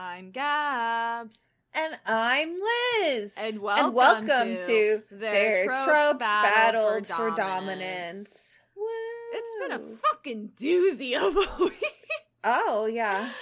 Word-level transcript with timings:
I'm 0.00 0.30
Gabs. 0.30 1.40
And 1.74 1.98
I'm 2.06 2.54
Liz. 3.02 3.32
And 3.36 3.58
welcome, 3.58 3.86
and 3.86 3.94
welcome 3.96 4.28
to, 4.28 4.66
to 4.66 5.02
their, 5.10 5.64
tropes, 5.64 5.84
tropes 5.86 6.18
battled, 6.20 6.84
battled 7.02 7.06
for, 7.08 7.14
for 7.30 7.36
dominance. 7.36 8.28
dominance. 8.28 8.38
It's 9.32 9.68
been 9.68 9.72
a 9.72 9.96
fucking 9.96 10.50
doozy 10.56 11.16
of 11.16 11.34
a 11.36 11.64
week. 11.64 11.84
Oh, 12.44 12.86
yeah. 12.86 13.32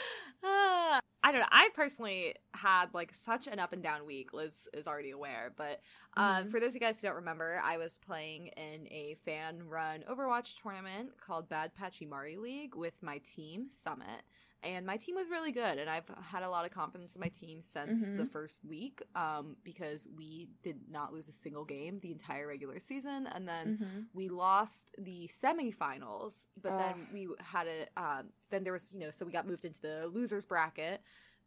Ah, 0.42 0.98
I 1.22 1.30
don't 1.30 1.42
know. 1.42 1.46
I 1.50 1.69
personally 1.74 2.34
had 2.54 2.86
like 2.94 3.12
such 3.14 3.46
an 3.46 3.58
up 3.58 3.74
and 3.74 3.82
down 3.82 4.06
week. 4.06 4.32
Liz 4.32 4.66
is 4.72 4.86
already 4.86 5.10
aware, 5.10 5.52
but 5.58 5.80
uh, 6.16 6.40
Mhm. 6.44 6.50
for 6.50 6.58
those 6.58 6.70
of 6.70 6.74
you 6.76 6.80
guys 6.80 6.96
who 6.98 7.06
don't 7.06 7.16
remember, 7.16 7.60
I 7.62 7.76
was 7.76 7.98
playing 8.06 8.46
in 8.56 8.86
a 8.90 9.16
fan 9.26 9.68
run 9.68 10.04
Overwatch 10.10 10.54
tournament 10.62 11.10
called 11.20 11.50
Bad 11.50 11.74
Patchy 11.74 12.06
Mari 12.06 12.38
League 12.38 12.74
with 12.74 12.94
my 13.02 13.18
team 13.34 13.66
Summit. 13.70 14.22
And 14.67 14.85
my 14.85 14.96
team 14.96 15.14
was 15.14 15.28
really 15.30 15.53
good, 15.53 15.78
and 15.78 15.88
I've 15.88 16.10
had 16.23 16.42
a 16.42 16.51
lot 16.51 16.64
of 16.66 16.73
confidence 16.73 17.15
in 17.15 17.20
my 17.20 17.29
team 17.29 17.62
since 17.62 18.01
Mhm. 18.01 18.16
the 18.16 18.27
first 18.27 18.65
week 18.65 19.01
um, 19.15 19.56
because 19.62 20.09
we 20.16 20.48
did 20.65 20.80
not 20.91 21.12
lose 21.12 21.29
a 21.29 21.33
single 21.33 21.65
game 21.65 22.01
the 22.01 22.11
entire 22.11 22.48
regular 22.48 22.80
season. 22.80 23.29
And 23.29 23.47
then 23.47 23.75
Mhm. 23.79 24.06
we 24.12 24.29
lost 24.29 24.91
the 24.98 25.29
semifinals, 25.29 26.47
but 26.61 26.77
then 26.77 27.06
we 27.12 27.29
had 27.39 27.69
a 27.69 27.87
um, 28.02 28.33
then 28.51 28.65
there 28.65 28.73
was 28.73 28.91
you 28.92 29.01
know 29.01 29.11
so 29.12 29.25
we 29.25 29.33
got 29.33 29.47
moved 29.47 29.65
into 29.65 29.80
the 29.80 30.09
losers 30.12 30.45
bracket 30.47 31.01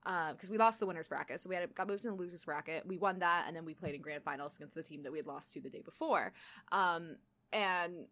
because 0.04 0.50
we 0.50 0.58
lost 0.58 0.80
the 0.80 0.88
winners 0.88 1.10
bracket, 1.10 1.42
so 1.42 1.50
we 1.50 1.56
had 1.56 1.76
got 1.76 1.88
moved 1.88 2.06
in 2.06 2.12
the 2.12 2.16
losers 2.18 2.46
bracket. 2.46 2.88
We 2.88 2.98
won 2.98 3.20
that, 3.20 3.46
and 3.48 3.56
then 3.56 3.66
we 3.66 3.74
played 3.74 3.96
in 3.96 4.02
grand 4.02 4.24
finals 4.24 4.56
against 4.56 4.76
the 4.76 4.84
team 4.84 5.04
that 5.04 5.12
we 5.12 5.18
had 5.18 5.28
lost 5.28 5.52
to 5.54 5.62
the 5.62 5.70
day 5.70 5.82
before. 5.82 6.32
Um, 6.72 7.18
and 7.52 8.08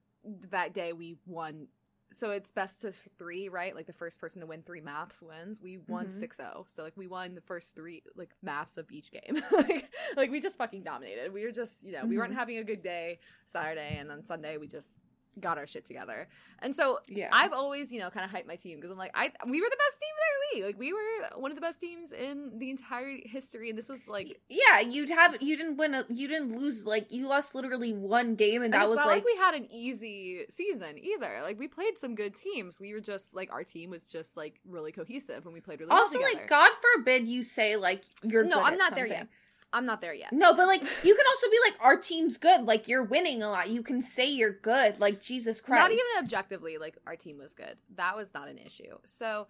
that 0.51 0.73
day 0.73 0.91
we 0.91 1.15
won. 1.25 1.67
So 2.11 2.31
it's 2.31 2.51
best 2.51 2.83
of 2.85 2.95
three, 3.19 3.49
right? 3.49 3.75
Like 3.75 3.85
the 3.85 3.93
first 3.93 4.19
person 4.19 4.39
to 4.41 4.47
win 4.47 4.63
three 4.63 4.81
maps 4.81 5.21
wins. 5.21 5.61
We 5.61 5.77
won 5.77 6.07
Mhm. 6.07 6.19
6-0. 6.19 6.65
So 6.67 6.83
like 6.83 6.95
we 6.95 7.07
won 7.07 7.35
the 7.35 7.41
first 7.41 7.75
three 7.75 8.01
like 8.15 8.29
maps 8.41 8.77
of 8.77 8.89
each 8.91 9.11
game. 9.11 9.41
like 9.51 9.89
like 10.15 10.31
we 10.31 10.39
just 10.41 10.55
fucking 10.57 10.83
dominated. 10.83 11.33
We 11.33 11.43
were 11.43 11.51
just, 11.51 11.83
you 11.83 11.91
know, 11.91 12.05
we 12.05 12.17
weren't 12.17 12.33
Mhm. 12.33 12.37
having 12.37 12.57
a 12.57 12.63
good 12.63 12.81
day 12.81 13.19
Saturday 13.45 13.97
and 13.99 14.09
then 14.09 14.23
Sunday 14.25 14.57
we 14.57 14.67
just 14.67 14.97
got 15.39 15.57
our 15.59 15.67
shit 15.67 15.85
together. 15.85 16.27
And 16.59 16.75
so 16.75 16.99
Yeah. 17.07 17.29
I've 17.31 17.53
always, 17.53 17.91
you 17.91 17.99
know, 17.99 18.09
kind 18.09 18.25
of 18.25 18.31
hyped 18.31 18.47
my 18.47 18.55
team 18.55 18.77
because 18.77 18.89
I'm 18.89 18.97
like, 18.97 19.11
I 19.13 19.25
we 19.45 19.61
were 19.61 19.69
the 19.69 19.77
best 19.77 19.99
team 19.99 20.15
Like 20.63 20.77
we 20.77 20.93
were 20.93 20.99
one 21.35 21.51
of 21.51 21.55
the 21.55 21.61
best 21.61 21.79
teams 21.81 22.11
in 22.11 22.59
the 22.59 22.69
entire 22.69 23.17
history, 23.23 23.69
and 23.69 23.77
this 23.77 23.89
was 23.89 24.07
like. 24.07 24.39
yeah, 24.49 24.79
you'd 24.79 25.09
have 25.09 25.41
you 25.41 25.57
didn't 25.57 25.77
win 25.77 25.93
a 25.95 26.05
you 26.09 26.27
didn't 26.27 26.55
lose 26.55 26.85
like 26.85 27.11
you 27.11 27.27
lost 27.27 27.55
literally 27.55 27.93
one 27.93 28.35
game 28.35 28.61
and 28.61 28.67
and 28.67 28.73
that 28.73 28.83
it's 28.83 28.89
was 28.89 28.97
not 28.97 29.07
like, 29.07 29.17
like, 29.17 29.25
we 29.25 29.35
had 29.37 29.53
an 29.55 29.67
easy 29.71 30.45
season 30.49 30.97
either. 30.97 31.39
Like 31.41 31.57
we 31.57 31.67
played 31.67 31.97
some 31.97 32.15
good 32.15 32.35
teams. 32.35 32.79
We 32.79 32.93
were 32.93 32.99
just 32.99 33.33
like 33.33 33.51
our 33.51 33.63
team 33.63 33.89
was 33.89 34.05
just 34.05 34.37
like 34.37 34.59
really 34.67 34.91
cohesive 34.91 35.45
and 35.45 35.53
we 35.53 35.61
played 35.61 35.79
really 35.79 35.91
also 35.91 36.19
well 36.19 36.33
like. 36.33 36.47
God 36.47 36.71
forbid 36.95 37.27
you 37.27 37.43
say 37.43 37.75
like 37.75 38.03
you're 38.23 38.43
no, 38.43 38.61
I'm 38.61 38.77
not 38.77 38.95
there 38.95 39.07
yet. 39.07 39.27
I'm 39.73 39.85
not 39.85 39.99
there 39.99 40.13
yet. 40.13 40.31
No, 40.31 40.53
but 40.53 40.67
like 40.67 40.81
you 41.03 41.15
can 41.15 41.25
also 41.27 41.47
be 41.49 41.57
like 41.65 41.75
our 41.81 41.97
team's 41.97 42.37
good. 42.37 42.63
Like 42.63 42.87
you're 42.87 43.03
winning 43.03 43.43
a 43.43 43.49
lot. 43.49 43.69
You 43.69 43.83
can 43.83 44.01
say 44.01 44.29
you're 44.29 44.53
good. 44.53 44.99
Like 44.99 45.21
Jesus 45.21 45.59
Christ. 45.59 45.81
Not 45.81 45.91
even 45.91 46.05
objectively, 46.19 46.77
like 46.77 46.97
our 47.05 47.15
team 47.15 47.37
was 47.37 47.53
good. 47.53 47.77
That 47.95 48.15
was 48.15 48.33
not 48.33 48.47
an 48.47 48.57
issue. 48.57 48.97
So 49.03 49.47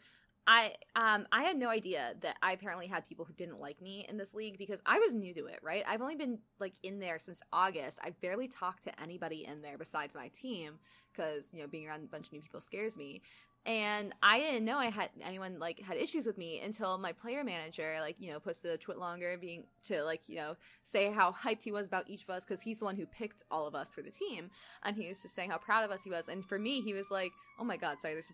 I 0.47 0.71
um 0.95 1.27
I 1.31 1.43
had 1.43 1.57
no 1.57 1.69
idea 1.69 2.13
that 2.21 2.37
I 2.41 2.53
apparently 2.53 2.87
had 2.87 3.05
people 3.05 3.25
who 3.25 3.33
didn't 3.33 3.59
like 3.59 3.81
me 3.81 4.05
in 4.07 4.17
this 4.17 4.33
league 4.33 4.57
because 4.57 4.79
I 4.85 4.97
was 4.99 5.13
new 5.13 5.33
to 5.33 5.45
it, 5.47 5.59
right? 5.61 5.83
I've 5.85 6.01
only 6.01 6.15
been 6.15 6.39
like 6.59 6.73
in 6.83 6.99
there 6.99 7.19
since 7.19 7.41
August. 7.51 7.99
I've 8.01 8.19
barely 8.21 8.47
talked 8.47 8.85
to 8.85 9.01
anybody 9.01 9.45
in 9.45 9.61
there 9.61 9.77
besides 9.77 10.15
my 10.15 10.29
team 10.29 10.79
because, 11.11 11.45
you 11.51 11.61
know, 11.61 11.67
being 11.67 11.87
around 11.87 12.03
a 12.03 12.07
bunch 12.07 12.27
of 12.27 12.33
new 12.33 12.41
people 12.41 12.61
scares 12.61 12.95
me. 12.95 13.21
And 13.65 14.15
I 14.23 14.39
didn't 14.39 14.63
know 14.63 14.77
I 14.77 14.89
had 14.89 15.09
anyone 15.21 15.59
like 15.59 15.81
had 15.81 15.97
issues 15.97 16.25
with 16.25 16.37
me 16.37 16.61
until 16.61 16.97
my 16.97 17.11
player 17.11 17.43
manager 17.43 17.97
like 17.99 18.15
you 18.17 18.31
know 18.31 18.39
posted 18.39 18.71
a 18.71 18.77
tweet 18.77 18.97
longer 18.97 19.37
being 19.37 19.65
to 19.87 20.03
like 20.05 20.21
you 20.27 20.37
know 20.37 20.55
say 20.85 21.11
how 21.11 21.33
hyped 21.33 21.63
he 21.63 21.73
was 21.73 21.85
about 21.85 22.09
each 22.09 22.23
of 22.23 22.29
us 22.29 22.45
because 22.45 22.61
he's 22.61 22.79
the 22.79 22.85
one 22.85 22.95
who 22.95 23.05
picked 23.05 23.43
all 23.51 23.67
of 23.67 23.75
us 23.75 23.93
for 23.93 24.01
the 24.01 24.09
team 24.09 24.49
and 24.83 24.95
he 24.95 25.09
was 25.09 25.21
just 25.21 25.35
saying 25.35 25.49
how 25.49 25.57
proud 25.57 25.83
of 25.83 25.91
us 25.91 25.99
he 26.01 26.09
was 26.09 26.29
and 26.29 26.45
for 26.45 26.57
me 26.57 26.79
he 26.79 26.93
was 26.93 27.11
like 27.11 27.33
oh 27.59 27.65
my 27.65 27.75
god 27.75 27.97
sorry 28.01 28.13
there's 28.13 28.27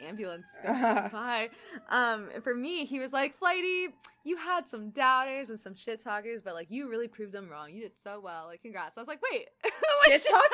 an 0.00 0.06
ambulance 0.06 0.46
bye 0.64 1.48
um 1.90 2.28
for 2.42 2.54
me 2.54 2.84
he 2.84 3.00
was 3.00 3.12
like 3.12 3.36
flighty 3.38 3.88
you 4.24 4.36
had 4.36 4.68
some 4.68 4.90
doubters 4.90 5.50
and 5.50 5.58
some 5.58 5.74
shit 5.74 6.02
talkers 6.02 6.40
but 6.44 6.54
like 6.54 6.66
you 6.70 6.88
really 6.88 7.08
proved 7.08 7.32
them 7.32 7.48
wrong 7.48 7.70
you 7.70 7.80
did 7.80 7.92
so 8.02 8.20
well 8.22 8.46
like 8.46 8.62
congrats 8.62 8.96
i 8.96 9.00
was 9.00 9.08
like 9.08 9.20
wait 9.30 9.48
shit 10.10 10.26
talker? 10.26 10.48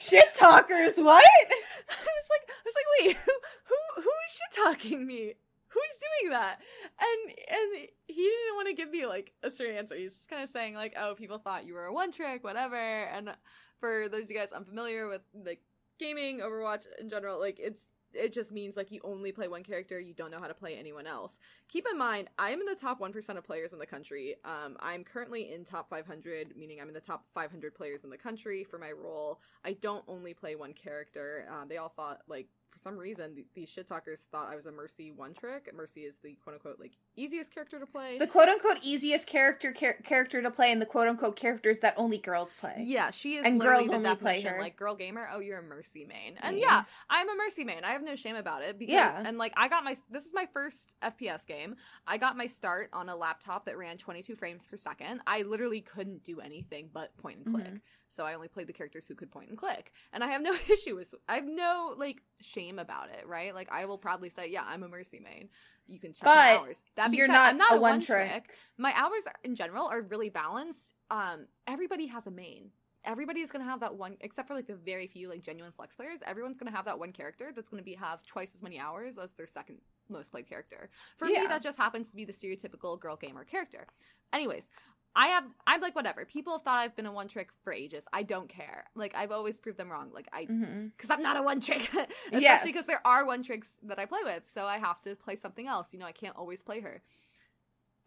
shit 0.00 0.34
talkers, 0.34 0.96
what? 0.96 1.24
I 1.88 1.94
was 1.94 2.28
like, 2.30 2.48
I 2.48 2.62
was 2.64 2.74
like, 2.74 2.86
wait, 3.00 3.16
who, 3.16 3.32
who, 3.64 4.02
who 4.02 4.10
is 4.10 4.32
shit 4.32 4.64
talking 4.64 5.06
me? 5.06 5.34
Who's 5.68 6.22
doing 6.22 6.32
that? 6.32 6.58
And 6.98 7.32
and 7.48 7.88
he 8.08 8.22
didn't 8.22 8.56
want 8.56 8.68
to 8.68 8.74
give 8.74 8.90
me 8.90 9.06
like 9.06 9.32
a 9.44 9.50
straight 9.50 9.76
answer. 9.76 9.94
He's 9.94 10.14
just 10.14 10.28
kind 10.28 10.42
of 10.42 10.48
saying 10.48 10.74
like, 10.74 10.94
oh, 10.98 11.14
people 11.14 11.38
thought 11.38 11.64
you 11.64 11.74
were 11.74 11.84
a 11.84 11.92
one 11.92 12.10
trick, 12.10 12.42
whatever. 12.42 12.76
And 12.76 13.30
for 13.78 14.08
those 14.10 14.24
of 14.24 14.30
you 14.30 14.36
guys 14.36 14.50
unfamiliar 14.50 15.08
with 15.08 15.22
like 15.44 15.60
gaming, 16.00 16.40
Overwatch 16.40 16.86
in 17.00 17.08
general, 17.08 17.38
like 17.38 17.58
it's 17.60 17.82
it 18.14 18.32
just 18.32 18.52
means 18.52 18.76
like 18.76 18.90
you 18.90 19.00
only 19.04 19.32
play 19.32 19.48
one 19.48 19.62
character, 19.62 19.98
you 19.98 20.14
don't 20.14 20.30
know 20.30 20.40
how 20.40 20.46
to 20.46 20.54
play 20.54 20.76
anyone 20.76 21.06
else. 21.06 21.38
Keep 21.68 21.86
in 21.90 21.98
mind, 21.98 22.28
I 22.38 22.50
am 22.50 22.60
in 22.60 22.66
the 22.66 22.74
top 22.74 23.00
1% 23.00 23.36
of 23.36 23.44
players 23.44 23.72
in 23.72 23.78
the 23.78 23.86
country. 23.86 24.36
Um, 24.44 24.76
I'm 24.80 25.04
currently 25.04 25.52
in 25.52 25.64
top 25.64 25.88
500, 25.88 26.56
meaning 26.56 26.80
I'm 26.80 26.88
in 26.88 26.94
the 26.94 27.00
top 27.00 27.24
500 27.34 27.74
players 27.74 28.04
in 28.04 28.10
the 28.10 28.18
country 28.18 28.64
for 28.64 28.78
my 28.78 28.92
role. 28.92 29.40
I 29.64 29.74
don't 29.74 30.04
only 30.08 30.34
play 30.34 30.56
one 30.56 30.72
character. 30.72 31.46
Uh, 31.50 31.64
they 31.66 31.76
all 31.76 31.88
thought, 31.88 32.20
like, 32.28 32.48
some 32.80 32.96
reason, 32.96 33.34
th- 33.34 33.46
these 33.54 33.68
shit 33.68 33.86
talkers 33.86 34.26
thought 34.32 34.48
I 34.50 34.56
was 34.56 34.66
a 34.66 34.72
Mercy 34.72 35.10
one 35.10 35.34
trick. 35.34 35.70
Mercy 35.74 36.00
is 36.02 36.16
the 36.22 36.34
quote 36.42 36.54
unquote, 36.54 36.80
like, 36.80 36.92
easiest 37.16 37.52
character 37.54 37.78
to 37.78 37.86
play. 37.86 38.18
The 38.18 38.26
quote 38.26 38.48
unquote 38.48 38.78
easiest 38.82 39.26
character 39.26 39.72
char- 39.72 39.98
character 40.04 40.40
to 40.42 40.50
play 40.50 40.72
and 40.72 40.80
the 40.80 40.86
quote 40.86 41.08
unquote 41.08 41.36
characters 41.36 41.80
that 41.80 41.94
only 41.96 42.18
girls 42.18 42.54
play. 42.58 42.82
yeah, 42.86 43.10
she 43.10 43.36
is 43.36 43.44
And 43.46 43.60
girls 43.60 43.88
only 43.88 44.14
play 44.16 44.40
her. 44.42 44.58
Like, 44.60 44.76
girl 44.76 44.94
gamer, 44.94 45.28
oh, 45.32 45.40
you're 45.40 45.58
a 45.58 45.62
Mercy 45.62 46.04
main. 46.04 46.36
And 46.40 46.58
Yeah. 46.58 46.64
yeah, 46.66 46.84
I'm 47.08 47.28
a 47.28 47.36
Mercy 47.36 47.64
main. 47.64 47.84
I 47.84 47.92
have 47.92 48.02
no 48.02 48.16
shame 48.16 48.36
about 48.36 48.62
it. 48.62 48.78
Because, 48.78 48.92
Yeah. 48.94 49.22
And, 49.24 49.36
like, 49.38 49.52
I 49.56 49.68
got 49.68 49.84
my, 49.84 49.96
this 50.10 50.24
is 50.24 50.32
my 50.32 50.46
first 50.52 50.94
FPS 51.02 51.44
game. 51.46 51.76
I 52.06 52.16
got 52.18 52.36
my 52.36 52.46
start 52.46 52.90
on 52.92 53.08
a 53.08 53.16
laptop 53.16 53.66
that 53.66 53.76
ran 53.76 53.98
22 53.98 54.36
frames 54.36 54.64
per 54.64 54.76
second. 54.76 55.20
I 55.26 55.42
literally 55.42 55.80
couldn't 55.82 56.24
do 56.24 56.40
anything 56.40 56.88
but 56.92 57.16
point 57.18 57.40
and 57.44 57.54
click. 57.54 57.64
Mhm. 57.66 57.80
So 58.10 58.26
I 58.26 58.34
only 58.34 58.48
played 58.48 58.66
the 58.66 58.72
characters 58.74 59.06
who 59.06 59.14
could 59.14 59.30
point 59.30 59.48
and 59.48 59.56
click. 59.58 59.92
And 60.12 60.22
I 60.22 60.28
have 60.28 60.42
no 60.42 60.52
issue 60.68 60.96
with 60.96 61.14
I 61.28 61.36
have 61.36 61.46
no 61.46 61.94
like 61.96 62.22
shame 62.40 62.78
about 62.78 63.08
it, 63.10 63.26
right? 63.26 63.54
Like 63.54 63.70
I 63.72 63.86
will 63.86 63.98
probably 63.98 64.28
say, 64.28 64.50
yeah, 64.50 64.64
I'm 64.66 64.82
a 64.82 64.88
mercy 64.88 65.20
main. 65.20 65.48
You 65.88 65.98
can 65.98 66.12
check 66.12 66.34
my 66.34 66.34
But 66.34 66.58
hours. 66.58 66.82
That 66.96 67.12
you're 67.14 67.26
said, 67.26 67.34
not 67.34 67.54
I'm 67.54 67.58
not 67.58 67.72
a 67.72 67.76
a 67.76 67.80
one 67.80 67.92
one-trick. 67.92 68.30
trick. 68.32 68.56
My 68.78 68.92
hours 68.96 69.24
are, 69.26 69.34
in 69.44 69.54
general 69.54 69.86
are 69.86 70.02
really 70.02 70.28
balanced. 70.28 70.92
Um 71.10 71.46
everybody 71.66 72.06
has 72.08 72.26
a 72.26 72.30
main. 72.30 72.70
Everybody 73.04 73.40
is 73.40 73.50
gonna 73.50 73.64
have 73.64 73.80
that 73.80 73.94
one, 73.94 74.16
except 74.20 74.48
for 74.48 74.54
like 74.54 74.66
the 74.66 74.76
very 74.76 75.06
few 75.06 75.28
like 75.28 75.42
genuine 75.42 75.72
flex 75.72 75.96
players. 75.96 76.20
Everyone's 76.26 76.58
gonna 76.58 76.70
have 76.76 76.84
that 76.84 76.98
one 76.98 77.12
character 77.12 77.50
that's 77.54 77.70
gonna 77.70 77.82
be 77.82 77.94
have 77.94 78.24
twice 78.26 78.52
as 78.54 78.62
many 78.62 78.78
hours 78.78 79.18
as 79.18 79.32
their 79.34 79.46
second 79.46 79.78
most 80.08 80.30
played 80.30 80.48
character. 80.48 80.90
For 81.16 81.28
Yeah. 81.28 81.40
me, 81.40 81.46
that 81.46 81.62
just 81.62 81.78
happens 81.78 82.10
to 82.10 82.16
be 82.16 82.24
the 82.24 82.32
stereotypical 82.32 83.00
girl 83.00 83.16
gamer 83.16 83.44
character. 83.44 83.86
Anyways, 84.32 84.70
I 85.14 85.28
have 85.28 85.44
I'm 85.66 85.80
like 85.80 85.96
whatever. 85.96 86.24
People 86.24 86.54
have 86.54 86.62
thought 86.62 86.78
I've 86.78 86.96
been 86.96 87.06
a 87.06 87.12
one 87.12 87.28
trick 87.28 87.50
for 87.64 87.72
ages. 87.72 88.06
I 88.12 88.22
don't 88.22 88.48
care. 88.48 88.84
Like 88.94 89.14
I've 89.14 89.32
always 89.32 89.58
proved 89.58 89.78
them 89.78 89.90
wrong. 89.90 90.10
Like 90.12 90.28
I 90.32 90.50
hmm 90.52 90.86
because 90.96 91.10
I'm 91.10 91.22
not 91.22 91.36
a 91.36 91.42
one 91.42 91.60
trick. 91.60 91.88
Especially 92.32 92.40
Yes. 92.40 92.64
because 92.64 92.86
there 92.86 93.04
are 93.06 93.24
one 93.26 93.42
tricks 93.42 93.78
that 93.84 93.98
I 93.98 94.04
play 94.06 94.20
with, 94.22 94.44
so 94.52 94.66
I 94.66 94.78
have 94.78 95.00
to 95.02 95.16
play 95.16 95.34
something 95.36 95.66
else. 95.66 95.92
You 95.92 95.98
know, 95.98 96.06
I 96.06 96.12
can't 96.12 96.36
always 96.36 96.62
play 96.62 96.80
her. 96.80 97.02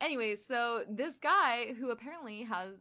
Anyways, 0.01 0.45
so 0.45 0.83
this 0.89 1.17
guy 1.17 1.73
who 1.79 1.89
apparently 1.91 2.43
has 2.43 2.75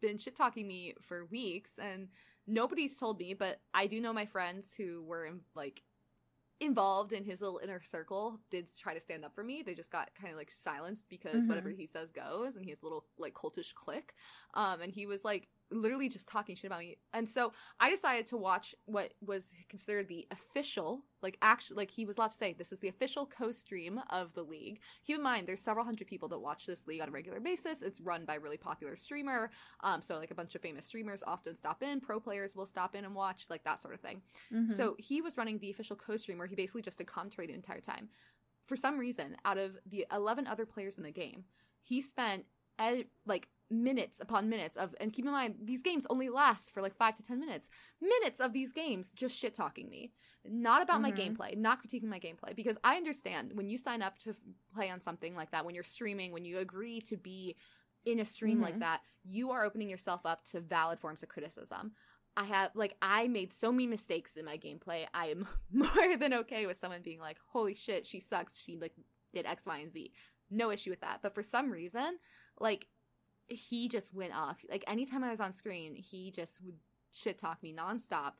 been 0.00 0.18
shit 0.18 0.36
talking 0.36 0.66
me 0.66 0.94
for 1.02 1.24
weeks 1.26 1.72
and 1.78 2.08
nobody's 2.46 2.96
told 2.96 3.18
me, 3.18 3.34
but 3.34 3.60
I 3.74 3.86
do 3.86 4.00
know 4.00 4.12
my 4.12 4.26
friends 4.26 4.74
who 4.74 5.02
were 5.02 5.26
in, 5.26 5.40
like 5.54 5.82
involved 6.60 7.12
in 7.12 7.24
his 7.24 7.40
little 7.40 7.60
inner 7.62 7.82
circle 7.82 8.40
did 8.50 8.68
try 8.76 8.92
to 8.94 9.00
stand 9.00 9.24
up 9.24 9.34
for 9.34 9.44
me. 9.44 9.62
They 9.62 9.74
just 9.74 9.90
got 9.92 10.10
kind 10.20 10.32
of 10.32 10.38
like 10.38 10.50
silenced 10.50 11.08
because 11.08 11.46
Mhm. 11.46 11.48
whatever 11.48 11.70
he 11.70 11.86
says 11.86 12.10
goes 12.10 12.56
and 12.56 12.64
he 12.64 12.70
has 12.70 12.80
a 12.82 12.84
little 12.84 13.06
like 13.16 13.34
cultish 13.34 13.74
clique. 13.74 14.14
Um 14.54 14.80
and 14.80 14.92
he 14.92 15.06
was 15.06 15.24
like 15.24 15.48
literally 15.70 16.08
just 16.08 16.28
talking 16.28 16.56
shit 16.56 16.66
about 16.66 16.80
me. 16.80 16.96
And 17.12 17.30
so 17.30 17.52
I 17.80 17.90
decided 17.90 18.26
to 18.26 18.36
watch 18.36 18.74
what 18.86 19.12
was 19.20 19.46
considered 19.68 20.08
the 20.08 20.26
official, 20.30 21.02
like 21.22 21.36
actually 21.42 21.76
like 21.76 21.90
he 21.90 22.06
was 22.06 22.16
allowed 22.16 22.32
to 22.32 22.36
say 22.36 22.52
this 22.52 22.72
is 22.72 22.80
the 22.80 22.88
official 22.88 23.26
co-stream 23.26 24.00
of 24.10 24.34
the 24.34 24.42
league. 24.42 24.80
Keep 25.06 25.16
in 25.16 25.22
mind 25.22 25.46
there's 25.46 25.60
several 25.60 25.84
hundred 25.84 26.06
people 26.06 26.28
that 26.28 26.38
watch 26.38 26.66
this 26.66 26.86
league 26.86 27.00
on 27.00 27.08
a 27.08 27.12
regular 27.12 27.40
basis. 27.40 27.82
It's 27.82 28.00
run 28.00 28.24
by 28.24 28.36
a 28.36 28.40
really 28.40 28.56
popular 28.56 28.96
streamer. 28.96 29.50
Um 29.82 30.02
so 30.02 30.16
like 30.16 30.30
a 30.30 30.34
bunch 30.34 30.54
of 30.54 30.62
famous 30.62 30.86
streamers 30.86 31.22
often 31.26 31.56
stop 31.56 31.82
in, 31.82 32.00
pro 32.00 32.20
players 32.20 32.56
will 32.56 32.66
stop 32.66 32.94
in 32.94 33.04
and 33.04 33.14
watch, 33.14 33.46
like 33.50 33.64
that 33.64 33.80
sort 33.80 33.94
of 33.94 34.00
thing. 34.00 34.22
Mm-hmm. 34.52 34.74
So 34.74 34.96
he 34.98 35.20
was 35.20 35.36
running 35.36 35.58
the 35.58 35.70
official 35.70 35.96
co-stream 35.96 36.38
where 36.38 36.46
he 36.46 36.56
basically 36.56 36.82
just 36.82 36.98
did 36.98 37.06
commentary 37.06 37.46
the 37.46 37.54
entire 37.54 37.80
time. 37.80 38.08
For 38.66 38.76
some 38.76 38.98
reason, 38.98 39.36
out 39.46 39.56
of 39.56 39.78
the 39.86 40.06
11 40.12 40.46
other 40.46 40.66
players 40.66 40.98
in 40.98 41.04
the 41.04 41.10
game, 41.10 41.44
he 41.82 42.02
spent 42.02 42.44
ed- 42.78 43.06
like 43.26 43.48
minutes 43.70 44.18
upon 44.20 44.48
minutes 44.48 44.76
of 44.76 44.94
and 45.00 45.12
keep 45.12 45.26
in 45.26 45.30
mind 45.32 45.54
these 45.62 45.82
games 45.82 46.06
only 46.08 46.28
last 46.30 46.72
for 46.72 46.80
like 46.80 46.96
five 46.96 47.14
to 47.16 47.22
ten 47.22 47.38
minutes 47.38 47.68
minutes 48.00 48.40
of 48.40 48.52
these 48.54 48.72
games 48.72 49.12
just 49.12 49.36
shit 49.36 49.54
talking 49.54 49.90
me 49.90 50.10
not 50.44 50.82
about 50.82 51.02
my 51.02 51.12
Mhm. 51.12 51.36
gameplay 51.36 51.56
not 51.56 51.82
critiquing 51.82 52.04
my 52.08 52.18
gameplay 52.18 52.56
because 52.56 52.78
i 52.82 52.96
understand 52.96 53.52
when 53.54 53.68
you 53.68 53.76
sign 53.76 54.00
up 54.00 54.18
to 54.20 54.34
play 54.74 54.88
on 54.88 55.00
something 55.00 55.36
like 55.36 55.50
that 55.50 55.66
when 55.66 55.74
you're 55.74 55.84
streaming 55.84 56.32
when 56.32 56.46
you 56.46 56.58
agree 56.58 57.00
to 57.02 57.16
be 57.18 57.56
in 58.06 58.20
a 58.20 58.24
stream 58.24 58.60
like 58.60 58.76
Mhm. 58.76 58.80
that 58.80 59.02
you 59.24 59.50
are 59.50 59.64
opening 59.64 59.90
yourself 59.90 60.24
up 60.24 60.44
to 60.44 60.60
valid 60.60 60.98
forms 60.98 61.22
of 61.22 61.28
criticism 61.28 61.92
i 62.38 62.44
have 62.44 62.70
like 62.74 62.96
i 63.02 63.28
made 63.28 63.52
so 63.52 63.70
many 63.70 63.86
mistakes 63.86 64.36
in 64.38 64.46
my 64.46 64.56
gameplay 64.56 65.06
i 65.12 65.26
am 65.26 65.46
more 65.70 66.16
than 66.16 66.32
okay 66.32 66.64
with 66.64 66.78
someone 66.78 67.02
being 67.02 67.20
like 67.20 67.36
holy 67.48 67.74
shit 67.74 68.06
she 68.06 68.18
sucks 68.18 68.58
she 68.58 68.78
like 68.78 68.94
did 69.34 69.44
x 69.44 69.66
y 69.66 69.78
and 69.80 69.90
z 69.90 70.10
no 70.50 70.70
issue 70.70 70.88
with 70.88 71.00
that 71.00 71.20
but 71.20 71.34
for 71.34 71.42
some 71.42 71.70
reason 71.70 72.18
like 72.60 72.86
he 73.48 73.88
just 73.88 74.12
went 74.14 74.34
off. 74.34 74.64
Like 74.70 74.84
anytime 74.86 75.24
I 75.24 75.30
was 75.30 75.40
on 75.40 75.52
screen, 75.52 75.94
he 75.96 76.30
just 76.30 76.60
would 76.62 76.76
shit 77.12 77.38
talk 77.38 77.62
me 77.62 77.72
nonstop. 77.72 78.32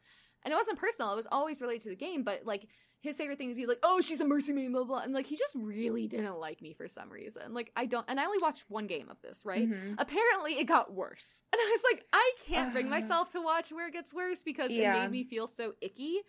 And 0.44 0.52
it 0.52 0.56
wasn't 0.56 0.78
personal, 0.78 1.12
it 1.12 1.16
was 1.16 1.26
always 1.32 1.60
related 1.60 1.82
to 1.82 1.88
the 1.88 1.96
game, 1.96 2.22
but 2.22 2.42
like 2.46 2.68
his 3.00 3.16
favorite 3.16 3.38
thing 3.38 3.48
would 3.48 3.56
be 3.56 3.66
like, 3.66 3.78
oh, 3.82 4.00
she's 4.00 4.20
a 4.20 4.24
mercy 4.26 4.52
main, 4.52 4.72
blah, 4.72 4.84
blah. 4.84 5.00
And 5.00 5.12
like 5.12 5.26
he 5.26 5.36
just 5.36 5.54
really 5.56 6.06
didn't 6.06 6.36
like 6.38 6.62
me 6.62 6.74
for 6.74 6.88
some 6.88 7.10
reason. 7.10 7.54
Like 7.54 7.72
I 7.74 7.86
don't, 7.86 8.04
and 8.08 8.20
I 8.20 8.24
only 8.24 8.38
watched 8.40 8.64
one 8.68 8.86
game 8.86 9.08
of 9.08 9.20
this, 9.20 9.42
right? 9.44 9.68
Mhm. 9.68 9.94
Apparently 9.98 10.58
it 10.58 10.64
got 10.64 10.92
worse. 10.92 11.42
And 11.52 11.60
I 11.60 11.70
was 11.72 11.80
like, 11.92 12.04
I 12.12 12.32
can't 12.46 12.72
bring 12.72 12.86
Uh. 12.86 12.90
myself 12.90 13.30
to 13.30 13.40
watch 13.40 13.70
where 13.72 13.88
it 13.88 13.92
gets 13.92 14.12
worse 14.14 14.42
because 14.44 14.70
it 14.70 14.76
made 15.00 15.10
me 15.10 15.24
feel 15.24 15.46
so 15.48 15.74
icky. 15.80 16.20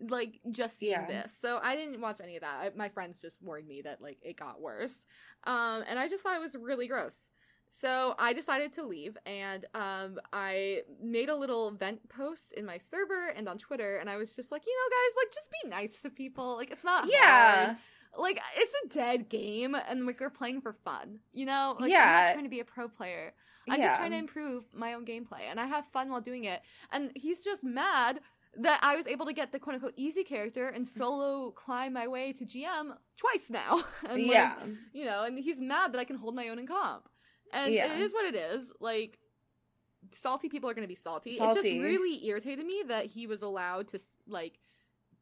Like 0.00 0.38
just 0.52 0.78
seeing 0.78 0.92
Yeah. 0.92 1.06
this, 1.22 1.36
so 1.36 1.58
I 1.60 1.74
didn't 1.74 2.00
watch 2.00 2.20
any 2.22 2.36
of 2.36 2.42
that. 2.42 2.54
I, 2.60 2.70
my 2.76 2.88
friends 2.88 3.20
just 3.20 3.42
warned 3.42 3.66
me 3.66 3.82
that 3.82 4.00
like 4.00 4.18
it 4.22 4.36
got 4.36 4.60
worse, 4.60 5.04
um, 5.44 5.82
and 5.88 5.98
I 5.98 6.06
just 6.06 6.22
thought 6.22 6.36
it 6.36 6.40
was 6.40 6.54
really 6.54 6.86
gross. 6.86 7.16
So 7.70 8.14
I 8.18 8.32
decided 8.32 8.72
to 8.74 8.86
leave 8.86 9.16
and 9.26 9.64
um, 9.74 10.18
I 10.32 10.82
made 11.02 11.28
a 11.28 11.36
little 11.36 11.70
vent 11.70 12.08
post 12.08 12.52
in 12.52 12.64
my 12.64 12.78
server 12.78 13.28
and 13.28 13.48
on 13.48 13.58
Twitter 13.58 13.96
and 13.98 14.08
I 14.10 14.16
was 14.16 14.34
just 14.34 14.50
like, 14.50 14.62
you 14.66 14.74
know, 14.74 14.90
guys, 14.96 15.16
like 15.24 15.34
just 15.34 15.48
be 15.62 15.68
nice 15.68 16.02
to 16.02 16.10
people. 16.10 16.56
Like 16.56 16.70
it's 16.70 16.84
not 16.84 17.06
Yeah. 17.10 17.64
hard. 17.66 17.76
Like 18.16 18.40
it's 18.56 18.72
a 18.84 18.94
dead 18.94 19.28
game 19.28 19.76
and 19.88 20.06
like 20.06 20.18
we're 20.20 20.30
playing 20.30 20.60
for 20.60 20.72
fun. 20.72 21.20
You 21.32 21.46
know? 21.46 21.74
Like 21.78 21.84
I'm 21.84 21.90
Yeah. 21.90 22.24
not 22.26 22.32
trying 22.32 22.44
to 22.44 22.50
be 22.50 22.60
a 22.60 22.64
pro 22.64 22.88
player. 22.88 23.32
I'm 23.70 23.80
yeah. 23.80 23.88
just 23.88 23.98
trying 23.98 24.12
to 24.12 24.16
improve 24.16 24.64
my 24.72 24.94
own 24.94 25.04
gameplay 25.04 25.42
and 25.50 25.60
I 25.60 25.66
have 25.66 25.84
fun 25.92 26.10
while 26.10 26.22
doing 26.22 26.44
it. 26.44 26.62
And 26.90 27.12
he's 27.14 27.44
just 27.44 27.62
mad 27.62 28.20
that 28.56 28.80
I 28.82 28.96
was 28.96 29.06
able 29.06 29.26
to 29.26 29.32
get 29.32 29.52
the 29.52 29.58
quote 29.58 29.74
unquote 29.74 29.94
easy 29.96 30.24
character 30.24 30.68
and 30.68 30.86
solo 30.98 31.50
climb 31.50 31.92
my 31.92 32.08
way 32.08 32.32
to 32.32 32.44
GM 32.44 32.96
twice 33.16 33.50
now. 33.50 33.84
and 34.08 34.22
like, 34.22 34.32
yeah. 34.32 34.54
you 34.92 35.04
know, 35.04 35.24
and 35.24 35.38
he's 35.38 35.60
mad 35.60 35.92
that 35.92 35.98
I 35.98 36.04
can 36.04 36.16
hold 36.16 36.34
my 36.34 36.48
own 36.48 36.58
in 36.58 36.66
comp. 36.66 37.08
And 37.52 37.72
Yeah. 37.72 37.94
it 37.94 38.00
is 38.00 38.12
what 38.12 38.24
it 38.26 38.34
is. 38.34 38.72
Like, 38.80 39.18
salty 40.12 40.48
people 40.48 40.68
are 40.70 40.74
going 40.74 40.86
to 40.86 40.88
be 40.88 40.94
salty. 40.94 41.30
It 41.32 41.54
just 41.54 41.64
really 41.64 42.26
irritated 42.26 42.64
me 42.66 42.82
that 42.86 43.06
he 43.06 43.26
was 43.26 43.42
allowed 43.42 43.88
to, 43.88 44.00
like, 44.26 44.58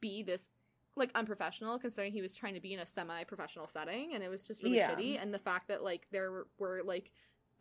be 0.00 0.22
this, 0.22 0.48
like, 0.96 1.10
unprofessional, 1.14 1.78
considering 1.78 2.12
he 2.12 2.22
was 2.22 2.34
trying 2.34 2.54
to 2.54 2.60
be 2.60 2.74
in 2.74 2.80
a 2.80 2.86
semi 2.86 3.24
professional 3.24 3.68
setting. 3.68 4.14
And 4.14 4.22
it 4.22 4.28
was 4.28 4.46
just 4.46 4.62
really 4.62 4.76
Yeah. 4.76 4.94
shitty. 4.94 5.20
And 5.20 5.32
the 5.32 5.38
fact 5.38 5.68
that, 5.68 5.82
like, 5.82 6.06
there 6.10 6.30
were, 6.30 6.48
were, 6.58 6.82
like, 6.82 7.12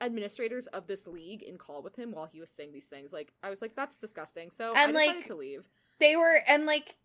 administrators 0.01 0.67
of 0.67 0.87
this 0.87 1.07
league 1.07 1.41
in 1.41 1.57
call 1.57 1.81
with 1.81 1.95
him 1.95 2.11
while 2.11 2.25
he 2.25 2.39
was 2.39 2.49
saying 2.49 2.73
these 2.73 2.87
things. 2.87 3.13
Like, 3.13 3.33
I 3.41 3.49
was 3.49 3.61
like, 3.61 3.75
that's 3.75 3.97
disgusting. 3.97 4.51
So 4.51 4.73
I 4.73 4.83
And, 4.83 4.93
decided 4.93 5.15
like, 5.17 5.27
to 5.27 5.35
leave. 5.35 5.69
They 5.99 6.15
were 6.17 6.41
and 6.47 6.65
like 6.65 6.97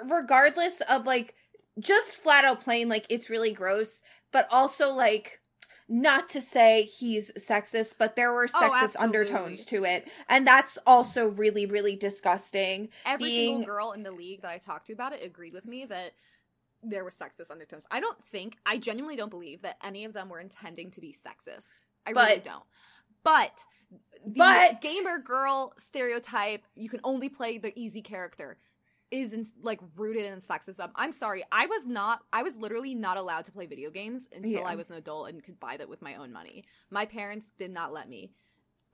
regardless 0.00 0.80
of 0.82 1.04
like 1.06 1.34
just 1.80 2.10
flat 2.22 2.44
out 2.44 2.60
plain 2.60 2.88
like 2.88 3.04
it's 3.08 3.28
really 3.28 3.52
gross, 3.52 4.00
but 4.30 4.46
also 4.52 4.92
like 4.92 5.40
not 5.88 6.28
to 6.30 6.42
say 6.42 6.82
he's 6.82 7.32
sexist, 7.32 7.94
but 7.98 8.14
there 8.14 8.32
were 8.32 8.46
Oh, 8.54 8.60
sexist 8.60 8.82
absolutely. 8.94 8.98
undertones 9.04 9.64
to 9.66 9.84
it. 9.84 10.08
And 10.28 10.46
that's 10.46 10.76
also 10.86 11.28
really, 11.28 11.64
really 11.66 11.96
disgusting. 11.96 12.90
every 13.06 13.26
being- 13.28 13.54
single 13.58 13.66
girl 13.74 13.92
in 13.92 14.02
the 14.02 14.12
league 14.12 14.42
that 14.42 14.50
I 14.50 14.58
talked 14.58 14.88
to 14.88 14.92
about 14.92 15.12
it 15.14 15.22
agreed 15.24 15.54
with 15.54 15.64
me 15.64 15.86
that 15.86 16.12
there 16.82 17.04
were 17.04 17.10
sexist 17.10 17.50
undertones. 17.50 17.86
I 17.90 18.00
don't 18.00 18.22
think, 18.26 18.56
I 18.66 18.78
genuinely 18.78 19.16
don't 19.16 19.30
believe 19.30 19.62
that 19.62 19.78
any 19.82 20.04
of 20.04 20.12
them 20.12 20.28
were 20.28 20.40
intending 20.40 20.90
to 20.92 21.00
be 21.00 21.12
sexist. 21.14 21.80
I 22.06 22.10
really 22.10 22.40
don't. 22.40 22.64
But 23.24 23.64
the 24.24 24.30
But- 24.36 24.80
gamer 24.80 25.18
girl 25.18 25.72
stereotype, 25.78 26.64
you 26.74 26.88
can 26.90 27.00
only 27.02 27.28
play 27.28 27.58
the 27.58 27.76
easy 27.78 28.02
character, 28.02 28.58
is 29.10 29.32
in, 29.32 29.46
like 29.62 29.80
rooted 29.96 30.24
in 30.24 30.40
sexism. 30.40 30.90
I'm 30.94 31.12
sorry, 31.12 31.44
I 31.50 31.66
was 31.66 31.86
not. 31.86 32.20
I 32.32 32.42
was 32.42 32.56
literally 32.56 32.94
not 32.94 33.16
allowed 33.16 33.44
to 33.46 33.52
play 33.52 33.66
video 33.66 33.90
games 33.90 34.28
until 34.34 34.50
Yeah. 34.52 34.60
I 34.60 34.74
was 34.74 34.90
an 34.90 34.96
adult 34.96 35.28
and 35.30 35.42
could 35.42 35.58
buy 35.58 35.76
that 35.78 35.88
with 35.88 36.02
my 36.02 36.14
own 36.16 36.32
money. 36.32 36.64
My 36.90 37.06
parents 37.06 37.52
did 37.58 37.70
not 37.70 37.92
let 37.92 38.08
me. 38.08 38.32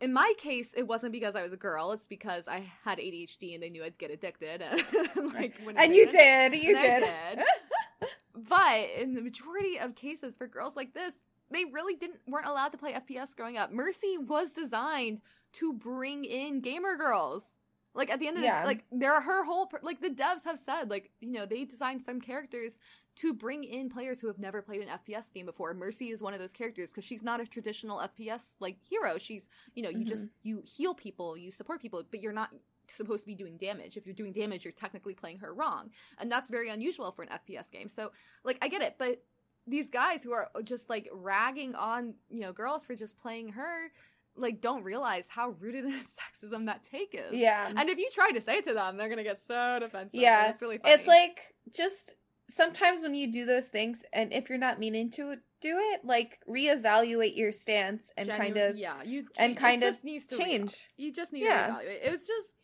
In 0.00 0.12
my 0.12 0.32
case, 0.38 0.70
it 0.76 0.87
wasn't 0.87 1.12
because 1.12 1.34
I 1.37 1.43
was 1.43 1.52
a 1.52 1.56
girl. 1.56 1.93
It's 1.93 2.06
because 2.06 2.46
I 2.49 2.70
had 2.84 2.99
ADHD 2.99 3.55
and 3.55 3.62
they 3.62 3.70
knew 3.70 3.82
I'd 3.84 3.96
get 3.99 4.11
addicted. 4.11 4.62
And, 5.16 5.32
like, 5.32 5.55
And 5.76 5.94
you 5.94 6.06
admit 6.08 6.52
did. 6.52 6.55
You 6.62 6.76
And 6.76 7.05
did. 7.05 7.37
did. 7.38 8.08
But 8.34 8.90
in 8.99 9.14
the 9.14 9.22
majority 9.22 9.78
of 9.78 9.94
cases 9.94 10.34
for 10.37 10.46
girls 10.46 10.75
like 10.76 10.93
this, 10.94 11.14
they 11.50 11.64
really 11.64 11.94
didn't 11.94 12.19
weren't 12.26 12.46
allowed 12.46 12.72
to 12.72 12.78
play 12.78 12.93
FPS 12.93 13.34
growing 13.37 13.56
up. 13.56 13.70
Mercy 13.72 14.19
was 14.19 14.52
designed 14.52 15.20
to 15.55 15.72
bring 15.72 16.25
in 16.25 16.61
gamer 16.61 16.96
girls. 16.96 17.56
Like 17.94 18.11
at 18.11 18.19
the 18.19 18.26
end 18.26 18.37
of 18.38 18.43
Yeah. 18.43 18.62
the 18.62 18.67
like 18.67 18.85
there 18.91 19.12
are 19.14 19.20
her 19.20 19.44
whole 19.44 19.70
like 19.82 20.00
the 20.00 20.11
devs 20.11 20.44
have 20.44 20.58
said 20.58 20.91
like 20.91 21.11
you 21.20 21.32
know 21.32 21.46
they 21.46 21.64
designed 21.64 22.02
some 22.02 22.20
characters 22.20 22.79
to 23.17 23.32
bring 23.32 23.62
in 23.62 23.88
players 23.88 24.20
who 24.20 24.26
have 24.26 24.38
never 24.38 24.61
played 24.61 24.81
an 24.81 24.88
FPS 24.88 25.32
game 25.32 25.46
before. 25.46 25.73
Mercy 25.75 26.11
is 26.11 26.20
one 26.20 26.35
of 26.35 26.41
those 26.41 26.52
characters 26.52 26.91
because 26.91 27.05
she's 27.05 27.23
not 27.23 27.41
a 27.41 27.46
traditional 27.46 27.99
FPS 27.99 28.55
like 28.58 28.76
hero. 28.88 29.17
She's 29.19 29.49
you 29.75 29.82
know 29.82 29.91
you 29.91 29.99
mm-hmm. 29.99 30.08
just 30.08 30.29
you 30.43 30.62
heal 30.64 30.94
people, 30.94 31.37
you 31.37 31.52
support 31.52 31.81
people, 31.81 32.02
but 32.11 32.20
you're 32.20 32.32
not 32.32 32.50
supposed 32.88 33.23
to 33.23 33.26
be 33.26 33.35
doing 33.35 33.56
damage. 33.56 33.97
If 33.97 34.06
you're 34.06 34.14
doing 34.14 34.32
damage, 34.32 34.64
you're 34.64 34.73
technically 34.73 35.14
playing 35.14 35.38
her 35.38 35.55
wrong, 35.55 35.90
and 36.19 36.31
that's 36.31 36.50
very 36.50 36.70
unusual 36.70 37.12
for 37.12 37.23
an 37.23 37.29
FPS 37.29 37.70
game. 37.70 37.88
So 37.88 38.11
like 38.43 38.58
I 38.61 38.69
get 38.69 38.82
it, 38.82 38.97
but 38.99 39.23
these 39.67 39.88
guys 39.88 40.23
who 40.23 40.32
are 40.32 40.50
just 40.62 40.90
like 40.90 41.08
ragging 41.12 41.75
on 41.75 42.14
you 42.29 42.40
know 42.40 42.52
girls 42.52 42.85
for 42.85 42.94
just 42.94 43.17
playing 43.19 43.50
her 43.50 43.90
like 44.36 44.60
don't 44.60 44.82
realize 44.82 45.26
how 45.28 45.50
rooted 45.60 45.84
in 45.86 45.92
sexism 45.92 46.66
that 46.66 46.84
take 46.84 47.14
is. 47.14 47.32
Yeah. 47.38 47.70
And 47.75 47.88
if 47.88 47.98
you 47.98 48.08
try 48.12 48.31
to 48.32 48.40
say 48.40 48.56
it 48.56 48.64
to 48.66 48.75
them, 48.75 48.96
they're 48.96 49.08
gonna 49.08 49.22
get 49.25 49.40
so 49.40 49.78
defensive. 49.81 50.20
Yeah, 50.20 50.50
it's 50.50 50.60
really 50.62 50.78
funny. 50.78 50.94
It's 50.94 51.06
like 51.06 51.54
just 51.75 52.16
sometimes 52.50 53.02
when 53.02 53.14
you 53.14 53.32
do 53.32 53.44
those 53.46 53.69
things 53.69 54.02
and 54.12 54.32
if 54.32 54.48
you're 54.48 54.58
not 54.58 54.78
meaning 54.78 55.10
to 55.12 55.36
do 55.60 55.78
it, 55.78 56.04
like 56.04 56.38
reevaluate 56.48 57.36
your 57.36 57.52
stance 57.52 58.10
and 58.16 58.26
Genu- 58.26 58.38
kind 58.38 58.56
of 58.58 58.76
yeah, 58.76 59.02
you 59.02 59.25
and 59.38 59.56
kind 59.56 59.82
of 59.82 59.90
just 59.94 60.04
needs 60.04 60.26
to 60.26 60.37
re- 60.37 60.44
change. 60.44 60.76
you 60.96 61.12
just 61.12 61.32
need 61.32 61.44
Yeah. 61.44 61.66
to 61.66 61.72
evaluate. 61.72 62.00
It 62.04 62.10
was 62.10 62.20
just 62.26 62.54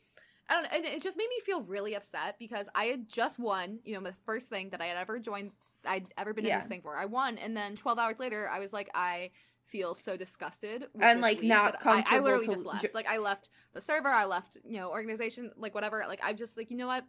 I 0.48 0.54
don't 0.54 0.62
know, 0.64 0.70
and 0.74 0.84
it 0.84 1.00
just 1.02 1.16
made 1.16 1.28
me 1.30 1.38
feel 1.46 1.62
really 1.62 1.94
upset 1.94 2.34
because 2.38 2.68
I 2.74 2.86
had 2.86 3.08
just 3.08 3.38
won, 3.38 3.78
you 3.84 3.94
know, 3.94 4.00
the 4.02 4.16
first 4.26 4.48
thing 4.48 4.70
that 4.70 4.80
I 4.80 4.86
had 4.86 4.96
ever 4.96 5.18
joined 5.20 5.52
I'd 5.86 6.06
ever 6.18 6.34
been 6.34 6.44
in 6.44 6.50
Yeah. 6.50 6.58
this 6.58 6.68
thing 6.68 6.82
for. 6.82 6.96
I 6.96 7.06
won 7.06 7.38
and 7.38 7.56
then 7.56 7.76
12 7.76 7.98
hours 7.98 8.18
later 8.18 8.50
I 8.52 8.58
was 8.58 8.72
like 8.72 8.90
I 8.94 9.30
feel 9.70 9.94
so 9.94 10.16
disgusted 10.16 10.86
with 10.92 11.02
And, 11.02 11.20
like, 11.20 11.40
league 11.40 11.48
not 11.48 11.82
that 11.82 11.86
I, 11.86 12.16
I 12.16 12.18
literally 12.20 12.48
just 12.48 12.64
left. 12.64 12.82
jo- 12.82 12.88
like 12.94 13.06
I 13.06 13.18
left 13.18 13.48
the 13.72 13.80
server, 13.80 14.08
I 14.08 14.24
left, 14.24 14.56
you 14.64 14.78
know, 14.78 14.90
organization, 14.90 15.52
like 15.56 15.74
whatever. 15.74 16.04
Like 16.08 16.20
I'm 16.22 16.36
just 16.36 16.56
like, 16.56 16.70
you 16.70 16.76
know 16.76 16.86
what? 16.86 17.04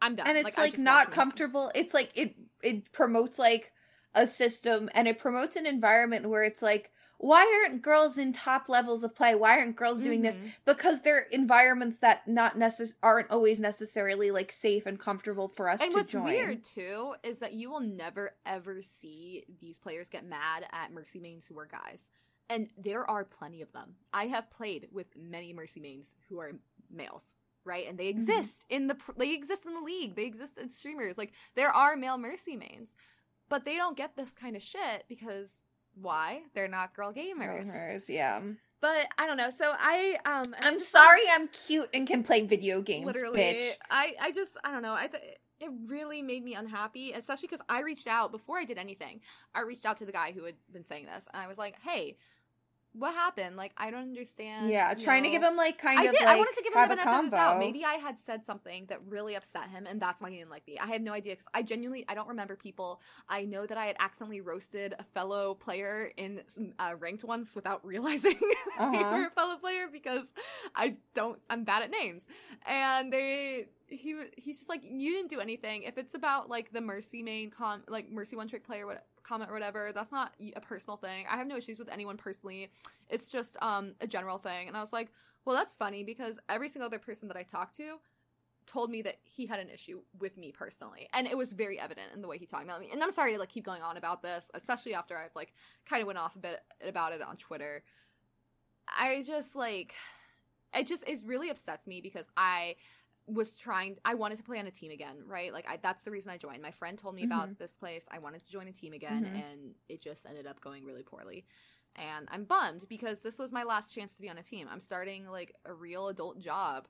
I'm 0.00 0.16
done. 0.16 0.26
and 0.26 0.36
it's 0.36 0.58
I 0.58 0.62
like, 0.62 0.78
not 0.78 1.12
comfortable. 1.12 1.70
It's 1.74 1.94
like 1.94 2.10
it 2.14 2.34
it 2.62 2.92
promotes 2.92 3.38
like 3.38 3.72
a 4.14 4.26
system 4.26 4.90
and 4.94 5.08
it 5.08 5.18
promotes 5.18 5.56
an 5.56 5.66
environment 5.66 6.28
where 6.28 6.42
it's 6.42 6.60
like 6.60 6.90
why 7.22 7.62
aren't 7.64 7.82
girls 7.82 8.18
in 8.18 8.32
top 8.32 8.68
levels 8.68 9.04
of 9.04 9.14
play? 9.14 9.34
Why 9.34 9.58
aren't 9.58 9.76
girls 9.76 10.00
doing 10.00 10.22
this? 10.22 10.36
Mhm. 10.38 10.52
Because 10.64 11.02
they're 11.02 11.20
environments 11.30 11.98
that 12.00 12.26
not 12.26 12.56
necess- 12.58 12.94
aren't 13.02 13.30
always 13.30 13.60
necessarily 13.60 14.32
like 14.32 14.50
safe 14.50 14.86
and 14.86 14.98
comfortable 14.98 15.46
for 15.48 15.68
us 15.68 15.80
And 15.80 15.92
to 15.92 15.98
what's 15.98 16.12
weird 16.14 16.64
too 16.64 17.14
is 17.22 17.38
that 17.38 17.52
you 17.52 17.70
will 17.70 17.80
never 17.80 18.34
ever 18.44 18.82
see 18.82 19.44
these 19.60 19.78
players 19.78 20.08
get 20.08 20.24
mad 20.24 20.66
at 20.72 20.90
mercy 20.92 21.20
mains 21.20 21.46
who 21.46 21.56
are 21.60 21.66
guys, 21.66 22.08
and 22.50 22.68
there 22.76 23.08
are 23.08 23.24
plenty 23.24 23.62
of 23.62 23.70
them. 23.72 23.94
I 24.12 24.26
have 24.26 24.50
played 24.50 24.88
with 24.90 25.06
many 25.16 25.52
mercy 25.52 25.78
mains 25.78 26.12
who 26.28 26.40
are 26.40 26.52
males, 26.90 27.32
right? 27.64 27.86
And 27.88 27.96
they 27.98 28.12
Mm-hmm. 28.12 28.28
exist 28.30 28.64
in 28.68 28.88
the 28.88 28.96
they 29.16 29.32
exist 29.32 29.64
in 29.64 29.74
the 29.74 29.80
league. 29.80 30.16
They 30.16 30.24
exist 30.26 30.58
in 30.58 30.68
streamers. 30.68 31.16
Like 31.16 31.32
there 31.54 31.70
are 31.72 31.96
male 31.96 32.18
mercy 32.18 32.56
mains, 32.56 32.96
but 33.48 33.64
they 33.64 33.76
don't 33.76 33.96
get 33.96 34.16
this 34.16 34.32
kind 34.32 34.56
of 34.56 34.62
shit 34.62 35.04
because 35.08 35.60
why? 36.00 36.42
They're 36.54 36.68
not 36.68 36.94
girl 36.94 37.12
gamers. 37.12 37.66
Gamers, 37.66 38.08
yeah. 38.08 38.40
But 38.80 39.06
I 39.16 39.26
don't 39.26 39.36
know. 39.36 39.50
So 39.50 39.72
I 39.78 40.18
um 40.24 40.54
I'm 40.60 40.80
sorry 40.80 41.22
I'm 41.30 41.48
cute 41.48 41.88
and 41.94 42.06
can 42.06 42.22
play 42.22 42.42
video 42.42 42.80
games, 42.80 43.06
literally 43.06 43.38
bitch. 43.38 43.72
i 43.90 44.14
i 44.20 44.32
just 44.32 44.56
i 44.64 44.72
don't 44.72 44.82
know 44.82 44.94
i 44.94 45.06
th- 45.06 45.22
it 45.60 45.70
really 45.86 46.22
made 46.22 46.42
me 46.42 46.54
unhappy 46.54 47.12
especially 47.12 47.46
because 47.46 47.64
i 47.68 47.80
reached 47.82 48.08
out 48.08 48.32
before 48.32 48.58
i 48.58 48.64
did 48.64 48.78
anything 48.78 49.20
i 49.54 49.60
reached 49.60 49.84
out 49.84 49.98
to 49.98 50.04
the 50.04 50.10
guy 50.10 50.32
who 50.32 50.44
had 50.44 50.56
been 50.72 50.84
saying 50.84 51.06
this 51.06 51.28
and 51.32 51.40
i 51.40 51.46
was 51.46 51.56
like 51.58 51.76
hey 51.82 52.16
what 52.94 53.14
happened? 53.14 53.56
Like, 53.56 53.72
I 53.76 53.90
don't 53.90 54.02
understand. 54.02 54.70
Yeah, 54.70 54.92
trying 54.94 55.22
to 55.24 55.30
give 55.30 55.42
him 55.42 55.56
like 55.56 55.78
kind 55.78 55.98
I 55.98 56.04
of 56.04 56.10
did. 56.12 56.20
like 56.20 56.28
I 56.28 56.36
wanted 56.36 56.54
to 56.56 56.62
give 56.62 56.72
him 56.72 56.78
have 56.78 56.88
the 56.88 56.94
a 56.94 56.96
benefit 56.96 57.18
of 57.24 57.30
the 57.30 57.36
doubt. 57.36 57.58
Maybe 57.58 57.84
I 57.84 57.94
had 57.94 58.18
said 58.18 58.44
something 58.44 58.86
that 58.88 59.00
really 59.06 59.34
upset 59.34 59.70
him, 59.70 59.86
and 59.86 60.00
that's 60.00 60.20
why 60.20 60.30
he 60.30 60.36
didn't 60.36 60.50
like 60.50 60.66
me. 60.66 60.78
I 60.78 60.86
had 60.86 61.02
no 61.02 61.12
idea 61.12 61.32
because 61.34 61.46
I 61.54 61.62
genuinely, 61.62 62.04
I 62.08 62.14
don't 62.14 62.28
remember 62.28 62.54
people. 62.56 63.00
I 63.28 63.44
know 63.44 63.66
that 63.66 63.78
I 63.78 63.86
had 63.86 63.96
accidentally 63.98 64.40
roasted 64.40 64.94
a 64.98 65.04
fellow 65.14 65.54
player 65.54 66.12
in 66.16 66.42
uh, 66.78 66.94
ranked 66.98 67.24
once 67.24 67.54
without 67.54 67.84
realizing 67.92 68.36
they 68.40 68.84
Uh-huh. 68.84 69.16
were 69.16 69.26
a 69.26 69.30
fellow 69.30 69.56
player 69.56 69.86
because 69.90 70.32
I 70.74 70.96
don't. 71.14 71.38
I'm 71.48 71.64
bad 71.64 71.82
at 71.82 71.90
names, 71.90 72.22
and 72.66 73.12
they. 73.12 73.66
He 73.88 74.16
he's 74.38 74.56
just 74.58 74.70
like 74.70 74.80
you 74.84 75.12
didn't 75.12 75.28
do 75.28 75.40
anything. 75.40 75.82
If 75.82 75.98
it's 75.98 76.14
about 76.14 76.48
like 76.48 76.72
the 76.72 76.80
Mercy 76.80 77.22
main 77.22 77.50
com 77.50 77.82
like 77.88 78.10
Mercy 78.10 78.36
one 78.36 78.48
trick 78.48 78.64
player 78.64 78.86
what 78.86 79.04
comment 79.32 79.50
or 79.50 79.54
whatever, 79.54 79.92
that's 79.94 80.12
not 80.12 80.34
a 80.54 80.60
personal 80.60 80.96
thing. 80.96 81.24
I 81.30 81.36
have 81.36 81.46
no 81.46 81.56
issues 81.56 81.78
with 81.78 81.90
anyone 81.90 82.16
personally. 82.16 82.70
It's 83.08 83.30
just 83.30 83.56
um 83.62 83.94
a 84.00 84.06
general 84.06 84.38
thing. 84.38 84.68
And 84.68 84.76
I 84.76 84.80
was 84.80 84.92
like, 84.92 85.08
well, 85.44 85.56
that's 85.56 85.74
funny 85.74 86.04
because 86.04 86.38
every 86.48 86.68
single 86.68 86.86
other 86.86 86.98
person 86.98 87.28
that 87.28 87.36
I 87.36 87.42
talked 87.42 87.76
to 87.76 87.96
told 88.66 88.90
me 88.90 89.02
that 89.02 89.16
he 89.24 89.46
had 89.46 89.58
an 89.58 89.68
issue 89.68 90.00
with 90.20 90.36
me 90.36 90.52
personally. 90.52 91.08
And 91.12 91.26
it 91.26 91.36
was 91.36 91.52
very 91.52 91.80
evident 91.80 92.08
in 92.14 92.22
the 92.22 92.28
way 92.28 92.38
he 92.38 92.46
talked 92.46 92.64
about 92.64 92.80
me. 92.80 92.90
And 92.92 93.02
I'm 93.02 93.10
sorry 93.10 93.32
to 93.32 93.38
like 93.38 93.48
keep 93.48 93.64
going 93.64 93.82
on 93.82 93.96
about 93.96 94.22
this, 94.22 94.50
especially 94.54 94.94
after 94.94 95.16
I've 95.16 95.34
like 95.34 95.52
kind 95.88 96.02
of 96.02 96.06
went 96.06 96.18
off 96.18 96.36
a 96.36 96.38
bit 96.38 96.60
about 96.86 97.12
it 97.12 97.22
on 97.22 97.36
Twitter. 97.36 97.82
I 98.86 99.24
just 99.26 99.56
like 99.56 99.94
it 100.74 100.86
just 100.86 101.08
it 101.08 101.20
really 101.24 101.50
upsets 101.50 101.86
me 101.86 102.00
because 102.00 102.26
I 102.36 102.76
was 103.26 103.56
trying 103.56 103.96
I 104.04 104.14
wanted 104.14 104.36
to 104.38 104.42
play 104.42 104.58
on 104.58 104.66
a 104.66 104.70
team 104.70 104.90
again, 104.90 105.16
right? 105.26 105.52
Like 105.52 105.66
I 105.68 105.76
that's 105.76 106.02
the 106.02 106.10
reason 106.10 106.30
I 106.30 106.38
joined. 106.38 106.60
My 106.62 106.70
friend 106.72 106.98
told 106.98 107.14
me 107.14 107.24
about 107.24 107.58
this 107.58 107.72
place. 107.76 108.04
I 108.10 108.18
wanted 108.18 108.44
to 108.44 108.50
join 108.50 108.68
a 108.68 108.72
team 108.72 108.92
again 108.92 109.24
Mhm. 109.24 109.34
and 109.34 109.74
it 109.88 110.00
just 110.02 110.26
ended 110.26 110.46
up 110.46 110.60
going 110.60 110.84
really 110.84 111.02
poorly. 111.02 111.44
And 111.96 112.26
I'm 112.30 112.44
bummed 112.44 112.86
because 112.88 113.20
this 113.20 113.38
was 113.38 113.52
my 113.52 113.62
last 113.62 113.94
chance 113.94 114.14
to 114.16 114.22
be 114.22 114.28
on 114.30 114.38
a 114.38 114.42
team. 114.42 114.66
I'm 114.70 114.80
starting 114.80 115.26
like 115.28 115.54
a 115.64 115.72
real 115.72 116.08
adult 116.08 116.38
job 116.40 116.88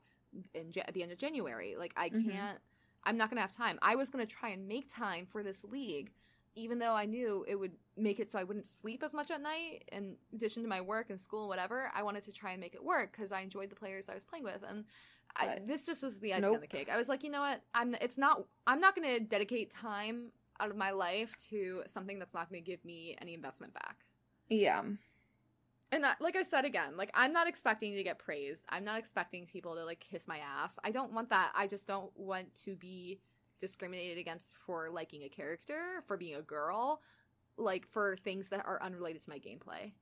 in 0.55 0.73
at 0.79 0.95
the 0.95 1.03
end 1.03 1.13
of 1.13 1.19
January. 1.19 1.77
Like 1.77 1.93
I 1.97 2.09
Mhm. 2.09 2.25
can't 2.25 2.61
I'm 3.05 3.17
not 3.17 3.31
going 3.31 3.37
to 3.37 3.43
have 3.43 3.53
time. 3.57 3.79
I 3.83 3.97
was 3.97 4.11
going 4.11 4.25
to 4.25 4.33
try 4.33 4.51
and 4.51 4.69
make 4.69 4.89
time 4.93 5.27
for 5.27 5.43
this 5.43 5.65
league 5.65 6.13
even 6.55 6.79
though 6.79 6.93
I 6.95 7.07
knew 7.07 7.45
it 7.49 7.55
would 7.57 7.73
make 7.97 8.21
it 8.21 8.31
so 8.31 8.39
I 8.39 8.45
wouldn't 8.45 8.67
sleep 8.67 9.03
as 9.03 9.15
much 9.15 9.31
at 9.31 9.41
night 9.41 9.85
in 9.91 10.17
addition 10.35 10.63
to 10.63 10.69
my 10.69 10.83
work 10.83 11.09
and 11.09 11.19
school 11.19 11.41
and 11.41 11.49
whatever. 11.49 11.91
I 11.95 12.03
wanted 12.03 12.25
to 12.25 12.33
try 12.33 12.51
and 12.53 12.61
make 12.61 12.75
it 12.75 12.85
work 12.85 13.13
cuz 13.17 13.33
I 13.33 13.41
enjoyed 13.41 13.71
the 13.71 13.75
players 13.75 14.09
I 14.11 14.15
was 14.15 14.25
playing 14.25 14.45
with 14.45 14.63
and 14.63 14.85
I, 15.37 15.61
this 15.67 15.87
just 15.87 16.03
was 16.03 16.19
the 16.19 16.35
icing 16.35 16.45
on 16.45 16.61
the 16.61 16.67
cake. 16.67 16.89
I 16.93 16.97
was 16.97 17.09
like, 17.09 17.23
you 17.25 17.31
know 17.31 17.41
what? 17.41 17.63
I'm 17.75 17.95
it's 18.01 18.19
not 18.19 18.45
I'm 18.67 18.81
not 18.81 18.95
going 18.95 19.09
to 19.09 19.21
dedicate 19.21 19.71
time 19.71 20.33
out 20.61 20.71
of 20.71 20.77
my 20.77 20.91
life 20.91 21.35
to 21.51 21.83
something 21.87 22.19
that's 22.19 22.35
not 22.35 22.51
going 22.51 22.63
to 22.63 22.71
give 22.71 22.85
me 22.85 23.17
any 23.21 23.35
investment 23.35 23.75
back. 23.75 23.97
yeah. 24.49 24.83
And 25.91 26.07
I, 26.07 26.15
like 26.21 26.37
I 26.37 26.43
said 26.43 26.65
again, 26.65 26.97
like 26.97 27.11
I'm 27.15 27.33
not 27.35 27.47
expecting 27.47 27.95
to 27.95 28.03
get 28.03 28.19
praised. 28.19 28.65
I'm 28.71 28.85
not 28.85 28.99
expecting 28.99 29.45
people 29.47 29.75
to 29.75 29.85
like 29.85 30.01
kiss 30.01 30.27
my 30.27 30.39
ass. 30.39 30.79
I 30.83 30.91
don't 30.91 31.13
want 31.13 31.29
that. 31.31 31.53
I 31.55 31.67
just 31.67 31.87
don't 31.87 32.11
want 32.17 32.55
to 32.65 32.75
be 32.75 33.21
discriminated 33.61 34.19
against 34.19 34.57
for 34.67 34.91
liking 34.91 35.23
a 35.25 35.29
character, 35.29 36.03
for 36.07 36.17
being 36.17 36.37
a 36.37 36.43
girl, 36.43 37.03
like 37.59 37.87
for 37.87 38.17
things 38.25 38.49
that 38.49 38.65
are 38.67 38.83
unrelated 38.83 39.23
to 39.23 39.31
my 39.31 39.39
gameplay. 39.39 39.93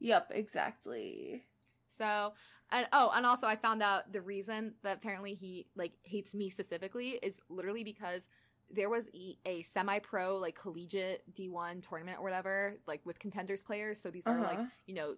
Yep, 0.00 0.32
exactly. 0.34 1.44
So, 1.88 2.34
and 2.70 2.86
oh, 2.92 3.10
and 3.14 3.24
also 3.26 3.46
I 3.46 3.56
found 3.56 3.82
out 3.82 4.12
the 4.12 4.20
reason 4.20 4.74
that 4.82 4.96
apparently 4.98 5.34
he 5.34 5.66
like 5.76 5.92
hates 6.02 6.34
me 6.34 6.50
specifically 6.50 7.18
is 7.22 7.40
literally 7.48 7.84
because 7.84 8.28
there 8.70 8.90
was 8.90 9.08
a 9.46 9.62
semi-pro 9.62 10.36
like 10.36 10.54
collegiate 10.54 11.22
D1 11.34 11.86
tournament 11.88 12.18
or 12.18 12.22
whatever, 12.24 12.74
like 12.86 13.00
with 13.06 13.18
contenders 13.18 13.62
players. 13.62 14.00
So 14.00 14.10
these 14.10 14.26
are 14.26 14.40
like 14.42 14.58
Uh-huh. 14.58 14.66
you 14.86 14.94
know, 14.94 15.14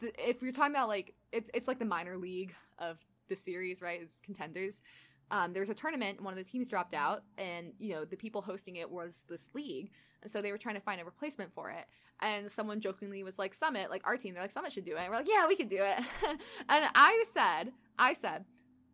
the, 0.00 0.12
if 0.28 0.42
you're 0.42 0.52
talking 0.52 0.74
about 0.74 0.88
like 0.88 1.14
it's 1.32 1.50
it's 1.52 1.68
like 1.68 1.78
the 1.78 1.84
minor 1.84 2.16
league 2.16 2.54
of 2.78 2.98
the 3.28 3.36
series, 3.36 3.82
right? 3.82 4.00
It's 4.02 4.20
contenders. 4.20 4.80
Um, 5.30 5.52
there 5.52 5.60
was 5.60 5.68
a 5.70 5.74
tournament, 5.74 6.22
one 6.22 6.32
of 6.32 6.38
the 6.38 6.50
teams 6.50 6.68
dropped 6.68 6.94
out, 6.94 7.22
and 7.36 7.72
you 7.78 7.94
know 7.94 8.04
the 8.04 8.16
people 8.16 8.40
hosting 8.42 8.76
it 8.76 8.90
was 8.90 9.22
this 9.28 9.48
league, 9.54 9.90
and 10.22 10.30
so 10.30 10.40
they 10.40 10.52
were 10.52 10.58
trying 10.58 10.74
to 10.76 10.80
find 10.80 11.00
a 11.00 11.04
replacement 11.04 11.52
for 11.54 11.70
it. 11.70 11.84
And 12.20 12.50
someone 12.50 12.80
jokingly 12.80 13.22
was 13.22 13.38
like, 13.38 13.54
"Summit, 13.54 13.90
like 13.90 14.02
our 14.06 14.16
team, 14.16 14.34
they're 14.34 14.42
like 14.42 14.52
Summit 14.52 14.72
should 14.72 14.84
do 14.86 14.96
it." 14.96 15.00
And 15.00 15.10
we're 15.10 15.16
like, 15.16 15.28
"Yeah, 15.28 15.46
we 15.46 15.54
could 15.56 15.68
do 15.68 15.82
it." 15.82 15.98
and 16.68 16.84
I 16.94 17.24
said, 17.34 17.72
"I 17.98 18.14
said, 18.14 18.44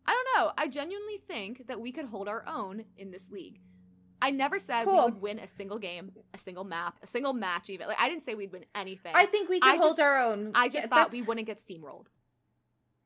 I 0.05 0.11
don't 0.11 0.43
know. 0.45 0.51
I 0.57 0.67
genuinely 0.67 1.21
think 1.27 1.67
that 1.67 1.79
we 1.79 1.91
could 1.91 2.05
hold 2.05 2.27
our 2.27 2.43
own 2.47 2.83
in 2.97 3.11
this 3.11 3.29
league." 3.31 3.59
I 4.21 4.31
never 4.31 4.59
said 4.59 4.87
we 4.87 4.93
would 4.93 5.21
win 5.21 5.39
a 5.39 5.47
single 5.47 5.77
game, 5.77 6.11
a 6.33 6.37
single 6.37 6.63
map, 6.63 6.97
a 7.03 7.07
single 7.07 7.33
match, 7.33 7.69
even. 7.69 7.87
Like 7.87 7.99
I 7.99 8.09
didn't 8.09 8.23
say 8.23 8.33
we'd 8.33 8.51
win 8.51 8.65
anything. 8.73 9.11
I 9.15 9.25
think 9.25 9.49
we 9.49 9.59
can 9.59 9.77
hold 9.77 9.91
just- 9.91 9.99
our 10.01 10.17
own. 10.19 10.51
I 10.55 10.65
just 10.67 10.75
Yeah, 10.75 10.81
thought 10.81 10.89
that's- 10.95 11.11
we 11.11 11.21
wouldn't 11.21 11.47
get 11.47 11.59
steamrolled. 11.65 12.07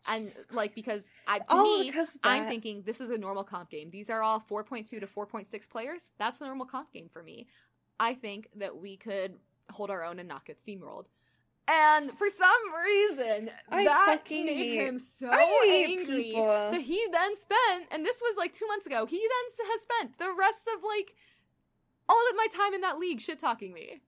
And 0.07 0.31
like 0.51 0.73
because 0.73 1.03
I 1.27 1.39
to 1.39 1.45
oh, 1.49 1.81
me 1.81 1.91
I'm 2.23 2.47
thinking 2.47 2.83
this 2.85 3.01
is 3.01 3.09
a 3.09 3.17
normal 3.17 3.43
comp 3.43 3.69
game. 3.69 3.89
These 3.91 4.09
are 4.09 4.21
all 4.21 4.43
4.2 4.49 4.87
to 4.87 5.01
4.6 5.01 5.69
players. 5.69 6.01
That's 6.17 6.37
the 6.37 6.45
normal 6.45 6.65
comp 6.65 6.91
game 6.93 7.09
for 7.11 7.21
me. 7.21 7.47
I 7.99 8.13
think 8.13 8.47
that 8.55 8.77
we 8.77 8.95
could 8.95 9.35
hold 9.71 9.89
our 9.89 10.03
own 10.03 10.19
and 10.19 10.27
not 10.27 10.45
get 10.45 10.63
steamrolled. 10.63 11.05
And 11.67 12.09
for 12.11 12.27
some 12.35 12.73
reason, 12.83 13.51
I 13.69 13.83
that 13.83 14.23
made 14.27 14.47
hate- 14.47 14.87
him 14.87 14.97
so 14.97 15.29
angry 15.29 16.23
people. 16.23 16.71
that 16.71 16.81
he 16.81 17.05
then 17.11 17.35
spent, 17.35 17.85
and 17.91 18.03
this 18.03 18.19
was 18.21 18.37
like 18.37 18.53
two 18.53 18.65
months 18.67 18.87
ago, 18.87 19.05
he 19.05 19.17
then 19.19 19.67
has 19.67 19.81
spent 19.81 20.17
the 20.17 20.33
rest 20.35 20.63
of 20.75 20.83
like 20.83 21.13
all 22.07 22.23
of 22.31 22.35
my 22.35 22.47
time 22.55 22.73
in 22.73 22.81
that 22.81 22.97
league 22.97 23.21
shit 23.21 23.39
talking 23.39 23.71
me. 23.71 24.01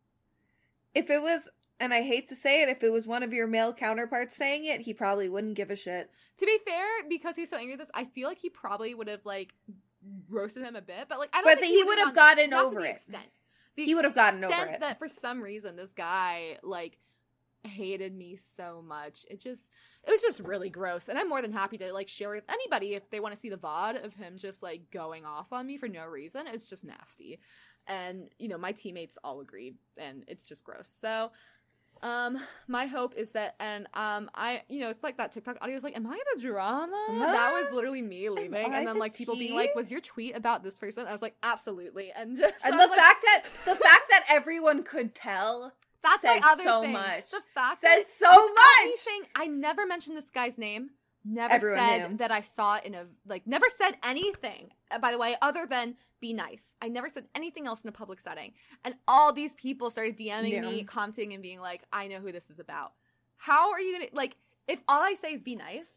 If 0.95 1.11
it 1.11 1.21
was, 1.21 1.47
and 1.81 1.93
I 1.93 2.03
hate 2.03 2.29
to 2.29 2.35
say 2.35 2.61
it, 2.61 2.69
if 2.69 2.83
it 2.83 2.91
was 2.93 3.07
one 3.07 3.23
of 3.23 3.33
your 3.33 3.47
male 3.47 3.73
counterparts 3.73 4.35
saying 4.35 4.65
it, 4.65 4.81
he 4.81 4.93
probably 4.93 5.27
wouldn't 5.27 5.55
give 5.55 5.71
a 5.71 5.75
shit. 5.75 6.11
To 6.37 6.45
be 6.45 6.59
fair, 6.65 6.85
because 7.09 7.35
he's 7.35 7.49
so 7.49 7.57
angry 7.57 7.73
at 7.73 7.79
this, 7.79 7.91
I 7.93 8.05
feel 8.05 8.27
like 8.29 8.37
he 8.37 8.49
probably 8.49 8.93
would 8.93 9.07
have 9.07 9.25
like 9.25 9.53
roasted 10.29 10.63
him 10.63 10.75
a 10.75 10.81
bit, 10.81 11.07
but 11.09 11.19
like 11.19 11.29
I 11.33 11.41
don't 11.41 11.51
But 11.51 11.59
think 11.59 11.75
he 11.75 11.83
would 11.83 11.97
have 11.97 12.15
gotten 12.15 12.53
over 12.53 12.79
it. 12.81 12.91
Extent. 12.91 13.25
The 13.75 13.85
He 13.85 13.95
would 13.95 14.05
have 14.05 14.15
gotten 14.15 14.43
over 14.43 14.65
it. 14.65 14.79
that 14.79 14.99
for 14.99 15.09
some 15.09 15.41
reason 15.41 15.75
this 15.75 15.93
guy 15.93 16.57
like 16.63 16.97
hated 17.63 18.15
me 18.15 18.37
so 18.37 18.83
much. 18.85 19.25
It 19.29 19.39
just 19.39 19.69
it 20.03 20.11
was 20.11 20.21
just 20.21 20.39
really 20.39 20.69
gross. 20.69 21.09
And 21.09 21.17
I'm 21.17 21.29
more 21.29 21.41
than 21.41 21.51
happy 21.51 21.77
to 21.79 21.93
like 21.93 22.07
share 22.07 22.29
with 22.29 22.43
anybody 22.49 22.95
if 22.95 23.09
they 23.09 23.19
want 23.19 23.33
to 23.35 23.39
see 23.39 23.49
the 23.49 23.57
VOD 23.57 24.03
of 24.03 24.13
him 24.15 24.37
just 24.37 24.63
like 24.63 24.89
going 24.91 25.25
off 25.25 25.51
on 25.51 25.67
me 25.67 25.77
for 25.77 25.87
no 25.87 26.05
reason. 26.05 26.47
It's 26.47 26.69
just 26.69 26.83
nasty. 26.83 27.39
And 27.87 28.29
you 28.39 28.47
know, 28.47 28.57
my 28.57 28.71
teammates 28.71 29.17
all 29.23 29.41
agreed 29.41 29.75
and 29.97 30.23
it's 30.27 30.47
just 30.47 30.63
gross. 30.63 30.91
So 30.99 31.31
um 32.03 32.39
my 32.67 32.85
hope 32.87 33.13
is 33.15 33.31
that 33.31 33.55
and 33.59 33.87
um 33.93 34.29
I 34.33 34.63
you 34.69 34.79
know 34.79 34.89
it's 34.89 35.03
like 35.03 35.17
that 35.17 35.31
TikTok 35.31 35.57
audio 35.61 35.75
is 35.75 35.83
like 35.83 35.95
am 35.95 36.07
I 36.07 36.19
the 36.35 36.41
drama? 36.41 37.05
Am 37.09 37.19
That 37.19 37.51
was 37.53 37.73
literally 37.73 38.01
me 38.01 38.29
leaving 38.29 38.55
I 38.55 38.77
and 38.77 38.87
then 38.87 38.95
the 38.95 38.99
like 38.99 39.15
people 39.15 39.35
being 39.35 39.55
like 39.55 39.75
was 39.75 39.91
your 39.91 40.01
tweet 40.01 40.35
about 40.35 40.63
this 40.63 40.77
person? 40.77 41.05
I 41.07 41.11
was 41.11 41.21
like 41.21 41.35
absolutely 41.43 42.11
and 42.15 42.37
just 42.39 42.55
and 42.63 42.73
the 42.73 42.87
like, 42.87 42.97
fact 42.97 43.23
that 43.23 43.43
the 43.65 43.75
fact 43.75 44.03
that 44.09 44.25
everyone 44.29 44.83
could 44.83 45.13
tell 45.13 45.73
that's 46.03 46.21
says 46.21 46.41
so 46.63 46.81
thing. 46.81 46.93
much. 46.93 47.29
The 47.31 47.41
fact 47.53 47.81
says 47.81 48.05
so 48.17 48.27
much. 48.31 48.97
saying 49.03 49.23
I 49.35 49.47
never 49.47 49.85
mentioned 49.85 50.17
this 50.17 50.29
guy's 50.29 50.57
name. 50.57 50.91
Never 51.23 51.53
Everyone 51.53 51.77
said 51.79 52.09
knew. 52.11 52.17
that 52.17 52.31
I 52.31 52.41
saw 52.41 52.75
it 52.77 52.85
in 52.85 52.95
a 52.95 53.05
like. 53.27 53.45
Never 53.45 53.67
said 53.77 53.97
anything. 54.03 54.71
uh, 54.89 54.97
By 54.99 55.11
the 55.11 55.19
way, 55.19 55.35
other 55.41 55.67
than 55.69 55.95
be 56.19 56.33
nice. 56.33 56.75
I 56.81 56.87
never 56.87 57.09
said 57.09 57.25
anything 57.35 57.67
else 57.67 57.81
in 57.81 57.89
a 57.89 57.91
public 57.91 58.19
setting. 58.21 58.53
And 58.83 58.95
all 59.07 59.31
these 59.31 59.53
people 59.53 59.89
started 59.91 60.17
DMing 60.17 60.61
me, 60.61 60.83
commenting, 60.83 61.33
and 61.33 61.43
being 61.43 61.59
like, 61.59 61.83
"I 61.93 62.07
know 62.07 62.19
who 62.19 62.31
this 62.31 62.49
is 62.49 62.59
about." 62.59 62.93
How 63.37 63.71
are 63.71 63.79
you 63.79 63.93
gonna 63.99 64.09
like? 64.13 64.35
If 64.67 64.79
all 64.87 65.01
I 65.01 65.13
say 65.21 65.33
is 65.33 65.41
be 65.43 65.55
nice, 65.55 65.89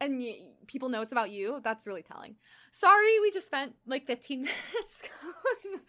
and 0.00 0.18
y- 0.18 0.38
people 0.66 0.88
know 0.88 1.02
it's 1.02 1.12
about 1.12 1.30
you, 1.30 1.60
that's 1.62 1.86
really 1.86 2.02
telling. 2.02 2.36
Sorry, 2.72 3.20
we 3.20 3.30
just 3.30 3.46
spent 3.46 3.74
like 3.86 4.06
15 4.06 4.38
minutes 4.42 5.02
going. 5.22 5.80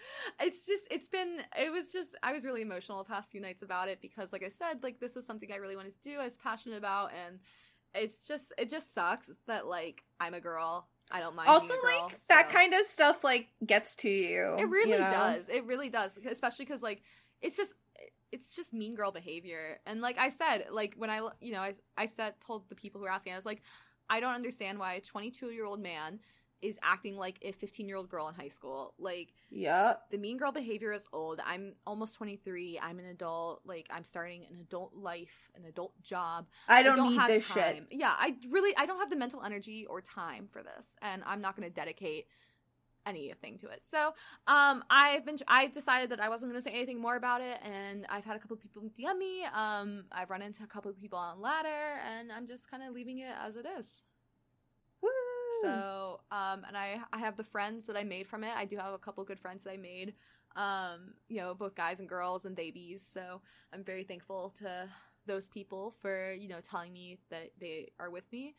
It's 0.41 0.65
just, 0.65 0.85
it's 0.89 1.07
been, 1.07 1.41
it 1.57 1.71
was 1.71 1.91
just, 1.91 2.15
I 2.23 2.31
was 2.33 2.43
really 2.45 2.61
emotional 2.61 2.97
the 2.97 3.03
past 3.09 3.29
few 3.29 3.41
nights 3.41 3.61
about 3.61 3.89
it 3.89 3.99
because, 4.01 4.31
like 4.33 4.43
I 4.43 4.49
said, 4.49 4.81
like 4.83 4.99
this 4.99 5.15
is 5.15 5.25
something 5.25 5.51
I 5.51 5.57
really 5.57 5.75
wanted 5.75 5.93
to 5.95 6.01
do, 6.09 6.17
I 6.19 6.23
was 6.25 6.37
passionate 6.37 6.77
about, 6.77 7.11
and 7.13 7.39
it's 7.93 8.27
just, 8.27 8.53
it 8.57 8.69
just 8.69 8.93
sucks 8.93 9.29
that 9.47 9.65
like 9.65 10.03
I'm 10.19 10.33
a 10.33 10.39
girl. 10.39 10.87
I 11.11 11.19
don't 11.19 11.35
mind. 11.35 11.49
also 11.49 11.73
girl, 11.81 12.03
like 12.03 12.27
that 12.27 12.49
kind 12.49 12.73
of 12.73 12.85
stuff 12.85 13.23
like 13.23 13.47
gets 13.65 13.95
to 13.97 14.09
you. 14.09 14.55
It 14.59 14.69
really 14.69 14.91
you 14.91 14.99
know? 14.99 15.09
does. 15.09 15.49
It 15.49 15.65
really 15.65 15.89
does, 15.89 16.11
especially 16.23 16.65
because 16.65 16.83
like 16.83 17.01
it's 17.41 17.57
just 17.57 17.73
it's 18.31 18.53
just 18.53 18.73
mean 18.73 18.95
girl 18.95 19.11
behavior. 19.11 19.79
And 19.85 20.01
like 20.01 20.17
I 20.19 20.29
said, 20.29 20.67
like 20.71 20.93
when 20.97 21.09
I 21.09 21.27
you 21.41 21.51
know 21.51 21.61
I 21.61 21.73
I 21.97 22.07
said 22.07 22.35
told 22.45 22.69
the 22.69 22.75
people 22.75 22.99
who 22.99 23.05
were 23.05 23.11
asking, 23.11 23.33
I 23.33 23.37
was 23.37 23.45
like, 23.45 23.63
I 24.09 24.19
don't 24.19 24.33
understand 24.33 24.79
why 24.79 24.93
a 24.95 25.01
22 25.01 25.47
year 25.47 25.65
old 25.65 25.81
man 25.81 26.19
is 26.61 26.77
acting 26.83 27.17
like 27.17 27.39
a 27.41 27.51
15 27.51 27.87
year 27.87 27.97
old 27.97 28.09
girl 28.09 28.27
in 28.27 28.35
high 28.35 28.49
school. 28.49 28.93
Like 28.97 29.33
yeah, 29.49 29.95
the 30.11 30.17
mean 30.17 30.37
girl 30.37 30.51
behavior 30.51 30.93
is 30.93 31.07
old. 31.13 31.39
I'm 31.45 31.73
almost 31.85 32.15
23. 32.15 32.79
I'm 32.81 32.99
an 32.99 33.05
adult. 33.05 33.61
Like 33.65 33.87
I'm 33.91 34.03
starting 34.03 34.45
an 34.49 34.59
adult 34.61 34.93
life, 34.95 35.49
an 35.55 35.65
adult 35.65 35.93
job. 36.01 36.47
I 36.67 36.83
don't, 36.83 37.09
need 37.09 37.17
have 37.17 37.27
this 37.27 37.47
time. 37.47 37.87
shit. 37.89 37.99
Yeah, 37.99 38.13
I 38.17 38.35
really 38.49 38.75
I 38.77 38.85
don't 38.85 38.99
have 38.99 39.09
the 39.09 39.15
mental 39.15 39.43
energy 39.43 39.85
or 39.89 40.01
time 40.01 40.47
for 40.51 40.61
this, 40.63 40.97
and 41.01 41.23
I'm 41.25 41.41
not 41.41 41.55
going 41.55 41.67
to 41.67 41.73
dedicate 41.73 42.27
anything 43.05 43.57
to 43.59 43.67
it. 43.67 43.81
So, 43.89 44.13
um, 44.47 44.83
I've 44.89 45.25
been, 45.25 45.37
I 45.47 45.67
decided 45.67 46.11
that 46.11 46.19
I 46.19 46.29
wasn't 46.29 46.51
going 46.51 46.61
to 46.61 46.69
say 46.69 46.75
anything 46.75 47.01
more 47.01 47.15
about 47.15 47.41
it, 47.41 47.59
and 47.63 48.05
I've 48.09 48.25
had 48.25 48.35
a 48.35 48.39
couple 48.39 48.55
people 48.57 48.83
DM 48.83 49.17
me. 49.17 49.43
Um, 49.53 50.05
I've 50.11 50.29
run 50.29 50.41
into 50.41 50.63
a 50.63 50.67
couple 50.67 50.91
of 50.91 50.99
people 50.99 51.17
on 51.17 51.41
ladder, 51.41 51.99
and 52.07 52.31
I'm 52.31 52.47
just 52.47 52.69
kind 52.69 52.83
of 52.83 52.93
leaving 52.93 53.19
it 53.19 53.33
as 53.41 53.55
it 53.55 53.65
is. 53.79 54.01
So, 55.61 56.19
um, 56.31 56.63
and 56.67 56.77
I, 56.77 56.99
I 57.11 57.17
have 57.19 57.37
the 57.37 57.43
friends 57.43 57.85
that 57.85 57.97
I 57.97 58.03
made 58.03 58.27
from 58.27 58.43
it. 58.43 58.51
I 58.55 58.65
do 58.65 58.77
have 58.77 58.93
a 58.93 58.97
couple 58.97 59.23
good 59.23 59.39
friends 59.39 59.63
that 59.63 59.71
I 59.71 59.77
made. 59.77 60.13
Um, 60.55 61.13
you 61.27 61.37
know, 61.37 61.53
both 61.53 61.75
guys 61.75 61.99
and 61.99 62.09
girls 62.09 62.45
and 62.45 62.55
babies. 62.55 63.07
So 63.07 63.41
I'm 63.73 63.83
very 63.83 64.03
thankful 64.03 64.53
to 64.59 64.87
those 65.25 65.47
people 65.47 65.93
for 66.01 66.33
you 66.33 66.47
know 66.47 66.59
telling 66.59 66.91
me 66.91 67.19
that 67.29 67.51
they 67.59 67.91
are 67.99 68.09
with 68.09 68.23
me. 68.31 68.55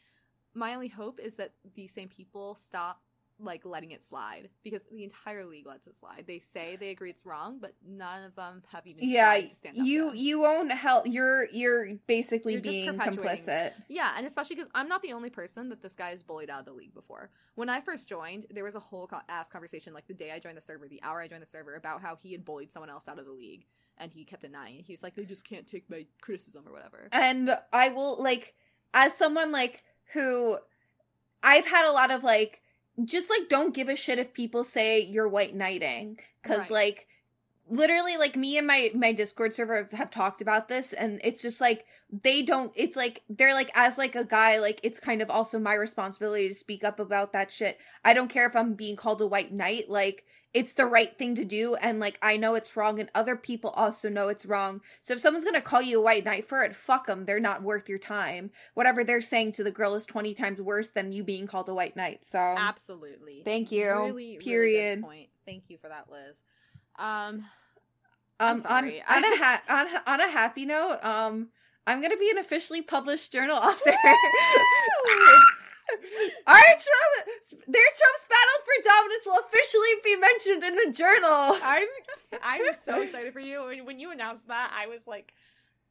My 0.55 0.75
only 0.75 0.89
hope 0.89 1.21
is 1.21 1.37
that 1.37 1.53
these 1.75 1.93
same 1.93 2.09
people 2.09 2.55
stop 2.55 3.01
like 3.43 3.65
letting 3.65 3.91
it 3.93 4.05
slide 4.05 4.49
because 4.63 4.83
the 4.93 5.05
entire 5.05 5.45
league 5.45 5.67
lets 5.67 5.87
it 5.87 5.97
slide. 5.99 6.25
They 6.27 6.43
say 6.53 6.77
they 6.79 6.91
agree 6.91 7.11
it's 7.11 7.25
wrong, 7.25 7.59
but 7.61 7.75
none 7.87 8.25
of 8.25 8.35
them 8.37 8.63
have 8.73 8.87
even 8.87 9.09
yeah 9.09 9.25
tried 9.25 9.49
to 9.51 9.55
stand 9.57 9.79
up 9.79 9.87
you 9.87 10.13
you 10.15 10.41
won't 10.41 10.71
help 10.73 11.07
you're 11.07 11.47
you're 11.51 11.95
basically 12.07 12.53
You're 12.55 12.63
being 12.63 12.89
complicit 12.99 13.73
Yeah, 13.89 14.13
and 14.17 14.27
especially 14.27 14.57
because 14.57 14.71
I'm 14.75 14.89
not 14.89 15.03
the 15.03 15.13
only 15.13 15.31
person 15.31 15.69
that 15.71 15.83
this 15.83 15.95
guy 15.95 16.11
has 16.11 16.23
bullied 16.23 16.51
out 16.51 16.61
of 16.61 16.67
the 16.67 16.73
league 16.73 16.95
before. 16.95 17.31
When 17.55 17.69
I 17.69 17.81
first 17.81 18.09
joined, 18.09 18.47
there 18.51 18.65
was 18.65 18.75
a 18.75 18.81
whole 18.81 19.07
co- 19.07 19.21
ass 19.29 19.49
conversation, 19.49 19.93
like 19.93 20.07
the 20.07 20.15
day 20.15 20.31
I 20.33 20.39
joined 20.39 20.57
the 20.57 20.63
server, 20.63 20.89
the 20.89 21.03
hour 21.03 21.21
I 21.21 21.29
joined 21.29 21.43
the 21.43 21.47
server, 21.47 21.75
about 21.75 22.01
how 22.01 22.17
he 22.17 22.33
had 22.33 22.45
bullied 22.45 22.73
someone 22.73 22.89
else 22.91 23.09
out 23.09 23.19
of 23.19 23.27
the 23.27 23.33
league, 23.33 23.67
and 23.99 24.11
he 24.13 24.25
kept 24.25 24.43
denying 24.43 24.77
it. 24.79 24.85
He's 24.87 25.03
like, 25.03 25.15
they 25.15 25.25
just 25.25 25.45
can't 25.45 25.67
take 25.67 25.89
my 25.91 26.07
criticism 26.23 26.63
or 26.67 26.73
whatever. 26.73 27.09
and 27.13 27.57
i 27.73 27.89
will 27.91 28.23
like 28.23 28.55
as 28.95 29.15
someone 29.17 29.53
like 29.53 29.83
who 30.15 30.59
i've 31.43 31.67
had 31.67 31.89
a 31.89 31.93
lot 31.93 32.11
of 32.11 32.23
like 32.25 32.61
just 33.07 33.31
like 33.31 33.49
don't 33.49 33.75
give 33.75 33.89
a 33.89 33.97
shit 33.97 34.19
if 34.19 34.33
people 34.33 34.65
say 34.65 35.01
you're 35.01 35.29
white 35.29 35.55
knighting 35.55 36.19
because 36.43 36.61
Right. 36.61 36.71
like 36.71 37.07
literally 37.69 38.17
like 38.17 38.37
me 38.37 38.59
and 38.59 38.67
my 38.67 38.91
my 38.95 39.13
discord 39.13 39.55
server 39.55 39.89
have 39.93 40.11
talked 40.11 40.41
about 40.41 40.69
this 40.69 40.93
and 40.93 41.21
it's 41.23 41.41
just 41.41 41.61
like 41.61 41.85
they 42.11 42.43
don't 42.43 42.73
it's 42.75 42.97
like 42.97 43.23
they're 43.29 43.55
like 43.55 43.71
as 43.77 43.97
like 43.97 44.17
a 44.17 44.25
guy 44.25 44.59
like 44.59 44.81
it's 44.83 44.99
kind 44.99 45.23
of 45.23 45.31
also 45.31 45.57
my 45.59 45.75
responsibility 45.75 46.49
to 46.49 46.55
speak 46.55 46.83
up 46.83 46.99
about 46.99 47.33
that 47.33 47.51
shit 47.53 47.79
i 48.05 48.13
don't 48.13 48.29
care 48.29 48.47
if 48.47 48.57
i'm 48.57 48.75
being 48.75 48.97
called 48.97 49.21
a 49.21 49.27
white 49.27 49.53
knight 49.53 49.89
like 49.89 50.25
it's 50.53 50.73
the 50.73 50.87
right 50.87 51.17
thing 51.17 51.35
to 51.35 51.45
do 51.45 51.75
and 51.77 52.01
like 52.01 52.19
i 52.23 52.37
know 52.37 52.55
it's 52.55 52.77
wrong 52.77 52.99
and 52.99 53.09
other 53.15 53.37
people 53.37 53.71
also 53.71 54.09
know 54.09 54.29
it's 54.29 54.45
wrong 54.47 54.81
so 55.01 55.15
if 55.15 55.21
someone's 55.21 55.45
gonna 55.45 55.61
call 55.61 55.81
you 55.81 55.99
a 55.99 56.03
white 56.03 56.25
knight 56.25 56.47
for 56.47 56.63
it 56.65 56.75
fuck 56.75 57.07
them 57.07 57.25
they're 57.25 57.39
not 57.41 57.63
worth 57.63 57.89
your 57.89 57.99
time 57.99 58.51
whatever 58.75 59.05
they're 59.05 59.21
saying 59.21 59.53
to 59.53 59.63
the 59.63 59.71
girl 59.71 59.95
is 59.95 60.05
20 60.07 60.35
times 60.35 60.61
worse 60.61 60.91
than 60.91 61.13
you 61.13 61.23
being 61.23 61.47
called 61.47 61.69
a 61.69 61.75
white 61.75 61.97
knight 61.97 62.25
so 62.25 62.39
Absolutely. 62.39 63.43
thank 63.45 63.71
you. 63.71 63.89
Really, 63.89 64.13
really 64.13 64.37
Period. 64.39 65.03
point. 65.03 65.29
Thank 65.47 65.65
you 65.69 65.79
for 65.79 65.89
that, 65.89 66.07
Liz. 66.11 66.43
Um, 66.99 67.45
um 68.41 68.63
on 68.69 68.85
on 68.85 69.25
a 69.33 69.37
ha- 69.37 69.63
on 69.69 69.87
on 70.07 70.21
a 70.21 70.31
happy 70.31 70.65
note 70.65 70.99
um 71.03 71.49
i'm 71.87 72.01
gonna 72.03 72.17
be 72.17 72.31
an 72.31 72.39
officially 72.39 72.83
published 72.83 73.31
journal 73.33 73.57
author 73.57 73.93
Right, 76.47 76.77
Trump. 76.77 77.65
Their 77.67 77.83
Tropes 77.83 78.27
battle 78.29 78.59
for 78.65 78.85
dominance 78.85 79.27
will 79.27 79.41
officially 79.41 79.95
be 80.05 80.17
mentioned 80.17 80.65
in 80.65 80.75
the 80.77 80.93
journal. 80.97 81.59
I'm 81.63 81.89
I'm 82.43 82.63
so 82.85 83.01
excited 83.03 83.33
for 83.33 83.41
you. 83.41 83.65
When, 83.67 83.85
when 83.87 83.99
you 84.01 84.11
announced 84.13 84.49
that, 84.49 84.73
I 84.77 84.87
was 84.87 85.07
like 85.07 85.33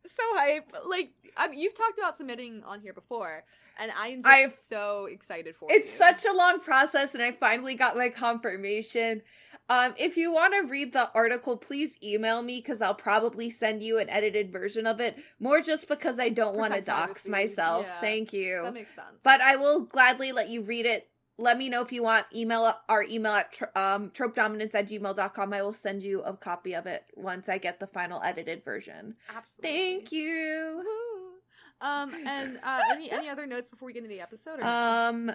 so 0.05 0.23
hype. 0.33 0.73
Like 0.87 1.11
um, 1.37 1.53
you've 1.53 1.75
talked 1.77 1.97
about 1.97 2.17
submitting 2.17 2.63
on 2.65 2.81
here 2.81 2.93
before, 2.93 3.43
and 3.79 3.91
I 3.97 4.07
am 4.09 4.23
just 4.23 4.33
I've- 4.35 4.53
so 4.69 5.05
excited 5.05 5.55
for 5.55 5.67
It's 5.71 5.91
you. 5.91 5.97
such 5.97 6.25
a 6.25 6.33
long 6.33 6.59
process, 6.59 7.13
and 7.13 7.23
I 7.23 7.31
finally 7.33 7.75
got 7.75 7.95
my 7.97 8.09
confirmation. 8.09 9.21
Um, 9.69 9.93
if 9.97 10.17
you 10.17 10.33
want 10.33 10.53
to 10.55 10.67
read 10.67 10.93
the 10.93 11.11
article, 11.13 11.55
please 11.55 11.97
email 12.03 12.41
me 12.41 12.57
because 12.57 12.81
I'll 12.81 12.95
probably 12.95 13.49
send 13.51 13.83
you 13.83 13.99
an 13.99 14.09
edited 14.09 14.51
version 14.51 14.87
of 14.87 14.99
it. 14.99 15.17
More 15.39 15.61
just 15.61 15.87
because 15.87 16.17
I 16.19 16.29
don't 16.29 16.55
want 16.55 16.73
to 16.73 16.81
dox 16.81 17.27
myself. 17.27 17.85
yeah. 17.87 17.99
Thank 18.01 18.33
you. 18.33 18.61
that 18.63 18.73
makes 18.73 18.95
sense. 18.95 19.07
but 19.23 19.41
I 19.41 19.55
will 19.57 19.81
gladly 19.81 20.31
let 20.31 20.49
you 20.49 20.61
read 20.63 20.85
it. 20.87 21.07
Let 21.37 21.57
me 21.57 21.69
know 21.69 21.81
if 21.81 21.91
you 21.93 22.03
want. 22.03 22.25
Email 22.35 22.73
our 22.89 23.03
email 23.03 23.31
at 23.31 23.57
um, 23.75 24.09
tropedominance 24.09 24.75
at 24.75 24.89
gmail.com. 24.89 25.53
I 25.53 25.61
will 25.61 25.71
send 25.71 26.03
you 26.03 26.21
a 26.23 26.33
copy 26.33 26.73
of 26.73 26.85
it 26.85 27.05
once 27.15 27.47
I 27.47 27.59
get 27.59 27.79
the 27.79 27.87
final 27.87 28.21
edited 28.23 28.65
version. 28.65 29.15
absolutely. 29.33 29.69
Thank 29.69 30.11
you. 30.11 30.83
Woo. 30.83 31.87
Um, 31.87 32.13
and 32.27 32.59
uh, 32.61 32.81
any 32.91 33.09
any 33.09 33.29
other 33.29 33.45
notes 33.47 33.69
before 33.69 33.85
we 33.85 33.93
get 33.93 34.03
into 34.03 34.09
the 34.13 34.19
episode? 34.19 34.59
Or? 34.59 34.65
Um, 34.65 35.31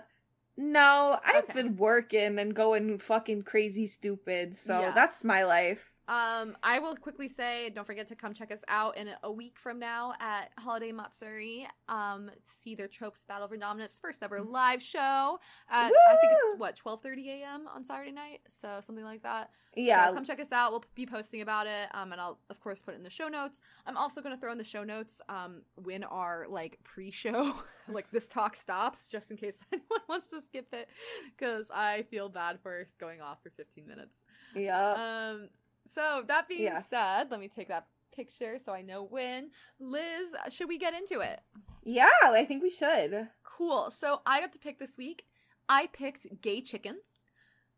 no, 0.57 1.19
I've 1.25 1.51
Okay. 1.51 1.53
been 1.53 1.77
working 1.77 2.39
and 2.39 2.55
going 2.55 2.99
fucking 2.99 3.43
crazy 3.43 3.87
stupid, 3.87 4.57
so 4.57 4.81
Yeah. 4.81 4.93
that's 4.93 5.25
my 5.25 5.45
life. 5.45 5.94
Um, 6.07 6.57
I 6.63 6.79
will 6.79 6.97
quickly 6.97 7.29
say, 7.29 7.71
don't 7.71 7.87
forget 7.87 8.09
to 8.09 8.15
come 8.15 8.35
check 8.35 8.53
us 8.53 8.63
out 8.69 8.97
in 8.97 9.09
a 9.23 9.33
week 9.33 9.59
from 9.59 9.79
now 9.79 10.15
at 10.21 10.51
Holiday 10.59 10.93
Matsuri. 10.93 11.67
Um, 11.89 12.29
to 12.29 12.53
see 12.63 12.75
their 12.75 12.89
Tropes 12.89 13.25
Battle 13.25 13.49
for 13.49 13.57
Dominance 13.57 13.99
first 14.01 14.23
ever 14.23 14.41
live 14.43 14.83
show. 14.83 15.39
At, 15.71 15.87
I 15.87 16.17
think 16.21 16.33
it's 16.33 16.59
what 16.59 16.77
twelve 16.77 17.03
thirty 17.03 17.31
a.m. 17.31 17.67
on 17.75 17.85
Saturday 17.85 18.13
night, 18.13 18.41
so 18.51 18.79
something 18.81 19.05
like 19.05 19.23
that. 19.23 19.51
Yeah, 19.77 20.09
So 20.09 20.15
come 20.15 20.25
check 20.25 20.39
us 20.41 20.53
out. 20.53 20.71
We'll 20.71 20.85
be 20.95 21.05
posting 21.07 21.41
about 21.41 21.67
it. 21.67 21.89
Um, 21.95 22.13
and 22.13 22.21
I'll 22.21 22.39
of 22.49 22.61
course 22.61 22.81
put 22.83 22.95
it 22.95 22.99
in 22.99 23.03
the 23.03 23.11
show 23.11 23.29
notes. 23.29 23.61
I'm 23.87 23.97
also 23.97 24.21
going 24.21 24.35
to 24.35 24.41
throw 24.41 24.53
in 24.53 24.59
the 24.59 24.63
show 24.65 24.85
notes. 24.85 25.21
Um, 25.29 25.63
when 25.83 26.05
our 26.05 26.47
like 26.49 26.79
pre-show, 26.85 27.55
like 27.89 28.11
this 28.11 28.29
talk 28.29 28.57
stops, 28.57 29.09
just 29.09 29.31
in 29.31 29.37
case 29.37 29.57
anyone 29.73 30.01
wants 30.09 30.29
to 30.31 30.41
skip 30.41 30.69
it, 30.73 30.89
because 31.37 31.67
I 31.75 32.03
feel 32.11 32.29
bad 32.29 32.61
for 32.63 32.87
going 33.01 33.21
off 33.21 33.39
for 33.43 33.51
15 33.51 33.87
minutes. 33.87 34.17
yeah. 34.55 34.93
Um, 35.33 35.49
so 35.93 36.25
that 36.29 36.49
being 36.49 36.63
Yes. 36.63 36.85
said, 36.91 37.31
let 37.31 37.41
me 37.41 37.49
take 37.49 37.69
that 37.69 37.87
picture 38.15 38.59
so 38.65 38.73
I 38.73 38.83
know 38.83 39.03
when. 39.05 39.51
Liz, 39.81 40.29
should 40.51 40.69
we 40.69 40.79
get 40.79 40.95
into 40.95 41.21
it? 41.21 41.41
yeah, 41.83 42.09
I 42.23 42.45
think 42.45 42.63
we 42.63 42.71
should. 42.71 43.29
Cool. 43.43 43.91
So 43.91 44.21
I 44.27 44.41
got 44.41 44.53
to 44.53 44.59
pick 44.59 44.79
this 44.79 44.97
week. 44.97 45.25
I 45.69 45.89
picked 45.93 46.27
Gay 46.41 46.61
Chicken. 46.61 46.97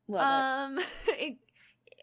Love 0.09 0.71
um, 0.79 0.79
it, 1.09 1.39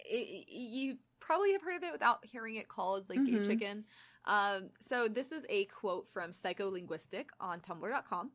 it, 0.06 0.46
you 0.50 0.98
probably 1.20 1.54
have 1.54 1.62
heard 1.62 1.78
of 1.78 1.84
it 1.84 1.92
without 1.94 2.26
hearing 2.26 2.56
it 2.56 2.68
called 2.68 3.10
like 3.10 3.26
Gay 3.26 3.34
Mhm. 3.34 3.46
Chicken. 3.48 3.86
Um, 4.26 4.70
so 4.80 5.08
this 5.08 5.32
is 5.32 5.46
a 5.50 5.66
quote 5.66 6.08
from 6.12 6.32
Psycholinguistic 6.32 7.26
on 7.40 7.60
Tumblr.com. 7.62 8.32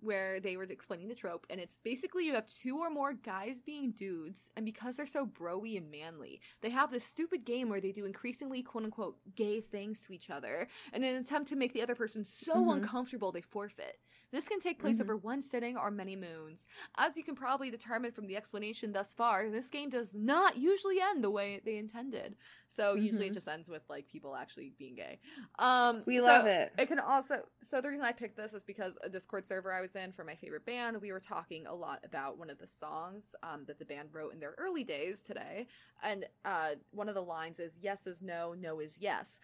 Where 0.00 0.38
they 0.40 0.56
were 0.56 0.62
explaining 0.64 1.08
the 1.08 1.14
trope, 1.14 1.46
and 1.50 1.58
it's 1.60 1.78
basically 1.82 2.24
you 2.26 2.34
have 2.34 2.46
two 2.46 2.78
or 2.78 2.88
more 2.90 3.12
guys 3.12 3.60
being 3.60 3.90
dudes, 3.90 4.48
and 4.56 4.64
because 4.64 4.96
they're 4.96 5.06
so 5.06 5.26
broy 5.26 5.76
and 5.76 5.90
manly, 5.90 6.40
they 6.60 6.70
have 6.70 6.90
this 6.92 7.04
stupid 7.04 7.44
game 7.44 7.68
where 7.68 7.80
they 7.80 7.90
do 7.92 8.04
increasingly 8.04 8.62
quote 8.62 8.84
unquote 8.84 9.16
gay 9.34 9.60
things 9.60 10.02
to 10.02 10.12
each 10.12 10.30
other 10.30 10.68
in 10.92 11.02
an 11.02 11.16
attempt 11.16 11.48
to 11.48 11.56
make 11.56 11.72
the 11.72 11.82
other 11.82 11.96
person 11.96 12.24
so 12.24 12.66
Mhm. 12.66 12.74
uncomfortable 12.76 13.32
they 13.32 13.40
forfeit. 13.40 13.98
This 14.30 14.46
can 14.46 14.60
take 14.60 14.78
place 14.78 14.98
Mhm. 14.98 15.02
over 15.02 15.16
one 15.16 15.40
sitting 15.40 15.76
or 15.78 15.90
many 15.90 16.14
moons. 16.14 16.66
As 16.98 17.16
you 17.16 17.24
can 17.24 17.34
probably 17.34 17.70
determine 17.70 18.12
from 18.12 18.26
the 18.26 18.36
explanation 18.36 18.92
thus 18.92 19.14
far, 19.14 19.48
this 19.48 19.70
game 19.70 19.88
does 19.88 20.14
not 20.14 20.58
usually 20.58 21.00
end 21.00 21.24
the 21.24 21.30
way 21.30 21.60
they 21.64 21.76
intended. 21.78 22.36
So 22.68 22.94
usually 22.94 23.26
it 23.28 23.30
Mhm. 23.30 23.34
just 23.34 23.48
ends 23.48 23.70
with 23.70 23.88
like 23.88 24.06
people 24.06 24.36
actually 24.36 24.70
being 24.78 24.94
gay. 24.96 25.18
Um 25.58 26.02
We 26.06 26.18
so 26.18 26.24
love 26.26 26.46
it. 26.46 26.72
It 26.78 26.86
can 26.88 26.98
also 26.98 27.48
so 27.70 27.80
the 27.80 27.88
reason 27.88 28.04
I 28.04 28.12
picked 28.12 28.36
this 28.36 28.52
is 28.54 28.64
because 28.64 28.96
a 29.02 29.08
Discord 29.08 29.46
server 29.46 29.72
I 29.72 29.80
was 29.80 29.87
in 29.96 30.12
for 30.12 30.24
my 30.24 30.34
favorite 30.34 30.64
band, 30.66 31.00
we 31.00 31.12
were 31.12 31.20
talking 31.20 31.66
a 31.66 31.74
lot 31.74 32.00
about 32.04 32.38
one 32.38 32.50
of 32.50 32.58
the 32.58 32.66
songs 32.66 33.34
um, 33.42 33.64
that 33.66 33.78
the 33.78 33.84
band 33.84 34.08
wrote 34.12 34.32
in 34.32 34.40
their 34.40 34.54
early 34.58 34.84
days 34.84 35.22
today. 35.22 35.66
And 36.02 36.26
uh, 36.44 36.70
one 36.90 37.08
of 37.08 37.14
the 37.14 37.22
lines 37.22 37.58
is 37.60 37.78
yes 37.80 38.06
is 38.06 38.22
no, 38.22 38.54
no 38.58 38.80
is 38.80 38.98
yes. 38.98 39.40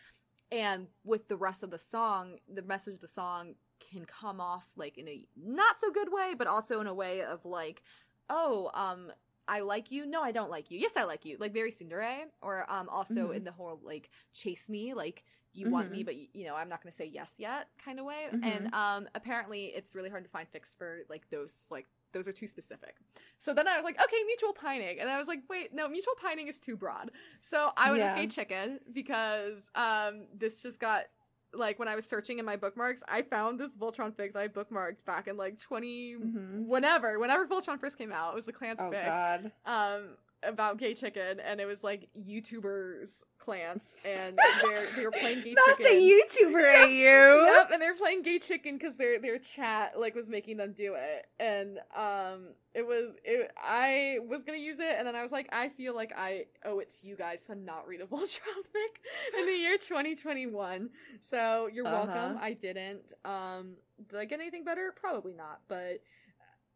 And 0.53 0.87
with 1.05 1.29
the 1.29 1.37
rest 1.37 1.63
of 1.63 1.71
the 1.71 1.79
song, 1.79 2.39
the 2.53 2.63
message 2.63 2.95
of 2.95 3.01
the 3.01 3.09
song 3.09 3.55
can 3.81 4.05
come 4.05 4.41
off 4.41 4.67
like 4.77 4.99
in 4.99 5.09
a 5.09 5.27
not 5.37 5.77
so 5.81 5.91
good 5.91 6.13
way, 6.13 6.35
but 6.37 6.47
also 6.47 6.81
in 6.81 6.87
a 6.87 6.95
way 6.95 7.23
of 7.23 7.45
like, 7.45 7.83
oh, 8.31 8.71
um, 8.75 9.11
I 9.47 9.61
like 9.61 9.91
you. 9.91 10.07
No, 10.07 10.23
I 10.23 10.33
don't 10.33 10.51
like 10.51 10.71
you. 10.71 10.79
Yes, 10.79 10.93
I 10.97 11.05
like 11.05 11.25
you. 11.25 11.37
Like 11.39 11.53
very 11.53 11.71
Cinderella, 11.71 12.25
or 12.41 12.71
um, 12.71 12.89
also 12.89 13.29
Mhm. 13.29 13.37
in 13.37 13.45
the 13.45 13.53
whole 13.53 13.79
like 13.83 14.11
chase 14.33 14.69
me, 14.69 14.95
like 14.95 15.25
you 15.55 15.71
want 15.71 15.91
me, 15.91 16.03
Mhm. 16.03 16.07
but 16.07 16.17
you 16.37 16.45
know 16.47 16.55
I'm 16.55 16.69
not 16.69 16.83
going 16.83 16.91
to 16.91 16.97
say 16.97 17.07
yes 17.07 17.31
yet 17.39 17.69
kind 17.83 17.99
of 18.01 18.05
way. 18.07 18.29
Mhm. 18.33 18.45
And 18.45 18.75
um, 18.75 19.09
apparently 19.15 19.67
it's 19.67 19.95
really 19.95 20.11
hard 20.11 20.25
to 20.25 20.31
find 20.31 20.47
fics 20.53 20.77
for 20.77 21.01
like 21.09 21.29
those 21.31 21.67
like 21.71 21.87
those 22.13 22.29
are 22.29 22.33
too 22.33 22.47
specific. 22.47 22.97
So 23.41 23.53
then 23.53 23.67
I 23.67 23.77
was 23.77 23.85
like, 23.85 24.01
okay, 24.01 24.23
mutual 24.25 24.53
pining, 24.53 25.01
and 25.01 25.11
I 25.11 25.19
was 25.19 25.27
like, 25.27 25.41
wait, 25.51 25.75
no, 25.75 25.89
mutual 25.89 26.15
pining 26.21 26.47
is 26.49 26.61
too 26.61 26.77
broad. 26.77 27.11
So 27.43 27.73
I 27.77 27.91
would 27.91 27.99
Yeah. 28.01 28.15
hate 28.15 28.31
chicken 28.31 28.79
because 28.93 29.59
um, 29.75 30.27
this 30.33 30.63
just 30.63 30.79
got 30.79 31.05
like 31.53 31.79
when 31.79 31.87
I 31.87 31.95
was 31.95 32.05
searching 32.05 32.41
in 32.41 32.45
my 32.45 32.57
bookmarks, 32.57 33.03
I 33.09 33.23
found 33.23 33.61
this 33.61 33.71
Voltron 33.77 34.13
fic 34.13 34.33
that 34.33 34.41
I 34.43 34.49
bookmarked 34.49 35.05
back 35.05 35.29
in 35.29 35.37
like 35.37 35.59
20 35.61 36.17
Mhm. 36.17 36.67
whenever, 36.67 37.19
whenever 37.21 37.47
Voltron 37.47 37.79
first 37.79 37.97
came 37.97 38.11
out. 38.13 38.33
It 38.33 38.35
was 38.35 38.49
a 38.49 38.53
Klance 38.53 38.81
Oh. 38.81 38.91
God. 38.91 39.53
Um 39.65 40.17
about 40.47 40.79
gay 40.79 40.95
chicken, 40.95 41.41
and 41.41 41.61
it 41.61 41.67
was 41.67 41.83
like 41.85 42.09
YouTubers 42.19 43.23
Klance, 43.45 43.95
and 44.05 44.39
they're 44.63 44.87
they 44.97 45.05
were 45.05 45.11
playing 45.11 45.43
gay 45.43 45.55
Not 45.55 45.77
chicken. 45.77 45.87
the 45.87 46.23
YouTuber 46.51 46.85
AU. 46.85 47.45
Yep, 47.47 47.71
and 47.73 47.83
they're 47.83 47.95
playing 47.97 48.23
gay 48.23 48.39
chicken 48.39 48.79
because 48.79 48.97
their 48.97 49.19
their 49.21 49.39
chat 49.39 49.99
like 49.99 50.15
was 50.15 50.29
making 50.29 50.57
them 50.57 50.73
do 50.77 50.95
it, 50.97 51.27
and 51.39 51.79
um, 51.97 52.49
it 52.75 52.87
was 52.87 53.15
it. 53.25 53.51
I 53.63 54.19
was 54.27 54.45
gonna 54.45 54.59
use 54.59 54.79
it, 54.81 54.95
and 54.99 55.07
then 55.07 55.15
I 55.15 55.23
was 55.23 55.33
like, 55.33 55.49
I 55.53 55.69
feel 55.69 55.95
like 55.95 56.13
I 56.17 56.47
owe 56.65 56.79
it 56.79 56.91
to 57.01 57.07
you 57.07 57.17
guys 57.17 57.43
to 57.45 57.55
not 57.55 57.87
read 57.87 58.01
a 58.01 58.07
Voltron 58.07 58.65
in 59.39 59.47
the 59.47 59.53
year 59.53 59.77
2021. 59.79 60.89
So 61.21 61.69
you're 61.73 61.87
Uh-huh. 61.87 62.07
welcome. 62.07 62.39
I 62.41 62.53
didn't. 62.55 63.13
Um, 63.25 63.75
did 64.11 64.19
I 64.19 64.25
get 64.25 64.41
anything 64.41 64.65
better? 64.65 64.93
Probably 64.99 65.35
not, 65.35 65.61
but 65.69 66.01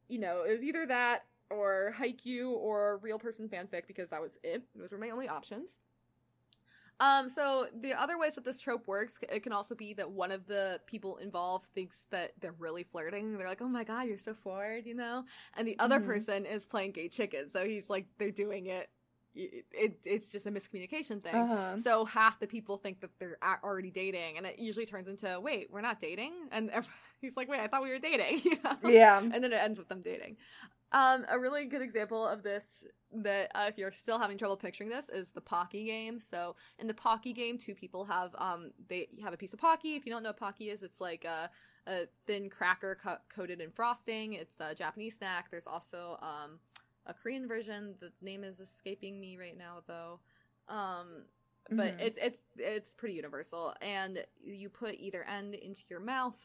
you 0.09 0.19
know, 0.19 0.43
it 0.43 0.53
was 0.53 0.65
either 0.65 0.87
that 0.87 1.25
or 1.51 1.95
Haikyuu 1.99 2.51
or 2.51 2.99
real 3.03 3.19
person 3.19 3.49
fanfic 3.49 3.87
because 3.87 4.11
that 4.11 4.21
was 4.21 4.37
it. 4.43 4.63
Those 4.75 4.93
were 4.93 4.99
my 4.99 5.11
only 5.11 5.29
options. 5.29 5.79
Um, 7.01 7.29
so 7.29 7.69
the 7.81 7.95
other 7.95 8.19
ways 8.19 8.35
that 8.35 8.45
this 8.45 8.59
trope 8.59 8.89
works, 8.89 9.19
it 9.31 9.45
can 9.45 9.53
also 9.53 9.77
be 9.77 9.95
that 9.95 10.11
one 10.11 10.33
of 10.33 10.47
the 10.49 10.81
people 10.87 11.19
involved 11.19 11.67
thinks 11.73 12.07
that 12.11 12.33
they're 12.41 12.57
really 12.59 12.83
flirting. 12.83 13.39
They're 13.39 13.47
like, 13.47 13.63
"Oh 13.63 13.69
my 13.69 13.85
god, 13.85 14.09
you're 14.09 14.19
so 14.19 14.35
forward," 14.35 14.85
you 14.85 14.95
know, 14.95 15.25
and 15.57 15.67
the 15.69 15.79
other 15.79 16.01
Mhm. 16.01 16.07
person 16.07 16.45
is 16.45 16.67
playing 16.67 16.91
gay 16.93 17.09
chicken. 17.09 17.51
So 17.53 17.65
he's 17.65 17.89
like, 17.89 18.07
they're 18.19 18.33
doing 18.33 18.67
it. 18.67 18.91
It, 19.37 19.67
it 19.71 19.99
it's 20.05 20.33
just 20.33 20.47
a 20.47 20.51
miscommunication 20.51 21.23
thing. 21.23 21.37
Uh-huh. 21.37 21.79
So 21.79 22.05
half 22.05 22.41
the 22.41 22.49
people 22.49 22.79
think 22.79 23.01
that 23.03 23.11
they're 23.21 23.39
already 23.63 23.93
dating, 23.93 24.37
and 24.37 24.45
it 24.45 24.59
usually 24.59 24.87
turns 24.87 25.07
into, 25.07 25.39
"Wait, 25.39 25.71
we're 25.71 25.83
not 25.83 26.01
dating," 26.01 26.33
and 26.51 26.69
ev- 26.73 26.89
he's 27.21 27.37
like, 27.37 27.49
"Wait, 27.49 27.61
I 27.61 27.69
thought 27.69 27.83
we 27.85 27.91
were 27.91 28.01
dating," 28.01 28.41
you 28.45 28.57
know? 28.65 28.91
Yeah. 28.91 29.21
and 29.21 29.35
then 29.35 29.53
it 29.53 29.63
ends 29.63 29.79
with 29.79 29.87
them 29.89 30.03
dating. 30.03 30.37
Um, 30.93 31.27
a 31.29 31.39
really 31.39 31.67
good 31.67 31.83
example 31.83 32.27
of 32.27 32.43
this 32.43 32.65
that 33.13 33.51
uh, 33.55 33.67
if 33.69 33.79
you're 33.79 33.93
still 33.93 34.19
having 34.19 34.39
trouble 34.39 34.57
picturing 34.57 34.89
this 34.91 35.09
is 35.09 35.31
the 35.31 35.41
Pocky 35.41 35.85
game. 35.85 36.21
So 36.21 36.57
in 36.79 36.87
the 36.87 36.95
Pocky 36.95 37.33
game, 37.33 37.59
two 37.59 37.75
people 37.75 38.05
have 38.05 38.35
um 38.39 38.71
they 38.89 39.09
have 39.23 39.33
a 39.33 39.37
piece 39.37 39.53
of 39.53 39.59
Pocky. 39.59 39.97
If 39.97 40.07
you 40.07 40.13
don't 40.13 40.23
know 40.23 40.31
what 40.31 40.39
Pocky 40.39 40.71
is, 40.71 40.83
it's 40.83 41.01
like 41.01 41.25
a, 41.25 41.51
a 41.87 42.07
thin 42.27 42.49
cracker 42.49 42.99
co- 43.03 43.19
coated 43.35 43.61
in 43.61 43.71
frosting. 43.71 44.35
It's 44.35 44.57
a 44.61 44.75
Japanese 44.75 45.17
snack. 45.17 45.51
There's 45.51 45.67
also 45.67 46.19
um 46.23 46.59
a 47.07 47.15
Korean 47.15 47.47
version. 47.47 47.95
The 48.01 48.13
name 48.23 48.45
is 48.45 48.61
escaping 48.61 49.21
me 49.21 49.37
right 49.37 49.57
now 49.57 49.83
though. 49.87 50.21
Um, 50.69 51.25
but 51.71 51.97
Mhm. 51.97 52.01
it's 52.01 52.19
it's 52.21 52.39
it's 52.57 52.95
pretty 52.95 53.15
universal 53.15 53.75
and 53.83 54.25
you 54.43 54.69
put 54.71 54.95
either 54.99 55.25
end 55.25 55.55
into 55.55 55.81
your 55.89 56.01
mouth 56.01 56.37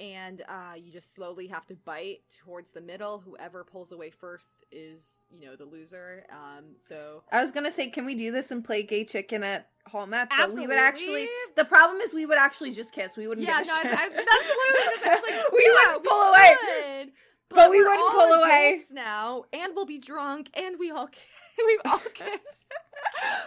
and 0.00 0.42
uh, 0.48 0.74
you 0.76 0.90
just 0.90 1.14
slowly 1.14 1.46
have 1.48 1.66
to 1.66 1.74
bite 1.74 2.20
towards 2.44 2.70
the 2.70 2.80
middle 2.80 3.18
whoever 3.20 3.62
pulls 3.64 3.92
away 3.92 4.10
first 4.10 4.64
is 4.72 5.24
you 5.30 5.46
know 5.46 5.54
the 5.56 5.64
loser 5.66 6.24
um 6.32 6.64
so 6.88 7.22
I 7.30 7.42
was 7.42 7.52
gonna 7.52 7.70
say, 7.70 7.88
can 7.88 8.04
we 8.06 8.14
do 8.14 8.32
this 8.32 8.50
and 8.50 8.64
play 8.64 8.82
gay 8.82 9.04
chicken 9.04 9.44
at 9.44 9.68
Hallmat? 9.92 10.28
But 10.36 10.52
we 10.52 10.66
would 10.66 10.76
actually. 10.78 11.28
The 11.56 11.64
problem 11.64 12.00
is, 12.00 12.12
we 12.14 12.26
would 12.26 12.38
actually 12.38 12.72
just 12.74 12.92
kiss. 12.92 13.16
We 13.16 13.26
wouldn't. 13.28 13.46
yeah 13.46 13.60
no 13.66 13.74
I. 13.74 13.78
I, 13.80 14.08
that's 14.08 14.48
literally 14.60 15.16
like, 15.36 15.52
we 15.52 15.64
yeah, 15.66 15.72
wouldn't 15.72 16.02
we 16.02 16.08
pull 16.08 16.22
away. 16.22 16.56
could, 16.60 17.12
But 17.50 17.70
we 17.70 17.82
we're 17.82 17.88
wouldn't 17.90 18.10
pull 18.12 18.32
away. 18.34 18.80
now 18.92 19.44
and 19.52 19.72
we'll 19.74 19.86
be 19.86 19.98
drunk 19.98 20.50
and 20.54 20.76
we 20.78 20.90
all 20.90 21.08
we've 21.66 21.80
all 21.84 21.98
kissed 22.14 22.64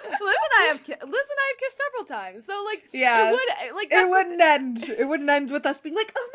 Liz 0.05 0.19
and 0.19 0.53
I 0.59 0.63
have 0.69 0.83
ki- 0.83 0.93
Liz 0.93 1.01
and 1.01 1.11
I 1.11 1.53
have 1.53 1.59
kissed 1.59 1.77
several 1.85 2.05
times 2.21 2.45
so 2.45 2.63
like 2.65 2.83
Yeah. 2.91 3.29
it 3.29 3.31
would 3.31 3.75
like 3.75 3.87
it 3.91 4.09
wouldn't 4.09 4.41
end. 4.41 4.83
It 4.83 5.07
wouldn't 5.07 5.29
end 5.29 5.51
with 5.51 5.65
us 5.65 5.79
being 5.81 5.95
like, 5.95 6.11
"Oh 6.15 6.29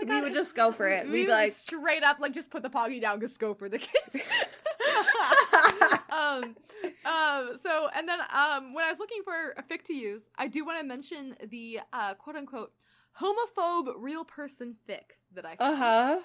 my 0.00 0.06
god." 0.06 0.14
We 0.14 0.20
would 0.22 0.32
just 0.34 0.54
go 0.54 0.72
for 0.72 0.88
it. 0.88 1.06
We 1.06 1.12
We'd 1.12 1.26
be 1.26 1.30
like, 1.32 1.52
straight 1.52 2.02
up, 2.02 2.18
like 2.20 2.32
just 2.32 2.50
put 2.50 2.62
the 2.62 2.70
Pocky 2.70 3.00
down, 3.00 3.20
just 3.20 3.38
go 3.38 3.54
for 3.54 3.68
the 3.68 3.78
kiss. 3.78 4.22
um, 6.10 6.56
um, 7.04 7.58
so 7.62 7.88
and 7.94 8.08
then 8.08 8.20
um, 8.34 8.74
when 8.74 8.84
I 8.84 8.88
was 8.90 8.98
looking 8.98 9.22
for 9.24 9.50
a 9.56 9.62
fic 9.62 9.84
to 9.84 9.94
use, 9.94 10.22
I 10.38 10.46
do 10.48 10.64
want 10.64 10.78
to 10.80 10.84
mention 10.86 11.36
the 11.48 11.80
uh, 11.92 12.14
quote 12.14 12.36
unquote 12.36 12.72
homophobe 13.20 13.92
real 13.96 14.24
person 14.24 14.76
fic 14.88 15.16
that 15.34 15.44
I 15.44 15.52
"Uh 15.54 15.56
found. 15.58 15.78
huh." 15.78 16.20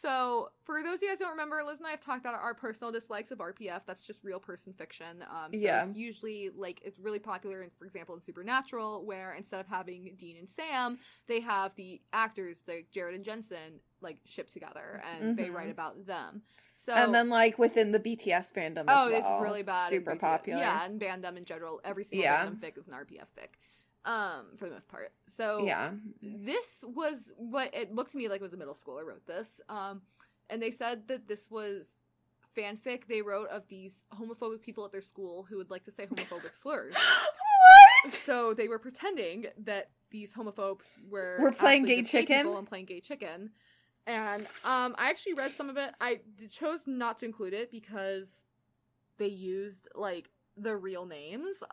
So, 0.00 0.50
for 0.64 0.84
those 0.84 0.98
of 0.98 1.02
you 1.02 1.08
guys 1.08 1.18
who 1.18 1.24
don't 1.24 1.32
remember, 1.32 1.60
Liz 1.66 1.78
and 1.78 1.86
I 1.86 1.90
have 1.90 2.00
talked 2.00 2.20
about 2.20 2.34
our 2.40 2.54
personal 2.54 2.92
dislikes 2.92 3.32
of 3.32 3.38
RPF. 3.38 3.80
That's 3.86 4.06
just 4.06 4.20
real 4.22 4.38
person 4.38 4.72
fiction. 4.72 5.24
Um, 5.28 5.52
so 5.52 5.58
Yeah. 5.58 5.84
It's 5.84 5.96
usually 5.96 6.50
like 6.56 6.80
it's 6.84 7.00
really 7.00 7.18
popular, 7.18 7.62
in, 7.62 7.70
for 7.76 7.86
example, 7.86 8.14
in 8.14 8.20
Supernatural, 8.20 9.04
where 9.04 9.34
instead 9.34 9.58
of 9.58 9.66
having 9.66 10.14
Dean 10.16 10.36
and 10.36 10.48
Sam, 10.48 10.98
they 11.26 11.40
have 11.40 11.74
the 11.74 12.00
actors 12.12 12.62
like 12.68 12.86
Jared 12.92 13.16
and 13.16 13.24
Jensen 13.24 13.80
like 14.00 14.18
ship 14.24 14.48
together, 14.48 15.02
and 15.12 15.36
they 15.36 15.48
Mhm. 15.48 15.54
write 15.54 15.70
about 15.70 16.06
them. 16.06 16.42
So 16.76 16.94
and 16.94 17.12
then 17.12 17.28
like 17.28 17.58
within 17.58 17.90
the 17.90 17.98
BTS 17.98 18.52
fandom. 18.52 18.84
oh, 18.88 19.08
as 19.08 19.18
it's 19.18 19.42
really 19.42 19.62
bad. 19.64 19.90
Super 19.90 20.14
popular. 20.14 20.60
Yeah, 20.60 20.84
and 20.86 21.00
fandom 21.00 21.36
in 21.36 21.44
general, 21.44 21.80
every 21.84 22.04
single 22.04 22.22
Yeah. 22.22 22.36
random 22.44 22.56
fic 22.56 22.78
is 22.78 22.86
an 22.86 22.94
RPF 22.94 23.26
fic, 23.36 23.56
um, 24.04 24.46
for 24.56 24.66
the 24.66 24.72
most 24.72 24.88
part. 24.88 25.12
So 25.36 25.64
Yeah. 25.66 25.90
this 26.22 26.84
was 26.86 27.32
what 27.36 27.74
it 27.74 27.94
looked 27.94 28.12
to 28.12 28.16
me 28.18 28.28
like 28.28 28.40
it 28.40 28.44
was 28.44 28.52
a 28.52 28.56
middle 28.56 28.74
schooler 28.74 29.04
wrote 29.04 29.26
this 29.26 29.60
um 29.68 30.02
and 30.48 30.60
they 30.62 30.70
said 30.70 31.06
that 31.08 31.26
this 31.28 31.50
was 31.50 32.00
fanfic 32.56 33.06
they 33.08 33.22
wrote 33.22 33.48
of 33.48 33.62
these 33.68 34.04
homophobic 34.14 34.60
people 34.60 34.84
at 34.84 34.92
their 34.92 35.00
school 35.02 35.44
who 35.48 35.56
would 35.56 35.70
like 35.70 35.84
to 35.84 35.90
say 35.90 36.06
homophobic 36.06 36.54
slurs 36.60 36.94
what? 36.94 38.12
so 38.14 38.52
they 38.54 38.68
were 38.68 38.78
pretending 38.78 39.46
that 39.58 39.90
these 40.10 40.32
homophobes 40.32 40.88
were 41.08 41.38
Were 41.40 41.52
playing 41.52 41.84
gay 41.84 42.02
chicken? 42.02 42.46
and 42.46 42.66
playing 42.68 42.86
gay 42.86 43.00
chicken 43.00 43.50
and 44.06 44.42
um 44.64 44.94
i 44.98 45.08
actually 45.10 45.34
read 45.34 45.54
some 45.54 45.68
of 45.70 45.76
it 45.76 45.90
i 46.00 46.18
chose 46.50 46.86
not 46.86 47.18
to 47.18 47.24
include 47.26 47.52
it 47.54 47.70
because 47.70 48.44
they 49.18 49.26
used 49.28 49.88
like 49.94 50.30
the 50.56 50.76
real 50.76 51.06
names 51.06 51.62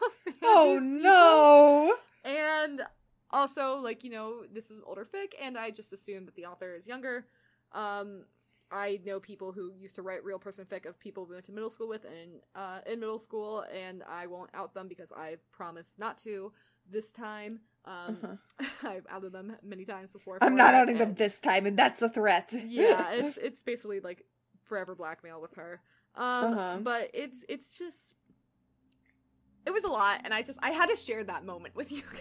Oh 0.42 0.78
no. 0.82 1.94
And 2.24 2.82
also, 3.30 3.76
like, 3.78 4.04
you 4.04 4.10
know, 4.10 4.42
this 4.52 4.70
is 4.70 4.80
older 4.86 5.04
fic, 5.06 5.32
and 5.40 5.58
I 5.58 5.70
just 5.70 5.92
assume 5.92 6.24
that 6.26 6.34
the 6.34 6.46
author 6.46 6.74
is 6.74 6.86
younger. 6.86 7.26
Um, 7.72 8.24
I 8.70 9.00
know 9.04 9.20
people 9.20 9.52
who 9.52 9.72
used 9.78 9.94
to 9.96 10.02
write 10.02 10.24
real 10.24 10.38
person 10.38 10.64
fic 10.64 10.86
of 10.86 10.98
people 10.98 11.26
we 11.26 11.34
went 11.34 11.44
to 11.46 11.52
middle 11.52 11.70
school 11.70 11.88
with 11.88 12.04
and 12.04 12.40
uh, 12.54 12.80
in 12.90 13.00
middle 13.00 13.18
school, 13.18 13.64
and 13.74 14.02
I 14.08 14.26
won't 14.26 14.50
out 14.54 14.74
them 14.74 14.88
because 14.88 15.12
I 15.12 15.36
promised 15.52 15.98
not 15.98 16.18
to 16.18 16.52
this 16.90 17.10
time. 17.10 17.60
Um, 17.84 18.18
Uh-huh. 18.22 18.66
I've 18.84 19.06
outed 19.10 19.32
them 19.32 19.56
many 19.62 19.84
times 19.84 20.12
before. 20.12 20.38
I'm 20.40 20.56
not 20.56 20.74
outing 20.74 20.98
them 20.98 21.14
this 21.14 21.38
time, 21.40 21.66
and 21.66 21.76
that's 21.76 22.02
a 22.02 22.08
threat. 22.08 22.52
yeah, 22.52 23.10
it's 23.12 23.36
it's 23.36 23.60
basically 23.60 24.00
like 24.00 24.24
forever 24.64 24.94
blackmail 24.94 25.40
with 25.40 25.54
her. 25.54 25.80
Um, 26.16 26.52
Uh-huh. 26.52 26.78
but 26.84 27.10
it's 27.12 27.44
it's 27.48 27.74
just 27.74 28.14
it 29.66 29.72
was 29.72 29.84
a 29.84 29.88
lot, 29.88 30.20
and 30.24 30.32
I 30.34 30.42
just 30.42 30.58
I 30.62 30.70
had 30.70 30.86
to 30.86 30.96
share 30.96 31.24
that 31.24 31.44
moment 31.44 31.74
with 31.74 31.90
you 31.96 32.02
guys. 32.02 32.20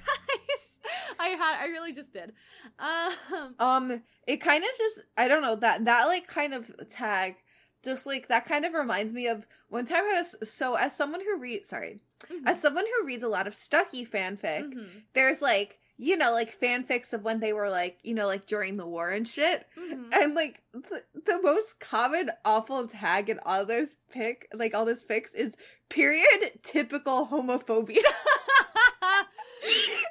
I 1.20 1.28
had 1.30 1.62
I 1.62 1.66
really 1.68 1.94
just 1.94 2.12
did. 2.14 2.34
Um, 2.80 3.56
Um, 3.60 4.02
it 4.28 4.38
kind 4.38 4.64
of 4.64 4.70
just 4.78 5.00
I 5.18 5.28
don't 5.28 5.42
know 5.42 5.56
that 5.58 5.86
that 5.86 6.06
like 6.08 6.28
kind 6.28 6.54
of 6.54 6.72
tag, 6.90 7.36
just 7.84 8.06
like 8.06 8.28
that 8.28 8.46
kind 8.46 8.66
of 8.66 8.74
reminds 8.74 9.14
me 9.14 9.28
of 9.28 9.46
one 9.70 9.86
time 9.86 10.04
I 10.04 10.22
was 10.22 10.50
so 10.50 10.76
as 10.76 10.96
someone 10.96 11.22
who 11.22 11.38
reads 11.40 11.70
sorry 11.70 12.00
mhm, 12.32 12.42
as 12.46 12.62
someone 12.62 12.86
who 12.86 13.06
reads 13.08 13.24
a 13.24 13.28
lot 13.28 13.48
of 13.48 13.56
Stucky 13.56 14.06
fanfic, 14.06 14.74
mhm, 14.74 14.88
there's 15.14 15.42
like 15.42 15.80
you 15.98 16.18
know 16.18 16.32
like 16.32 16.60
fanfics 16.60 17.14
of 17.14 17.24
when 17.24 17.40
they 17.40 17.54
were 17.54 17.70
like 17.70 17.98
you 18.04 18.14
know 18.14 18.28
like 18.28 18.46
during 18.46 18.78
the 18.78 18.86
war 18.86 19.10
and 19.10 19.28
shit, 19.28 19.66
mhm. 19.78 20.10
and 20.14 20.36
like 20.36 20.62
the, 20.74 21.04
the 21.26 21.42
most 21.42 21.80
common 21.80 22.32
awful 22.46 22.88
tag 22.88 23.30
in 23.30 23.40
all 23.46 23.66
those 23.66 23.96
pic 24.12 24.48
like 24.54 24.74
all 24.74 24.86
those 24.86 25.04
fics 25.04 25.34
is 25.36 25.56
period 25.90 26.52
typical 26.64 27.28
homophobia. 27.28 27.98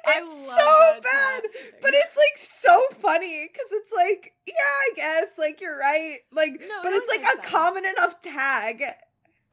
I 0.05 0.17
It's 0.17 0.47
love 0.47 0.59
so 0.59 1.01
bad, 1.01 1.43
tag. 1.43 1.51
But 1.81 1.93
it's 1.93 2.15
like 2.17 2.37
so 2.37 2.81
funny 3.01 3.47
because 3.51 3.67
it's 3.71 3.91
like, 3.95 4.33
yeah, 4.47 4.53
I 4.55 4.91
guess, 4.95 5.27
like 5.37 5.61
you're 5.61 5.77
right. 5.77 6.17
Like, 6.31 6.59
No, 6.59 6.81
but 6.81 6.91
it's 6.93 7.07
like 7.07 7.23
a 7.23 7.47
common 7.47 7.85
enough 7.85 8.21
tag. 8.21 8.83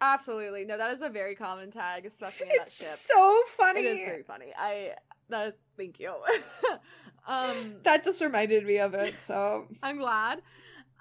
Absolutely 0.00 0.64
no, 0.64 0.76
that 0.78 0.92
is 0.94 1.02
a 1.02 1.08
very 1.08 1.34
common 1.34 1.70
tag, 1.70 2.06
especially 2.06 2.46
in 2.50 2.52
that 2.58 2.66
It's 2.68 2.76
ship. 2.76 2.98
so 2.98 3.42
funny. 3.56 3.80
It 3.80 3.86
is 3.86 4.00
very 4.00 4.22
funny. 4.22 4.46
I 4.56 4.92
that 5.28 5.56
thank 5.76 6.00
you. 6.00 6.12
um, 7.28 7.74
That 7.82 8.04
just 8.04 8.20
reminded 8.20 8.66
me 8.66 8.78
of 8.78 8.94
it. 8.94 9.14
So, 9.26 9.66
I'm 9.82 9.98
glad. 9.98 10.42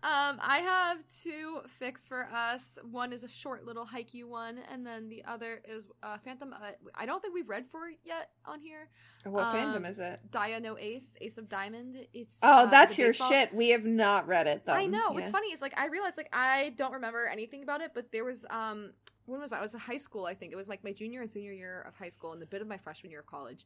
Um, 0.02 0.40
I 0.42 0.60
have 0.60 1.00
two 1.24 1.60
fics 1.82 2.08
for 2.08 2.24
us. 2.34 2.78
One 2.90 3.12
is 3.12 3.24
a 3.24 3.28
short 3.28 3.66
little 3.66 3.86
Haikyuu 3.86 4.24
one, 4.26 4.60
and 4.72 4.86
then 4.86 5.10
the 5.10 5.24
other 5.26 5.62
is 5.68 5.88
uh, 6.02 6.18
fandom. 6.26 6.54
Uh, 6.54 6.72
I 6.96 7.06
don't 7.06 7.22
think 7.22 7.34
we've 7.34 7.50
read 7.50 7.66
for 7.70 7.88
it 7.88 7.98
yet 8.06 8.30
on 8.46 8.62
here. 8.62 8.88
what 9.26 9.48
Um, 9.48 9.56
fandom 9.56 9.90
is 9.90 10.00
it? 10.00 10.20
Daiya 10.32 10.62
no 10.62 10.78
Ace, 10.78 11.10
Ace 11.20 11.38
of 11.38 11.50
Diamond. 11.50 11.98
It's 12.14 12.38
Oh, 12.42 12.64
uh, 12.64 12.66
that's 12.68 12.98
your 12.98 13.10
baseball- 13.10 13.30
shit. 13.30 13.54
We 13.54 13.70
have 13.70 13.84
not 13.86 14.28
read 14.28 14.48
it 14.48 14.66
though. 14.66 14.74
I 14.74 14.86
know. 14.86 15.12
What's 15.12 15.26
Yeah. 15.28 15.32
funny 15.32 15.48
is 15.52 15.62
like 15.62 15.78
I 15.78 15.88
realized 15.88 16.16
like 16.18 16.30
I 16.32 16.70
don't 16.78 16.94
remember 16.94 17.28
anything 17.28 17.64
about 17.64 17.82
it, 17.82 17.92
but 17.94 18.12
there 18.12 18.24
was 18.24 18.46
um 18.50 18.94
when 19.26 19.42
was 19.42 19.52
that? 19.52 19.60
I 19.60 19.62
was 19.62 19.74
in 19.74 19.80
high 19.82 19.98
school. 19.98 20.26
I 20.26 20.34
think 20.34 20.52
it 20.54 20.56
was 20.56 20.68
like 20.70 20.84
my 20.84 20.92
junior 20.92 21.22
and 21.22 21.30
senior 21.32 21.52
year 21.54 21.82
of 21.88 21.96
high 21.96 22.10
school, 22.10 22.32
and 22.32 22.42
the 22.42 22.46
bit 22.48 22.62
of 22.62 22.68
my 22.68 22.78
freshman 22.78 23.12
year 23.12 23.20
of 23.20 23.26
college. 23.28 23.66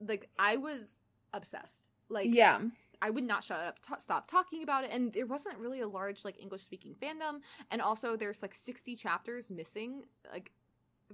Like 0.00 0.30
I 0.38 0.56
was 0.56 0.96
obsessed 1.32 1.84
Like 2.08 2.28
yeah. 2.32 2.60
I 3.02 3.10
would 3.10 3.24
not 3.24 3.44
shut 3.44 3.60
up, 3.60 3.80
t- 3.82 3.94
stop 3.98 4.30
talking 4.30 4.62
about 4.62 4.84
it, 4.84 4.90
and 4.92 5.12
there 5.12 5.26
wasn't 5.26 5.58
really 5.58 5.80
a 5.80 5.88
large 5.88 6.24
like 6.24 6.40
English 6.40 6.62
speaking 6.62 6.94
fandom, 6.94 7.40
and 7.70 7.80
also 7.82 8.16
there's 8.16 8.42
like 8.42 8.54
60 8.54 8.96
chapters 8.96 9.50
missing, 9.50 10.04
like 10.32 10.50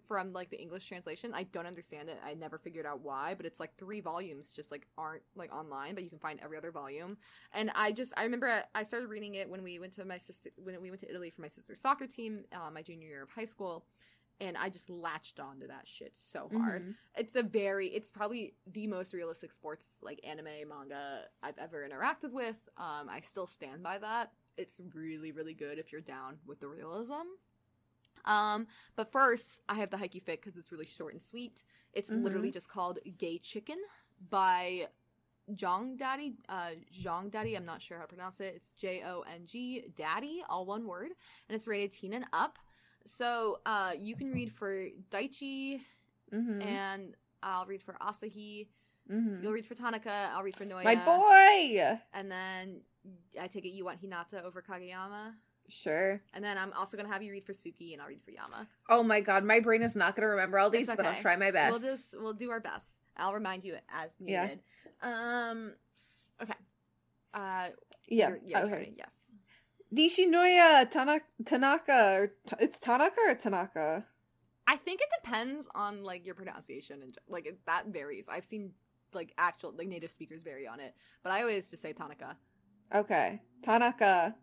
from 0.07 0.33
like 0.33 0.51
the 0.51 0.61
English 0.61 0.87
translation. 0.87 1.33
I 1.35 1.45
don't 1.45 1.67
understand 1.67 2.09
it. 2.09 2.19
I 2.25 2.35
never 2.35 2.59
figured 2.59 2.87
out 2.87 3.01
why, 3.01 3.35
but 3.35 3.47
it's 3.47 3.61
like 3.61 3.77
three 3.77 4.01
volumes 4.01 4.53
just 4.55 4.71
like 4.71 4.87
aren't 4.97 5.23
like 5.35 5.53
online, 5.53 5.95
but 5.95 6.05
you 6.05 6.11
can 6.11 6.19
find 6.19 6.41
every 6.41 6.57
other 6.57 6.71
volume. 6.71 7.17
And 7.53 7.71
I 7.75 7.93
just 7.93 8.13
I 8.17 8.23
remember 8.25 8.63
I 8.75 8.83
started 8.83 9.09
reading 9.09 9.35
it 9.35 9.49
when 9.49 9.63
we 9.63 9.79
went 9.79 9.93
to 9.95 10.05
my 10.05 10.19
sister 10.19 10.51
when 10.63 10.81
we 10.81 10.91
went 10.91 11.01
to 11.01 11.11
Italy 11.11 11.31
for 11.31 11.43
my 11.43 11.49
sister's 11.49 11.81
soccer 11.81 12.07
team, 12.07 12.45
uh, 12.53 12.71
my 12.71 12.83
junior 12.83 13.09
year 13.09 13.23
of 13.23 13.31
high 13.31 13.45
school. 13.45 13.85
And 14.41 14.57
I 14.57 14.71
just 14.71 14.89
latched 14.89 15.39
onto 15.39 15.67
that 15.69 15.87
shit 15.87 16.13
so 16.17 16.49
hard 16.57 16.83
Mhm. 16.83 16.95
it's 17.17 17.37
a 17.37 17.43
very 17.43 17.89
it's 17.89 18.11
probably 18.11 18.55
the 18.67 18.87
most 18.87 19.13
realistic 19.13 19.53
sports 19.53 20.01
like 20.03 20.19
anime 20.25 20.69
manga 20.69 21.25
i've 21.43 21.59
ever 21.59 21.87
interacted 21.89 22.31
with 22.33 22.57
um 22.79 23.09
i 23.11 23.21
still 23.21 23.47
stand 23.47 23.83
by 23.83 23.99
that 23.99 24.33
it's 24.57 24.81
really 24.95 25.33
really 25.33 25.53
good 25.55 25.79
if 25.79 25.91
you're 25.93 26.01
down 26.01 26.39
with 26.47 26.61
the 26.61 26.69
realism 26.69 27.27
um 28.25 28.67
but 28.97 29.11
first 29.13 29.61
i 29.69 29.75
have 29.75 29.91
the 29.91 29.97
Haikyuu 29.97 30.23
fit 30.23 30.41
because 30.41 30.57
it's 30.57 30.71
really 30.73 30.87
short 30.87 31.13
and 31.15 31.23
sweet 31.23 31.63
it's 31.93 32.11
Mhm. 32.11 32.23
literally 32.23 32.51
just 32.51 32.69
called 32.69 32.99
gay 33.19 33.39
chicken 33.39 33.79
by 34.31 34.89
Jong 35.55 35.97
Daddy, 35.97 36.37
uh, 36.49 36.75
Jong 36.93 37.29
Daddy, 37.29 37.57
I'm 37.57 37.65
not 37.65 37.83
sure 37.83 37.97
how 37.99 38.05
to 38.05 38.09
pronounce 38.09 38.39
it. 38.41 38.55
It's 38.55 38.71
J 38.73 39.03
O 39.05 39.23
N 39.23 39.47
G 39.47 39.89
Daddy, 39.97 40.45
all 40.49 40.65
one 40.65 40.87
word, 40.87 41.11
and 41.49 41.57
it's 41.57 41.67
rated 41.67 41.91
teen 41.91 42.13
and 42.13 42.25
up. 42.33 42.57
So, 43.07 43.61
uh, 43.67 43.93
you 43.99 44.15
can 44.17 44.33
read 44.33 44.53
for 44.53 44.89
Daichi, 45.11 45.81
Mhm. 46.33 46.65
and 46.65 47.17
I'll 47.43 47.67
read 47.67 47.83
for 47.83 47.95
Asahi. 48.01 48.69
Mhm. 49.11 49.43
You'll 49.43 49.53
read 49.53 49.67
for 49.67 49.75
Tanaka. 49.75 50.31
I'll 50.33 50.43
read 50.43 50.57
for 50.57 50.65
Noya. 50.65 50.85
My 50.85 50.95
boy. 50.97 52.01
And 52.13 52.31
then 52.31 52.85
I 53.41 53.49
take 53.49 53.65
it 53.65 53.71
you 53.71 53.85
want 53.85 54.01
Hinata 54.01 54.43
over 54.43 54.63
Kageyama. 54.63 55.35
Sure. 55.69 56.21
And 56.33 56.45
then 56.45 56.59
I'm 56.59 56.73
also 56.75 56.97
gonna 56.97 57.09
have 57.09 57.23
you 57.23 57.31
read 57.33 57.45
for 57.45 57.55
Suki, 57.55 57.93
and 57.93 58.03
I'll 58.03 58.09
read 58.09 58.23
for 58.23 58.31
Yama. 58.33 58.69
Oh 58.89 59.03
my 59.03 59.21
god, 59.21 59.45
my 59.45 59.61
brain 59.61 59.83
is 59.83 59.97
not 59.97 60.15
going 60.17 60.23
to 60.23 60.29
remember 60.29 60.59
all 60.59 60.69
these, 60.71 60.89
It's 60.89 60.97
but 60.97 61.07
I'll 61.07 61.21
try 61.21 61.37
my 61.37 61.51
best. 61.51 61.71
We'll 61.71 61.81
just 61.97 62.15
we'll 62.21 62.33
do 62.35 62.51
our 62.51 62.61
best. 62.61 62.89
I'll 63.17 63.33
remind 63.35 63.65
you 63.65 63.77
as 63.89 64.11
needed. 64.21 64.63
Yeah. 65.03 65.49
Um. 65.51 65.75
Okay. 66.43 66.55
Uh. 67.33 67.71
yeah. 68.09 68.29
you're- 68.31 68.41
yeah. 68.45 68.59
okay. 68.61 68.69
Starting, 68.69 68.95
yes. 68.97 69.15
Nishinoya 69.95 70.89
Tanaka, 70.91 71.25
Tanaka 71.45 72.31
it's 72.61 72.79
Tanaka 72.79 73.21
or 73.27 73.35
Tanaka. 73.35 74.05
I 74.67 74.77
think 74.77 75.01
it 75.01 75.09
depends 75.23 75.67
on 75.75 76.05
like 76.05 76.25
your 76.25 76.37
pronunciation 76.37 77.03
and 77.03 77.17
like 77.29 77.47
it, 77.47 77.59
that 77.67 77.89
varies. 77.89 78.27
I've 78.29 78.45
seen 78.45 78.73
like 79.13 79.35
actual 79.37 79.75
like 79.77 79.89
native 79.89 80.11
speakers 80.11 80.43
vary 80.43 80.67
on 80.67 80.79
it, 80.79 80.95
but 81.25 81.33
I 81.33 81.41
always 81.41 81.71
just 81.71 81.83
say 81.83 81.93
Tanaka. 81.93 82.37
Okay, 82.95 83.41
Tanaka. 83.65 84.37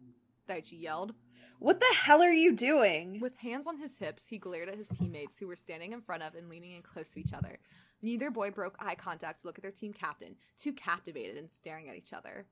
Daichi 0.50 0.82
yelled. 0.82 1.14
What 1.60 1.80
the 1.80 1.96
hell 1.96 2.22
are 2.22 2.32
you 2.32 2.56
doing? 2.56 3.20
With 3.20 3.38
hands 3.38 3.66
on 3.68 3.78
his 3.78 3.98
hips, 3.98 4.28
he 4.28 4.38
glared 4.38 4.70
at 4.70 4.78
his 4.78 4.90
teammates 4.90 5.40
who 5.40 5.48
were 5.48 5.56
standing 5.56 5.92
in 5.92 6.02
front 6.02 6.24
of 6.24 6.36
and 6.36 6.50
leaning 6.50 6.74
in 6.74 6.84
close 6.84 7.10
to 7.10 7.20
each 7.20 7.34
other. 7.34 7.58
Neither 8.02 8.30
boy 8.30 8.52
broke 8.52 8.76
eye 8.80 8.96
contact 8.96 9.42
to 9.42 9.48
look 9.48 9.58
at 9.58 9.64
their 9.64 9.72
team 9.72 9.92
captain, 9.92 10.36
too 10.62 10.72
captivated 10.72 11.36
and 11.36 11.50
staring 11.50 11.90
at 11.90 11.96
each 11.96 12.14
other. 12.14 12.46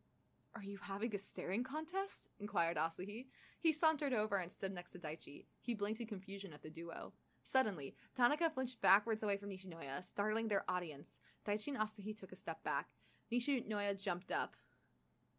Are 0.55 0.63
you 0.63 0.77
having 0.81 1.13
a 1.13 1.19
staring 1.19 1.63
contest? 1.63 2.29
inquired 2.39 2.77
Asahi. 2.77 3.25
He 3.59 3.73
sauntered 3.73 4.13
over 4.13 4.37
and 4.37 4.51
stood 4.51 4.71
next 4.71 4.91
to 4.91 4.99
Daichi. 4.99 5.45
He 5.61 5.73
blinked 5.73 5.99
in 5.99 6.07
confusion 6.07 6.53
at 6.53 6.63
the 6.63 6.69
duo. 6.69 7.11
Suddenly, 7.43 7.95
Tanaka 8.15 8.49
flinched 8.49 8.81
backwards 8.81 9.21
away 9.21 9.37
from 9.37 9.49
Nishinoya, 9.49 10.03
startling 10.03 10.47
their 10.47 10.63
audience. 10.69 11.19
Daichi 11.45 11.67
and 11.67 11.77
Asahi 11.77 12.17
took 12.17 12.31
a 12.31 12.37
step 12.37 12.63
back. 12.63 12.87
Nishinoya 13.31 14.01
jumped 14.01 14.31
up. 14.31 14.55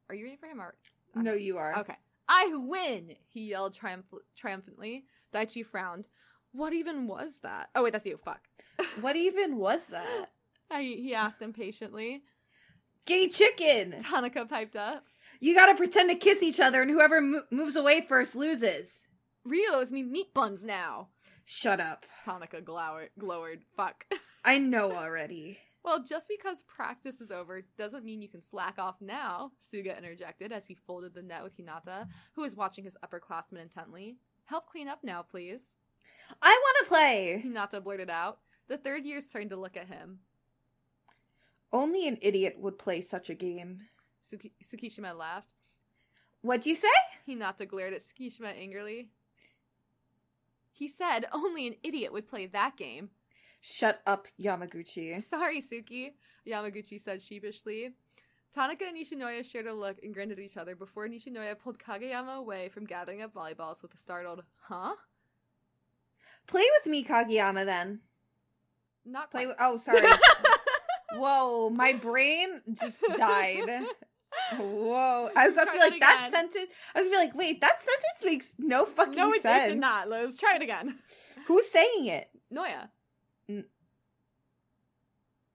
Are 0.09 0.15
you 0.15 0.25
ready 0.25 0.37
for 0.37 0.47
him? 0.47 0.61
Or... 0.61 0.75
No, 1.15 1.33
you 1.33 1.57
are. 1.57 1.79
Okay. 1.79 1.97
I 2.29 2.53
win! 2.55 3.15
He 3.29 3.49
yelled 3.49 3.75
triumph- 3.75 4.13
triumphantly. 4.37 5.07
Daichi 5.33 5.65
frowned. 5.65 6.09
What 6.53 6.73
even 6.73 7.07
was 7.07 7.39
that? 7.41 7.71
Oh, 7.75 7.83
wait, 7.83 7.93
that's 7.93 8.07
you. 8.07 8.19
Fuck. 8.19 8.49
What 9.01 9.17
even 9.17 9.57
was 9.57 9.87
that? 9.87 10.31
I, 10.71 10.83
he 10.83 11.15
asked 11.15 11.43
impatiently. 11.43 12.23
Gay 13.07 13.29
chicken. 13.29 14.03
Tanaka 14.03 14.47
piped 14.47 14.77
up. 14.77 15.05
You 15.41 15.55
gotta 15.55 15.75
pretend 15.75 16.11
to 16.11 16.17
kiss 16.17 16.43
each 16.43 16.59
other, 16.61 16.83
and 16.83 16.91
whoever 16.91 17.21
mo- 17.21 17.43
moves 17.51 17.77
away 17.77 18.01
first 18.01 18.35
loses. 18.35 19.03
Ryu 19.45 19.69
owes 19.73 19.93
me 19.93 20.03
meat 20.03 20.35
buns 20.35 20.65
now. 20.65 21.09
Shut 21.45 21.81
up. 21.81 22.05
Tanaka 22.25 22.61
glowered. 22.61 23.11
glowered. 23.19 23.63
Fuck. 23.77 24.05
I 24.45 24.59
know 24.59 24.93
already. 24.93 25.59
well, 25.85 26.03
just 26.03 26.27
because 26.29 26.63
practice 26.67 27.21
is 27.21 27.31
over 27.31 27.63
doesn't 27.79 28.05
mean 28.05 28.23
you 28.23 28.29
can 28.29 28.43
slack 28.43 28.75
off 28.79 28.97
now, 29.01 29.53
Suga 29.73 29.97
interjected 29.97 30.51
as 30.53 30.67
he 30.67 30.77
folded 30.87 31.15
the 31.15 31.23
net 31.23 31.45
with 31.45 31.57
Hinata, 31.57 32.09
who 32.35 32.43
was 32.43 32.57
watching 32.57 32.83
his 32.85 32.97
upperclassmen 33.05 33.61
intently. 33.63 34.17
Help 34.47 34.67
clean 34.69 34.89
up 34.89 35.01
now, 35.05 35.23
please. 35.23 35.61
I 36.43 36.61
want 36.61 36.77
to 36.81 36.89
play. 36.89 37.43
Hinata 37.45 37.83
blurted 37.85 38.11
out. 38.11 38.39
The 38.69 38.79
third 38.79 39.05
years 39.05 39.27
turned 39.29 39.51
to 39.51 39.57
look 39.57 39.77
at 39.77 39.87
him. 39.87 40.21
Only 41.73 42.07
an 42.07 42.19
idiot 42.21 42.57
would 42.59 42.79
play 42.79 43.01
such 43.01 43.29
a 43.31 43.35
game. 43.35 43.83
Suki- 44.33 44.53
Tsukishima 44.65 45.17
laughed. 45.17 45.49
What'd 46.43 46.67
you 46.67 46.75
say? 46.75 46.89
Hinata 47.29 47.67
glared 47.67 47.93
at 47.93 48.03
Tsukishima 48.03 48.57
angrily. 48.57 49.09
He 50.73 50.89
said 50.89 51.27
only 51.33 51.67
an 51.67 51.77
idiot 51.83 52.13
would 52.13 52.29
play 52.29 52.47
that 52.47 52.77
game. 52.77 53.11
Shut 53.61 54.01
up, 54.07 54.29
Yamaguchi. 54.39 55.23
Sorry, 55.29 55.61
Suki, 55.63 56.13
Yamaguchi 56.47 57.01
said 57.01 57.23
sheepishly. 57.23 57.95
Tanaka 58.55 58.85
and 58.87 58.97
Nishinoya 58.97 59.45
shared 59.45 59.67
a 59.67 59.75
look 59.75 59.97
and 60.03 60.15
grinned 60.15 60.33
at 60.33 60.39
each 60.39 60.57
other 60.57 60.77
before 60.77 61.09
Nishinoya 61.09 61.59
pulled 61.59 61.79
Kageyama 61.79 62.37
away 62.39 62.69
from 62.69 62.85
gathering 62.87 63.23
up 63.23 63.35
volleyballs 63.35 63.83
with 63.83 63.95
a 63.95 63.99
startled, 63.99 64.45
huh? 64.69 64.95
Play 66.47 66.65
with 66.79 66.91
me, 66.91 67.05
Kageyama, 67.05 67.65
then. 67.65 68.01
Not 69.05 69.31
Play 69.31 69.47
with. 69.47 69.57
Oh, 69.59 69.79
sorry. 69.79 70.01
Whoa, 71.19 71.71
my 71.71 71.93
brain 71.95 72.61
just 72.75 73.03
died. 73.17 73.69
Whoa. 74.59 75.31
I 75.37 75.47
was 75.49 75.57
about 75.57 75.67
to 75.67 75.73
be 75.73 75.79
like, 75.79 76.01
that 76.01 76.29
sentence. 76.31 76.69
I 76.95 77.01
was 77.01 77.09
gonna 77.09 77.19
be 77.19 77.27
like, 77.27 77.35
wait, 77.35 77.61
that 77.61 77.81
sentence 77.81 78.25
makes 78.25 78.55
no 78.59 78.85
fucking 78.87 79.15
no, 79.15 79.33
it, 79.33 79.37
it 79.37 79.43
sense. 79.43 79.71
did 79.73 79.81
not, 79.81 80.09
Liz. 80.09 80.39
Try 80.39 80.57
it 80.57 80.63
again. 80.63 80.99
Who's 81.47 81.69
saying 81.71 82.07
it? 82.07 82.29
Noya. 82.53 82.89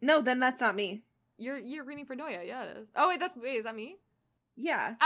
No, 0.02 0.21
then 0.21 0.39
that's 0.39 0.60
not 0.62 0.76
me. 0.76 1.04
You're 1.38 1.58
you're 1.60 1.84
reading 1.86 2.06
for 2.06 2.15
Noya, 2.15 2.45
yeah 2.45 2.63
it 2.63 2.78
is. 2.78 2.88
Oh 2.95 3.08
wait, 3.08 3.19
that's 3.19 3.38
wait, 3.38 3.58
is 3.58 3.65
that 3.65 3.76
me? 3.76 3.97
Yeah. 4.56 4.95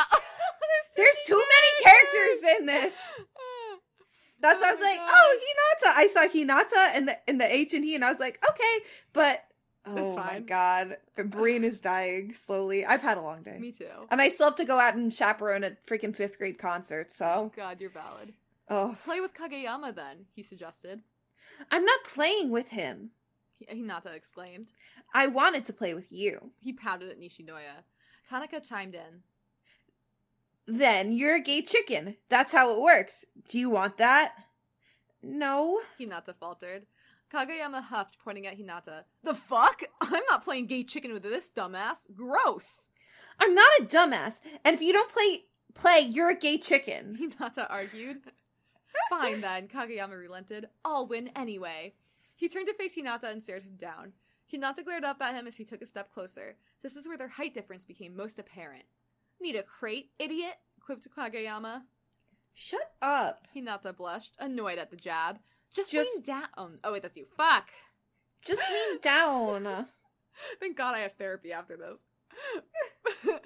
Uh, 0.97 1.01
There's 1.03 1.17
too 1.27 1.35
many 1.35 1.83
characters 1.83 2.57
in 2.59 2.65
this. 2.67 2.93
That's 4.39 4.61
why 4.61 4.67
I 4.67 4.71
Oh 4.71 4.71
was 4.71 4.79
my 4.79 4.85
like, 4.85 4.97
God. 4.99 5.09
oh, 5.11 5.39
Hinata. 5.41 5.91
I 5.93 6.07
saw 6.07 6.21
Hinata 6.25 6.95
and 6.97 7.07
the 7.09 7.17
in 7.27 7.37
the 7.37 7.53
H 7.53 7.73
and 7.73 7.83
he, 7.83 7.95
and 7.95 8.05
I 8.05 8.11
was 8.11 8.19
like, 8.21 8.41
okay, 8.49 8.85
but 9.11 9.44
oh 9.87 10.15
my 10.15 10.39
god, 10.39 10.97
brain 11.15 11.63
is 11.63 11.79
dying 11.79 12.33
slowly. 12.33 12.85
I've 12.85 13.01
had 13.01 13.17
a 13.17 13.21
long 13.21 13.43
day, 13.43 13.57
Me 13.59 13.71
too. 13.71 13.87
and 14.09 14.21
I 14.21 14.29
still 14.29 14.47
have 14.47 14.55
to 14.57 14.65
go 14.65 14.79
out 14.79 14.95
and 14.95 15.13
chaperone 15.13 15.63
a 15.63 15.71
freaking 15.87 16.15
fifth 16.15 16.37
grade 16.37 16.57
concert. 16.57 17.11
So, 17.11 17.25
oh 17.25 17.51
God, 17.55 17.79
you're 17.81 17.89
valid. 17.89 18.33
oh, 18.69 18.97
Play 19.05 19.21
with 19.21 19.33
Kageyama 19.33 19.95
then, 19.95 20.25
he 20.35 20.43
suggested. 20.43 21.01
I'm 21.71 21.85
not 21.85 22.03
playing 22.03 22.49
with 22.51 22.69
him. 22.69 23.11
Hi- 23.69 23.75
Hinata 23.75 24.13
exclaimed. 24.15 24.71
I 25.13 25.27
wanted 25.27 25.65
to 25.65 25.73
play 25.73 25.93
with 25.93 26.11
you. 26.11 26.51
He 26.61 26.73
pouted 26.73 27.09
at 27.09 27.19
Nishinoya. 27.19 27.83
Tanaka 28.29 28.59
chimed 28.59 28.95
in. 28.95 29.21
Then 30.67 31.11
you're 31.11 31.35
a 31.35 31.41
gay 31.41 31.61
chicken. 31.61 32.15
That's 32.29 32.51
how 32.51 32.75
it 32.75 32.81
works. 32.81 33.23
Do 33.49 33.59
you 33.59 33.69
want 33.69 33.97
that? 33.97 34.33
No. 35.21 35.79
Hinata 35.99 36.33
faltered. 36.39 36.87
Kageyama 37.35 37.83
huffed, 37.83 38.17
pointing 38.23 38.47
at 38.47 38.57
Hinata. 38.57 39.03
The 39.23 39.33
fuck? 39.33 39.81
I'm 39.99 40.23
not 40.29 40.45
playing 40.45 40.67
gay 40.67 40.85
chicken 40.85 41.11
with 41.11 41.23
this 41.23 41.49
dumbass. 41.55 41.97
Gross! 42.15 42.87
I'm 43.37 43.53
not 43.53 43.67
a 43.81 43.83
dumbass. 43.83 44.39
And 44.63 44.73
if 44.73 44.81
you 44.81 44.93
don't 44.93 45.11
play 45.11 45.43
play, 45.73 45.99
you're 45.99 46.29
a 46.29 46.35
gay 46.35 46.57
chicken. 46.57 47.17
Hinata 47.39 47.67
argued. 47.69 48.21
Fine 49.09 49.41
then, 49.41 49.67
Kageyama 49.67 50.17
relented. 50.17 50.69
I'll 50.85 51.05
win 51.05 51.29
anyway. 51.35 51.93
He 52.33 52.47
turned 52.47 52.67
to 52.67 52.73
face 52.73 52.95
Hinata 52.95 53.29
and 53.29 53.43
stared 53.43 53.63
him 53.63 53.75
down. 53.75 54.13
Hinata 54.51 54.85
glared 54.85 55.03
up 55.03 55.21
at 55.21 55.35
him 55.35 55.45
as 55.45 55.55
he 55.55 55.65
took 55.65 55.81
a 55.81 55.85
step 55.85 56.13
closer. 56.13 56.55
This 56.81 56.95
is 56.95 57.05
where 57.05 57.17
their 57.17 57.27
height 57.27 57.53
difference 57.53 57.83
became 57.83 58.15
most 58.15 58.39
apparent. 58.39 58.85
Need 59.41 59.57
a 59.57 59.63
crate, 59.63 60.11
idiot? 60.17 60.55
quipped 60.79 61.07
Kageyama. 61.13 61.81
Shut 62.53 62.93
up. 63.01 63.47
Hinata 63.53 63.95
blushed, 63.95 64.35
annoyed 64.39 64.77
at 64.77 64.89
the 64.89 64.95
jab. 64.95 65.39
Just, 65.75 65.91
Just- 65.91 66.09
lean 66.15 66.23
down. 66.23 66.79
Oh, 66.83 66.91
wait, 66.93 67.01
that's 67.01 67.17
you. 67.17 67.25
Fuck! 67.38 67.67
Just 68.45 68.61
lean 68.71 68.99
down. 69.01 69.88
Thank 70.59 70.77
God 70.77 70.95
I 70.95 70.99
have 70.99 71.13
therapy 71.13 71.51
after 71.51 71.75
this. 71.77 71.99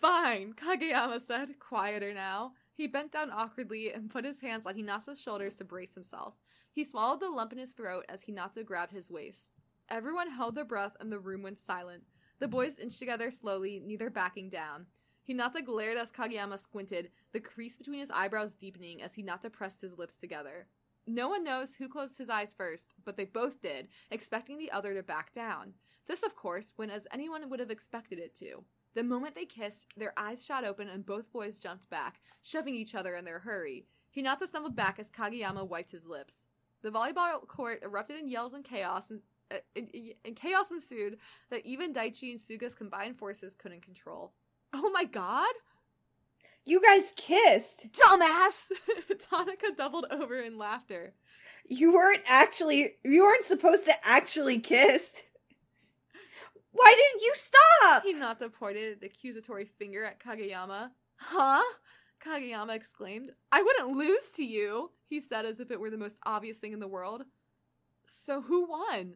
Fine, 0.00 0.54
Kageyama 0.54 1.20
said, 1.20 1.58
quieter 1.58 2.14
now. 2.14 2.52
He 2.74 2.86
bent 2.86 3.12
down 3.12 3.30
awkwardly 3.32 3.92
and 3.92 4.08
put 4.10 4.24
his 4.24 4.40
hands 4.40 4.64
on 4.64 4.74
Hinata's 4.74 5.20
shoulders 5.20 5.56
to 5.56 5.64
brace 5.64 5.94
himself. 5.94 6.34
He 6.72 6.84
swallowed 6.84 7.20
the 7.20 7.28
lump 7.30 7.52
in 7.52 7.58
his 7.58 7.70
throat 7.70 8.04
as 8.08 8.22
Hinata 8.22 8.64
grabbed 8.64 8.92
his 8.92 9.10
waist. 9.10 9.50
Everyone 9.90 10.30
held 10.30 10.54
their 10.54 10.64
breath 10.64 10.96
and 11.00 11.10
the 11.10 11.18
room 11.18 11.42
went 11.42 11.58
silent. 11.58 12.04
The 12.38 12.46
boys 12.46 12.78
inched 12.78 13.00
together 13.00 13.32
slowly, 13.32 13.82
neither 13.84 14.10
backing 14.10 14.48
down. 14.50 14.86
Hinata 15.28 15.64
glared 15.64 15.98
as 15.98 16.12
Kageyama 16.12 16.60
squinted, 16.60 17.10
the 17.32 17.40
crease 17.40 17.76
between 17.76 17.98
his 17.98 18.10
eyebrows 18.12 18.54
deepening 18.54 19.02
as 19.02 19.14
Hinata 19.14 19.50
pressed 19.52 19.80
his 19.80 19.98
lips 19.98 20.16
together. 20.16 20.68
No 21.08 21.28
one 21.28 21.42
knows 21.42 21.74
who 21.74 21.88
closed 21.88 22.18
his 22.18 22.28
eyes 22.28 22.52
first, 22.54 22.92
but 23.02 23.16
they 23.16 23.24
both 23.24 23.62
did, 23.62 23.88
expecting 24.10 24.58
the 24.58 24.70
other 24.70 24.92
to 24.92 25.02
back 25.02 25.32
down. 25.32 25.72
This, 26.06 26.22
of 26.22 26.36
course, 26.36 26.74
went 26.76 26.92
as 26.92 27.06
anyone 27.10 27.48
would 27.48 27.60
have 27.60 27.70
expected 27.70 28.18
it 28.18 28.36
to. 28.36 28.64
The 28.94 29.02
moment 29.02 29.34
they 29.34 29.46
kissed, 29.46 29.86
their 29.96 30.12
eyes 30.18 30.44
shot 30.44 30.66
open 30.66 30.86
and 30.86 31.06
both 31.06 31.32
boys 31.32 31.60
jumped 31.60 31.88
back, 31.88 32.20
shoving 32.42 32.74
each 32.74 32.94
other 32.94 33.16
in 33.16 33.24
their 33.24 33.38
hurry. 33.38 33.86
Hinata 34.14 34.46
stumbled 34.46 34.76
back 34.76 34.98
as 34.98 35.10
Kageyama 35.10 35.66
wiped 35.66 35.92
his 35.92 36.06
lips. 36.06 36.48
The 36.82 36.90
volleyball 36.90 37.46
court 37.48 37.80
erupted 37.82 38.18
in 38.18 38.28
yells 38.28 38.52
and 38.52 38.62
chaos, 38.62 39.08
and, 39.08 39.20
uh, 39.50 39.56
and, 39.74 39.88
and 40.26 40.36
chaos 40.36 40.70
ensued 40.70 41.16
that 41.50 41.64
even 41.64 41.94
Daichi 41.94 42.32
and 42.32 42.40
Suga's 42.40 42.74
combined 42.74 43.16
forces 43.16 43.54
couldn't 43.54 43.80
control. 43.80 44.34
Oh 44.74 44.90
my 44.90 45.04
god! 45.04 45.54
You 46.68 46.82
guys 46.82 47.14
kissed. 47.16 47.86
Dumbass! 47.92 48.70
Tanaka 49.30 49.72
doubled 49.74 50.04
over 50.10 50.38
in 50.38 50.58
laughter. 50.58 51.14
You 51.66 51.94
weren't 51.94 52.20
actually. 52.26 52.96
You 53.02 53.22
weren't 53.22 53.44
supposed 53.44 53.86
to 53.86 53.94
actually 54.06 54.58
kiss. 54.58 55.14
Why 56.72 56.94
didn't 56.94 57.22
you 57.22 57.32
stop? 57.36 58.04
Hinata 58.04 58.52
pointed 58.52 58.98
an 58.98 59.06
accusatory 59.06 59.64
finger 59.78 60.04
at 60.04 60.20
Kageyama. 60.20 60.90
Huh? 61.16 61.62
Kageyama 62.22 62.76
exclaimed. 62.76 63.30
I 63.50 63.62
wouldn't 63.62 63.96
lose 63.96 64.28
to 64.36 64.44
you, 64.44 64.90
he 65.06 65.22
said 65.22 65.46
as 65.46 65.60
if 65.60 65.70
it 65.70 65.80
were 65.80 65.90
the 65.90 65.96
most 65.96 66.18
obvious 66.26 66.58
thing 66.58 66.74
in 66.74 66.80
the 66.80 66.86
world. 66.86 67.22
So 68.06 68.42
who 68.42 68.68
won? 68.68 69.14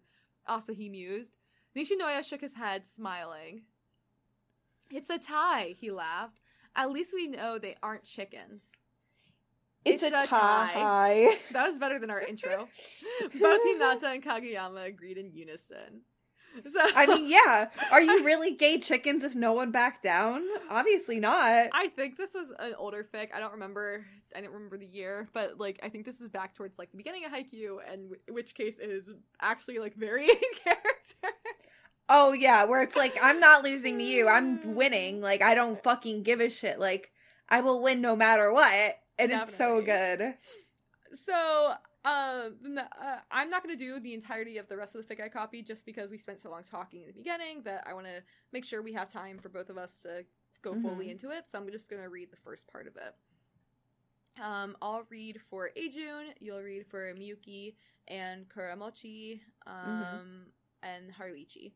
Asahi 0.49 0.91
mused. 0.91 1.37
Nishinoya 1.77 2.25
shook 2.25 2.41
his 2.41 2.55
head, 2.55 2.87
smiling. 2.87 3.65
It's 4.91 5.11
a 5.11 5.19
tie, 5.19 5.75
he 5.79 5.91
laughed. 5.91 6.41
At 6.75 6.91
least 6.91 7.11
we 7.13 7.29
know 7.29 7.59
they 7.59 7.77
aren't 7.83 8.05
chickens. 8.05 8.71
It's, 9.85 10.03
it's 10.03 10.15
a, 10.15 10.25
a 10.25 10.27
tie. 10.27 10.71
tie. 10.75 11.29
That 11.53 11.69
was 11.69 11.79
better 11.79 11.99
than 11.99 12.11
our 12.11 12.21
intro. 12.21 12.69
Both 13.21 13.61
Hinata 13.67 14.05
and 14.15 14.23
Kageyama 14.25 14.87
agreed 14.87 15.19
in 15.19 15.33
unison. 15.33 16.03
So, 16.65 16.81
I 16.95 17.07
mean, 17.07 17.29
yeah. 17.31 17.69
Are 17.91 18.01
you 18.01 18.25
really 18.25 18.55
gay 18.55 18.79
chickens 18.79 19.25
if 19.25 19.35
no 19.35 19.53
one 19.53 19.71
backed 19.71 20.03
down? 20.03 20.43
Obviously 20.71 21.19
not. 21.19 21.71
I 21.73 21.89
think 21.89 22.17
this 22.17 22.35
was 22.35 22.53
an 22.59 22.75
older 22.79 23.07
fic. 23.13 23.29
I 23.35 23.41
don't 23.41 23.53
remember. 23.53 24.05
I 24.37 24.41
don't 24.41 24.53
remember 24.53 24.79
the 24.79 24.87
year, 24.87 25.29
but 25.33 25.59
like 25.59 25.81
I 25.83 25.89
think 25.89 26.05
this 26.05 26.21
is 26.21 26.29
back 26.29 26.55
towards 26.55 26.79
like 26.79 26.91
the 26.91 26.97
beginning 26.97 27.25
of 27.25 27.33
Haikyuu, 27.33 27.79
and 27.91 28.11
w- 28.11 28.21
which 28.31 28.55
case 28.55 28.77
is 28.79 29.09
actually 29.41 29.79
like 29.79 29.95
varying 29.95 30.29
character. 30.65 31.37
Oh 32.09 32.33
yeah, 32.33 32.65
where 32.65 32.83
it's 32.83 32.97
like 32.97 33.17
I'm 33.23 33.41
not 33.41 33.65
losing 33.65 33.99
to 33.99 34.05
you. 34.05 34.29
I'm 34.29 34.75
winning. 34.75 35.21
Like 35.21 35.43
I 35.43 35.55
don't 35.55 35.83
fucking 35.83 36.23
give 36.23 36.41
a 36.41 36.51
shit. 36.51 36.79
Like 36.79 37.13
I 37.49 37.61
will 37.61 37.83
win 37.83 38.01
no 38.01 38.17
matter 38.17 38.53
what, 38.53 38.99
and 39.19 39.31
Definitely. 39.31 39.49
it's 39.49 39.59
so 39.59 39.83
good. 39.83 40.35
So 41.15 41.75
uh, 42.05 42.49
uh, 42.77 43.17
I'm 43.31 43.49
not 43.49 43.63
going 43.63 43.77
to 43.77 43.85
do 43.85 44.01
the 44.01 44.15
entirety 44.15 44.59
of 44.59 44.69
the 44.69 44.77
rest 44.77 44.95
of 44.95 45.07
the 45.07 45.15
fic 45.15 45.23
I 45.23 45.29
copied 45.29 45.67
just 45.67 45.87
because 45.87 46.11
we 46.11 46.19
spent 46.19 46.41
so 46.41 46.51
long 46.51 46.63
talking 46.65 47.03
in 47.03 47.07
the 47.07 47.13
beginning 47.13 47.63
that 47.65 47.85
I 47.87 47.95
want 47.95 48.07
to 48.07 48.23
make 48.53 48.65
sure 48.65 48.83
we 48.83 48.93
have 48.95 49.13
time 49.13 49.39
for 49.39 49.49
both 49.49 49.71
of 49.71 49.79
us 49.79 49.99
to 50.03 50.25
go 50.63 50.73
mm-hmm. 50.73 50.89
fully 50.89 51.11
into 51.11 51.31
it. 51.31 51.45
So 51.51 51.59
I'm 51.59 51.71
just 51.71 51.89
going 51.89 52.03
to 52.03 52.09
read 52.09 52.33
the 52.33 52.37
first 52.37 52.67
part 52.71 52.87
of 52.87 52.97
it. 52.97 53.15
Um, 54.43 54.77
I'll 54.81 55.05
read 55.11 55.41
for 55.51 55.71
Eijun, 55.79 56.33
you'll 56.41 56.63
read 56.63 56.87
for 56.87 57.13
Miyuki 57.15 57.75
and 58.09 58.49
Kuramochi, 58.49 59.41
mm-hmm. 59.69 59.91
um, 59.91 60.03
mm-hmm. 60.03 60.89
and 60.89 61.13
Haruichi. 61.13 61.73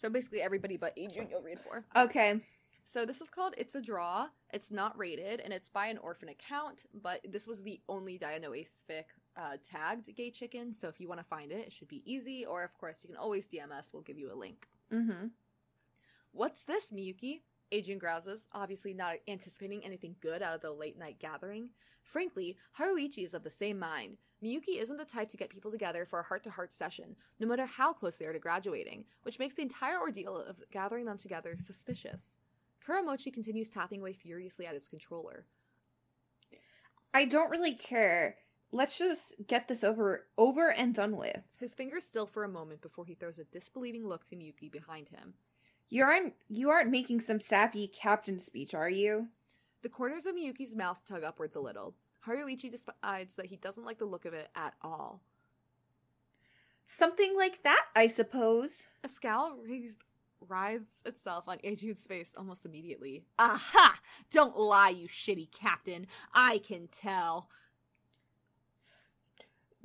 So 0.00 0.08
basically 0.08 0.42
everybody 0.42 0.76
but 0.76 0.96
Eijun 0.96 1.30
you'll 1.30 1.42
read 1.42 1.58
for. 1.60 1.84
Okay. 1.96 2.40
So 2.88 3.04
this 3.04 3.20
is 3.20 3.28
called 3.28 3.54
It's 3.58 3.74
a 3.74 3.80
Draw. 3.80 4.28
It's 4.52 4.70
not 4.70 4.96
rated, 4.96 5.40
and 5.40 5.52
it's 5.52 5.68
by 5.68 5.88
an 5.88 5.98
orphan 5.98 6.28
account, 6.28 6.86
but 6.94 7.20
this 7.28 7.46
was 7.46 7.62
the 7.62 7.80
only 7.88 8.16
fic 8.18 9.04
uh, 9.36 9.56
tagged 9.68 10.14
gay 10.14 10.30
chicken. 10.30 10.72
So 10.72 10.86
if 10.86 11.00
you 11.00 11.08
want 11.08 11.20
to 11.20 11.26
find 11.26 11.50
it, 11.50 11.66
it 11.66 11.72
should 11.72 11.88
be 11.88 12.02
easy. 12.06 12.46
Or 12.46 12.62
of 12.62 12.72
course, 12.78 13.00
you 13.02 13.08
can 13.08 13.16
always 13.16 13.48
DM 13.48 13.72
us. 13.72 13.90
We'll 13.92 14.02
give 14.02 14.18
you 14.18 14.32
a 14.32 14.38
link. 14.38 14.68
Mm-hmm. 14.92 15.26
What's 16.30 16.62
this, 16.62 16.88
Miyuki? 16.94 17.40
Adrian 17.72 17.98
grouses, 17.98 18.46
obviously 18.52 18.94
not 18.94 19.16
anticipating 19.26 19.84
anything 19.84 20.14
good 20.20 20.40
out 20.40 20.54
of 20.54 20.60
the 20.60 20.70
late 20.70 20.96
night 20.96 21.18
gathering. 21.18 21.70
Frankly, 22.02 22.56
Haruichi 22.78 23.24
is 23.24 23.34
of 23.34 23.42
the 23.42 23.50
same 23.50 23.80
mind. 23.80 24.18
Miyuki 24.42 24.80
isn't 24.80 24.98
the 24.98 25.04
type 25.04 25.30
to 25.30 25.36
get 25.36 25.48
people 25.48 25.70
together 25.70 26.04
for 26.04 26.20
a 26.20 26.24
heart 26.24 26.44
to 26.44 26.50
heart 26.50 26.72
session, 26.72 27.16
no 27.40 27.46
matter 27.46 27.66
how 27.66 27.92
close 27.92 28.16
they 28.16 28.26
are 28.26 28.32
to 28.32 28.38
graduating, 28.38 29.04
which 29.22 29.38
makes 29.38 29.54
the 29.54 29.62
entire 29.62 29.98
ordeal 29.98 30.36
of 30.36 30.56
gathering 30.70 31.06
them 31.06 31.18
together 31.18 31.56
suspicious. 31.64 32.36
Kuramochi 32.86 33.32
continues 33.32 33.68
tapping 33.68 34.00
away 34.00 34.12
furiously 34.12 34.66
at 34.66 34.74
his 34.74 34.88
controller. 34.88 35.46
I 37.14 37.24
don't 37.24 37.50
really 37.50 37.74
care. 37.74 38.36
Let's 38.72 38.98
just 38.98 39.34
get 39.46 39.68
this 39.68 39.82
over 39.82 40.26
over 40.36 40.70
and 40.70 40.94
done 40.94 41.16
with. 41.16 41.40
His 41.58 41.72
fingers 41.72 42.04
still 42.04 42.26
for 42.26 42.44
a 42.44 42.48
moment 42.48 42.82
before 42.82 43.06
he 43.06 43.14
throws 43.14 43.38
a 43.38 43.44
disbelieving 43.44 44.06
look 44.06 44.28
to 44.28 44.36
Miyuki 44.36 44.70
behind 44.70 45.08
him. 45.08 45.34
You 45.88 46.04
aren't 46.04 46.34
you 46.48 46.68
aren't 46.68 46.90
making 46.90 47.20
some 47.20 47.40
sappy 47.40 47.88
captain 47.88 48.38
speech, 48.38 48.74
are 48.74 48.90
you? 48.90 49.28
The 49.82 49.88
corners 49.88 50.26
of 50.26 50.34
Miyuki's 50.34 50.74
mouth 50.74 50.98
tug 51.08 51.24
upwards 51.24 51.56
a 51.56 51.60
little. 51.60 51.94
Haruichi 52.26 52.70
decides 52.70 53.36
that 53.36 53.46
he 53.46 53.56
doesn't 53.56 53.84
like 53.84 53.98
the 53.98 54.04
look 54.04 54.24
of 54.24 54.34
it 54.34 54.48
at 54.54 54.74
all. 54.82 55.20
Something 56.88 57.34
like 57.36 57.62
that, 57.62 57.86
I 57.94 58.08
suppose. 58.08 58.86
A 59.04 59.08
scowl 59.08 59.58
writhes 60.48 61.02
itself 61.04 61.48
on 61.48 61.58
Eijun's 61.58 62.06
face 62.06 62.30
almost 62.36 62.64
immediately. 62.64 63.24
Aha! 63.38 63.98
Don't 64.32 64.56
lie, 64.56 64.90
you 64.90 65.08
shitty 65.08 65.48
captain. 65.52 66.06
I 66.34 66.58
can 66.58 66.88
tell. 66.88 67.48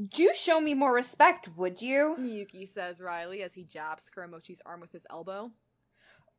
Do 0.10 0.32
show 0.34 0.60
me 0.60 0.74
more 0.74 0.94
respect, 0.94 1.50
would 1.56 1.82
you? 1.82 2.16
Miyuki 2.20 2.68
says 2.68 3.02
wryly 3.02 3.44
as 3.44 3.54
he 3.54 3.64
jabs 3.64 4.10
Kuramochi's 4.16 4.62
arm 4.66 4.82
with 4.82 4.92
his 4.92 5.06
elbow. 5.10 5.52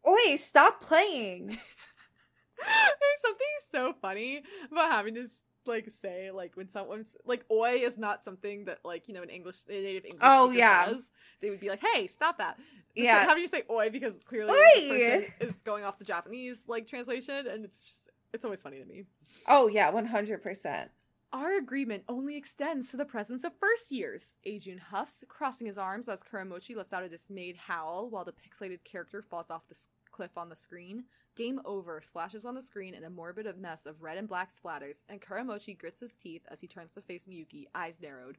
Oi, 0.07 0.37
stop 0.37 0.83
playing. 0.83 1.47
There's 2.59 3.21
something 3.21 3.47
so 3.71 3.95
funny 4.01 4.43
about 4.71 4.91
having 4.91 5.15
to 5.15 5.29
like 5.67 5.91
say 5.91 6.31
like 6.31 6.57
when 6.57 6.69
someone's 6.69 7.17
like 7.25 7.45
oi 7.51 7.73
is 7.75 7.99
not 7.99 8.25
something 8.25 8.65
that 8.65 8.79
like 8.85 9.09
you 9.09 9.15
know 9.15 9.23
an 9.23 9.31
English 9.31 9.57
native 9.69 10.05
English 10.05 10.23
oh 10.23 10.51
yeah 10.51 10.87
says. 10.87 11.11
they 11.41 11.51
would 11.51 11.61
be 11.61 11.69
like 11.69 11.83
hey 11.95 12.07
stop 12.07 12.39
that 12.39 12.59
yeah 12.95 13.23
so 13.23 13.29
having 13.29 13.43
you 13.43 13.49
say 13.49 13.63
oi 13.71 13.91
because 13.91 14.19
clearly 14.25 14.53
oi! 14.53 14.89
person 14.89 15.27
is 15.41 15.55
going 15.63 15.85
off 15.85 15.99
the 15.99 16.05
Japanese 16.05 16.63
like 16.67 16.87
translation 16.87 17.47
and 17.47 17.65
it's 17.65 17.87
just 17.87 18.11
it's 18.33 18.45
always 18.45 18.63
funny 18.63 18.79
to 18.79 18.85
me 18.85 19.05
oh 19.49 19.69
yeah 19.69 19.91
one 19.91 20.07
hundred 20.07 20.43
percent 20.43 20.91
our 21.33 21.57
agreement 21.57 22.05
only 22.11 22.37
extends 22.37 22.91
to 22.91 22.99
the 22.99 23.07
presence 23.07 23.43
of 23.43 23.53
first 23.59 23.91
years, 23.91 24.35
Eijun 24.47 24.79
huffs, 24.79 25.25
crossing 25.29 25.67
his 25.67 25.79
arms 25.79 26.07
as 26.07 26.23
Kuramochi 26.23 26.77
lets 26.77 26.93
out 26.93 27.05
a 27.05 27.09
dismayed 27.09 27.57
howl 27.57 28.11
while 28.11 28.27
the 28.27 28.33
pixelated 28.33 28.85
character 28.85 29.23
falls 29.23 29.47
off 29.49 29.67
the 29.67 29.77
cliff 30.11 30.37
on 30.37 30.51
the 30.51 30.57
screen. 30.57 31.05
Game 31.35 31.61
over 31.65 32.01
splashes 32.03 32.45
on 32.45 32.55
the 32.55 32.63
screen 32.63 32.95
in 32.95 33.05
a 33.05 33.11
morbid 33.11 33.47
mess 33.59 33.87
of 33.87 34.03
red 34.03 34.19
and 34.19 34.29
black 34.29 34.51
splatters, 34.53 35.03
and 35.09 35.21
Kuramochi 35.21 35.79
grits 35.79 36.01
his 36.01 36.15
teeth 36.15 36.43
as 36.49 36.61
he 36.61 36.67
turns 36.67 36.93
to 36.93 37.01
face 37.01 37.25
Miyuki, 37.25 37.67
eyes 37.75 37.97
narrowed. 38.03 38.37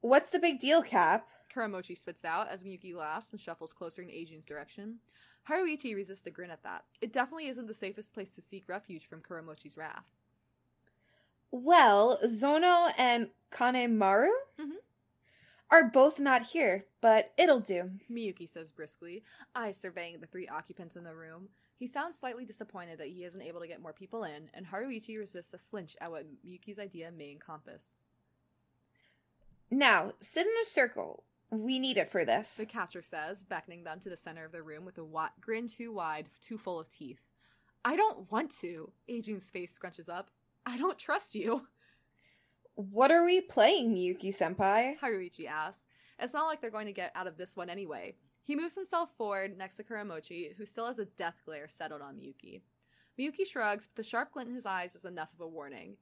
What's 0.00 0.30
the 0.30 0.38
big 0.38 0.60
deal, 0.60 0.82
Cap? 0.82 1.26
Kuramochi 1.54 1.98
spits 1.98 2.24
out 2.24 2.48
as 2.48 2.62
Miyuki 2.62 2.94
laughs 2.94 3.30
and 3.32 3.40
shuffles 3.40 3.72
closer 3.72 4.02
in 4.02 4.08
Eijun's 4.08 4.44
direction. 4.44 4.98
Haruichi 5.48 5.94
resists 5.94 6.26
a 6.26 6.30
grin 6.30 6.50
at 6.50 6.62
that. 6.62 6.84
It 7.00 7.12
definitely 7.12 7.48
isn't 7.48 7.66
the 7.66 7.74
safest 7.74 8.12
place 8.12 8.32
to 8.32 8.42
seek 8.42 8.68
refuge 8.68 9.08
from 9.08 9.22
Kuramochi's 9.22 9.78
wrath. 9.78 10.04
Well, 11.50 12.18
Zono 12.26 12.92
and 12.98 13.28
Kanemaru 13.50 14.28
mm-hmm. 14.60 14.76
are 15.70 15.88
both 15.88 16.18
not 16.18 16.42
here, 16.48 16.84
but 17.00 17.32
it'll 17.38 17.60
do. 17.60 17.92
Miyuki 18.12 18.48
says 18.48 18.70
briskly, 18.70 19.22
eyes 19.54 19.78
surveying 19.80 20.20
the 20.20 20.26
three 20.26 20.46
occupants 20.46 20.94
in 20.94 21.04
the 21.04 21.14
room. 21.14 21.48
He 21.78 21.86
sounds 21.86 22.18
slightly 22.18 22.44
disappointed 22.44 22.98
that 22.98 23.06
he 23.06 23.22
isn't 23.24 23.40
able 23.40 23.60
to 23.60 23.68
get 23.68 23.80
more 23.80 23.92
people 23.92 24.24
in, 24.24 24.50
and 24.52 24.66
Haruichi 24.66 25.16
resists 25.16 25.54
a 25.54 25.58
flinch 25.58 25.96
at 26.00 26.10
what 26.10 26.26
Miyuki's 26.44 26.78
idea 26.78 27.12
may 27.12 27.30
encompass. 27.30 27.84
Now, 29.70 30.12
sit 30.20 30.46
in 30.46 30.52
a 30.60 30.66
circle. 30.68 31.22
We 31.50 31.78
need 31.78 31.96
it 31.96 32.10
for 32.10 32.24
this. 32.24 32.54
The 32.56 32.66
catcher 32.66 33.00
says, 33.00 33.38
beckoning 33.48 33.84
them 33.84 34.00
to 34.00 34.10
the 34.10 34.16
center 34.16 34.44
of 34.44 34.52
the 34.52 34.62
room 34.62 34.84
with 34.84 34.98
a 34.98 35.04
wa- 35.04 35.30
grin 35.40 35.68
too 35.68 35.92
wide, 35.92 36.26
too 36.44 36.58
full 36.58 36.80
of 36.80 36.90
teeth. 36.90 37.20
I 37.84 37.94
don't 37.94 38.30
want 38.30 38.52
to. 38.60 38.90
Eijun's 39.08 39.48
face 39.48 39.78
scrunches 39.78 40.08
up. 40.08 40.30
I 40.66 40.76
don't 40.76 40.98
trust 40.98 41.34
you. 41.34 41.68
What 42.74 43.10
are 43.10 43.24
we 43.24 43.40
playing, 43.40 43.94
Miyuki 43.94 44.36
senpai? 44.36 44.98
Haruichi 44.98 45.46
asks. 45.46 45.84
It's 46.18 46.34
not 46.34 46.46
like 46.46 46.60
they're 46.60 46.70
going 46.70 46.86
to 46.86 46.92
get 46.92 47.12
out 47.14 47.26
of 47.26 47.36
this 47.36 47.56
one 47.56 47.70
anyway. 47.70 48.16
He 48.48 48.56
moves 48.56 48.74
himself 48.76 49.10
forward 49.18 49.58
next 49.58 49.76
to 49.76 49.84
Kuramochi, 49.84 50.56
who 50.56 50.64
still 50.64 50.86
has 50.86 50.98
a 50.98 51.04
death 51.04 51.34
glare 51.44 51.68
settled 51.68 52.00
on 52.00 52.16
Miyuki. 52.16 52.62
Miyuki 53.20 53.46
shrugs, 53.46 53.86
but 53.86 54.02
the 54.02 54.08
sharp 54.08 54.32
glint 54.32 54.48
in 54.48 54.54
his 54.54 54.64
eyes 54.64 54.94
is 54.94 55.04
enough 55.04 55.28
of 55.34 55.42
a 55.42 55.46
warning. 55.46 55.98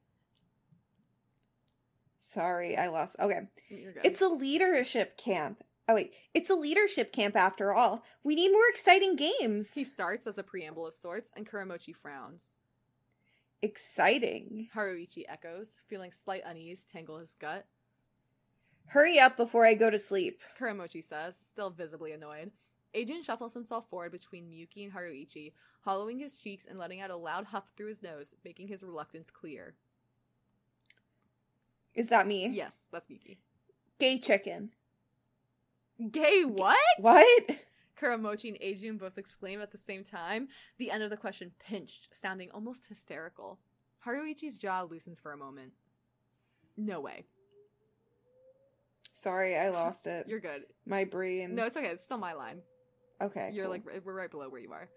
Sorry, 2.21 2.77
I 2.77 2.87
lost. 2.87 3.17
Okay. 3.19 3.49
It's 3.69 4.21
a 4.21 4.29
leadership 4.29 5.19
camp. 5.19 5.65
Oh 5.89 5.97
wait, 5.97 6.13
it's 6.35 6.49
a 6.49 6.55
leadership 6.55 7.13
camp 7.13 7.35
after 7.35 7.75
all. 7.75 8.05
We 8.23 8.37
need 8.37 8.53
more 8.53 8.69
exciting 8.71 9.17
games. 9.17 9.73
He 9.75 9.83
starts 9.83 10.29
as 10.29 10.39
a 10.39 10.45
preamble 10.45 10.87
of 10.87 10.95
sorts, 10.95 11.33
and 11.37 11.51
Kuramochi 11.51 11.97
frowns. 11.97 12.55
Exciting. 13.61 14.69
Haruichi 14.73 15.25
echoes, 15.29 15.71
feeling 15.89 16.13
slight 16.13 16.43
unease 16.47 16.87
tangle 16.93 17.19
his 17.19 17.35
gut. 17.41 17.67
Hurry 18.89 19.19
up 19.19 19.37
before 19.37 19.67
I 19.67 19.75
go 19.75 19.91
to 19.91 19.99
sleep. 19.99 20.41
Kuramochi 20.59 21.05
says, 21.05 21.37
still 21.47 21.71
visibly 21.71 22.13
annoyed. 22.13 22.53
Adrian 22.95 23.23
shuffles 23.23 23.53
himself 23.53 23.89
forward 23.91 24.13
between 24.13 24.49
Miyuki 24.49 24.85
and 24.85 24.93
Haruichi, 24.93 25.53
hollowing 25.83 26.19
his 26.19 26.37
cheeks 26.37 26.65
and 26.69 26.79
letting 26.79 27.01
out 27.01 27.11
a 27.11 27.17
loud 27.17 27.47
huff 27.47 27.65
through 27.77 27.89
his 27.89 28.03
nose, 28.03 28.35
making 28.45 28.69
his 28.69 28.83
reluctance 28.83 29.31
clear. 29.31 29.75
Is 31.95 32.09
that 32.09 32.27
me? 32.27 32.49
Yes, 32.49 32.75
that's 32.93 33.07
Miyuki. 33.07 33.39
Gay 33.99 34.19
chicken. 34.19 34.71
Gay 36.11 36.45
what? 36.45 36.79
What? 36.99 37.51
Kuramochi 38.01 38.49
and 38.49 38.59
Adrian 38.61 38.99
both 38.99 39.19
exclaim 39.19 39.61
at 39.61 39.73
the 39.73 39.79
same 39.79 40.05
time, 40.05 40.49
the 40.79 40.91
end 40.91 41.03
of 41.03 41.11
the 41.11 41.17
question 41.17 41.53
pinched, 41.59 42.09
sounding 42.13 42.51
almost 42.51 42.87
hysterical. 42.89 43.59
Haruichi's 44.07 44.59
jaw 44.59 44.83
loosens 44.83 45.19
for 45.19 45.33
a 45.33 45.37
moment. 45.37 45.73
No 46.77 47.01
way. 47.01 47.25
Sorry, 49.23 49.57
I 49.57 49.71
lost 49.71 50.07
it. 50.17 50.27
You're 50.29 50.41
good. 50.41 50.63
My 50.87 51.05
brain. 51.05 51.55
No, 51.55 51.65
it's 51.65 51.77
okay. 51.77 51.89
It's 51.89 52.05
still 52.05 52.19
my 52.19 52.35
line. 52.35 52.61
Okay. 53.21 53.51
You're 53.53 53.65
cool. 53.65 53.73
like 53.73 54.05
we're 54.05 54.17
right 54.17 54.31
below 54.31 54.49
where 54.49 54.61
you 54.61 54.73
are. 54.73 54.89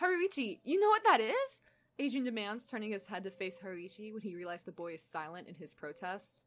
Haruichi, 0.00 0.58
you 0.64 0.80
know 0.80 0.88
what 0.88 1.04
that 1.04 1.20
is? 1.20 1.60
Adrian 1.98 2.24
demands, 2.24 2.66
turning 2.66 2.90
his 2.92 3.04
head 3.04 3.24
to 3.24 3.30
face 3.30 3.58
Haruichi 3.62 4.12
when 4.12 4.22
he 4.22 4.34
realized 4.34 4.64
the 4.64 4.72
boy 4.72 4.94
is 4.94 5.02
silent 5.02 5.46
in 5.46 5.54
his 5.54 5.74
protests. 5.74 6.40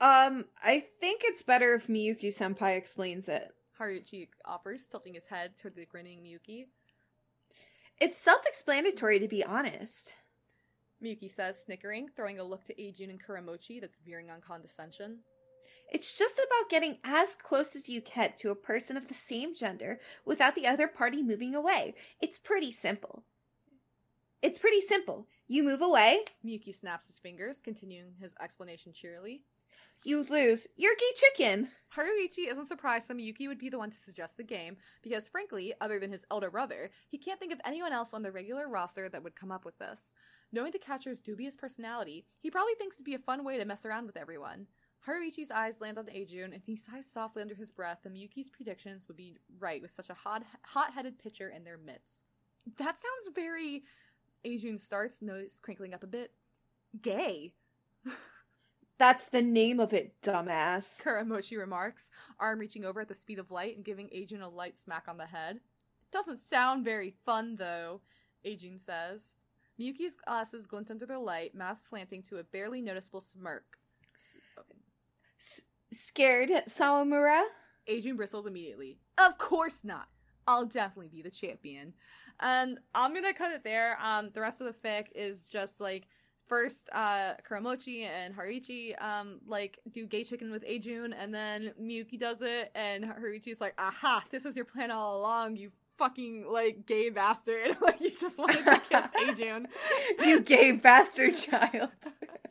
Um, 0.00 0.46
I 0.62 0.84
think 1.00 1.22
it's 1.24 1.42
better 1.42 1.74
if 1.74 1.86
Miyuki 1.86 2.36
Senpai 2.36 2.76
explains 2.76 3.28
it. 3.28 3.54
Haruichi 3.80 4.28
offers, 4.44 4.86
tilting 4.90 5.14
his 5.14 5.26
head 5.26 5.52
toward 5.56 5.76
the 5.76 5.86
grinning 5.86 6.18
Miyuki. 6.20 6.66
It's 8.00 8.18
self-explanatory, 8.18 9.20
to 9.20 9.28
be 9.28 9.44
honest. 9.44 10.14
Miyuki 11.02 11.32
says, 11.32 11.62
snickering, 11.64 12.08
throwing 12.16 12.40
a 12.40 12.44
look 12.44 12.64
to 12.64 12.80
Adrian 12.80 13.10
and 13.10 13.22
Kuramochi 13.22 13.80
that's 13.80 13.98
veering 14.04 14.30
on 14.30 14.40
condescension. 14.40 15.18
It's 15.90 16.12
just 16.12 16.34
about 16.36 16.70
getting 16.70 16.98
as 17.02 17.34
close 17.34 17.74
as 17.74 17.88
you 17.88 18.00
can 18.02 18.32
to 18.38 18.50
a 18.50 18.54
person 18.54 18.96
of 18.96 19.08
the 19.08 19.14
same 19.14 19.54
gender 19.54 19.98
without 20.24 20.54
the 20.54 20.66
other 20.66 20.86
party 20.88 21.22
moving 21.22 21.54
away. 21.54 21.94
It's 22.20 22.38
pretty 22.38 22.72
simple. 22.72 23.24
It's 24.42 24.58
pretty 24.58 24.80
simple. 24.80 25.26
You 25.48 25.62
move 25.64 25.80
away, 25.82 26.20
Miyuki 26.44 26.74
snaps 26.74 27.06
his 27.08 27.18
fingers, 27.18 27.58
continuing 27.62 28.12
his 28.20 28.34
explanation 28.40 28.92
cheerily. 28.92 29.42
you 30.04 30.24
lose. 30.28 30.68
You're 30.76 30.94
gay 30.94 31.12
chicken. 31.16 31.68
Haruichi 31.96 32.48
isn't 32.50 32.68
surprised 32.68 33.08
that 33.08 33.16
Miyuki 33.16 33.48
would 33.48 33.58
be 33.58 33.68
the 33.68 33.78
one 33.78 33.90
to 33.90 33.96
suggest 33.98 34.36
the 34.36 34.44
game, 34.44 34.76
because 35.02 35.26
frankly, 35.26 35.74
other 35.80 35.98
than 35.98 36.12
his 36.12 36.24
elder 36.30 36.50
brother, 36.50 36.90
he 37.08 37.18
can't 37.18 37.40
think 37.40 37.52
of 37.52 37.60
anyone 37.64 37.92
else 37.92 38.14
on 38.14 38.22
the 38.22 38.30
regular 38.30 38.68
roster 38.68 39.08
that 39.08 39.24
would 39.24 39.34
come 39.34 39.50
up 39.50 39.64
with 39.64 39.78
this. 39.78 40.12
Knowing 40.52 40.70
the 40.70 40.78
catcher's 40.78 41.18
dubious 41.20 41.56
personality, 41.56 42.24
he 42.40 42.50
probably 42.50 42.74
thinks 42.78 42.96
it'd 42.96 43.04
be 43.04 43.14
a 43.14 43.18
fun 43.18 43.44
way 43.44 43.58
to 43.58 43.64
mess 43.64 43.84
around 43.84 44.06
with 44.06 44.16
everyone. 44.16 44.66
Haruichi's 45.06 45.50
eyes 45.50 45.80
land 45.80 45.98
on 45.98 46.10
Adrian, 46.10 46.52
and 46.52 46.62
he 46.64 46.76
sighs 46.76 47.06
softly 47.10 47.42
under 47.42 47.54
his 47.54 47.72
breath 47.72 48.00
that 48.02 48.12
Miyuki's 48.12 48.50
predictions 48.50 49.06
would 49.08 49.16
be 49.16 49.36
right 49.58 49.80
with 49.80 49.94
such 49.94 50.10
a 50.10 50.14
hot, 50.14 50.42
hot-headed 50.62 51.18
pitcher 51.18 51.48
in 51.48 51.64
their 51.64 51.78
midst. 51.78 52.24
That 52.76 52.98
sounds 52.98 53.34
very... 53.34 53.84
Adrian 54.44 54.78
starts, 54.78 55.20
nose 55.20 55.58
crinkling 55.60 55.94
up 55.94 56.02
a 56.02 56.06
bit. 56.06 56.32
Gay. 57.00 57.54
That's 58.98 59.26
the 59.26 59.42
name 59.42 59.80
of 59.80 59.92
it, 59.92 60.14
dumbass. 60.22 61.02
Kuramochi 61.02 61.58
remarks, 61.58 62.10
arm 62.38 62.58
reaching 62.58 62.84
over 62.84 63.00
at 63.00 63.08
the 63.08 63.14
speed 63.14 63.38
of 63.38 63.50
light 63.50 63.76
and 63.76 63.84
giving 63.84 64.08
Adrian 64.12 64.42
a 64.42 64.48
light 64.48 64.76
smack 64.76 65.04
on 65.08 65.16
the 65.16 65.26
head. 65.26 65.56
It 65.56 66.12
Doesn't 66.12 66.40
sound 66.40 66.84
very 66.84 67.14
fun, 67.24 67.56
though, 67.56 68.00
Adrian 68.44 68.78
says. 68.78 69.34
Miyuki's 69.78 70.16
glasses 70.16 70.66
glint 70.66 70.90
under 70.90 71.06
the 71.06 71.18
light, 71.18 71.54
mouth 71.54 71.78
slanting 71.88 72.22
to 72.24 72.38
a 72.38 72.44
barely 72.44 72.80
noticeable 72.80 73.20
smirk. 73.20 73.77
Scared, 76.08 76.48
Sawamura? 76.66 77.42
Adrian 77.86 78.16
bristles 78.16 78.46
immediately. 78.46 78.96
Of 79.18 79.36
course 79.36 79.80
not. 79.84 80.08
I'll 80.46 80.64
definitely 80.64 81.08
be 81.08 81.20
the 81.20 81.30
champion. 81.30 81.92
And 82.40 82.78
I'm 82.94 83.12
gonna 83.12 83.34
cut 83.34 83.52
it 83.52 83.62
there. 83.62 83.98
Um, 84.02 84.30
the 84.32 84.40
rest 84.40 84.62
of 84.62 84.66
the 84.68 84.72
fic 84.72 85.08
is 85.14 85.50
just 85.50 85.80
like 85.82 86.08
first 86.46 86.88
uh 86.94 87.34
Kuramochi 87.46 88.06
and 88.06 88.34
Haruichi 88.34 88.94
um 89.02 89.38
like 89.46 89.78
do 89.92 90.06
gay 90.06 90.24
chicken 90.24 90.50
with 90.50 90.64
Eijun 90.64 91.12
and 91.14 91.34
then 91.34 91.74
Miyuki 91.78 92.18
does 92.18 92.38
it 92.40 92.70
and 92.74 93.04
Haruichi's 93.04 93.60
like, 93.60 93.74
aha, 93.76 94.24
this 94.30 94.44
was 94.44 94.56
your 94.56 94.64
plan 94.64 94.90
all 94.90 95.20
along, 95.20 95.56
you 95.56 95.70
fucking 95.98 96.46
like 96.50 96.86
gay 96.86 97.10
bastard. 97.10 97.76
like 97.82 98.00
you 98.00 98.12
just 98.12 98.38
wanted 98.38 98.64
to 98.64 98.80
kiss 98.80 99.06
Eijun. 99.26 99.66
you 100.24 100.40
gay 100.40 100.72
bastard 100.72 101.36
child. 101.36 101.90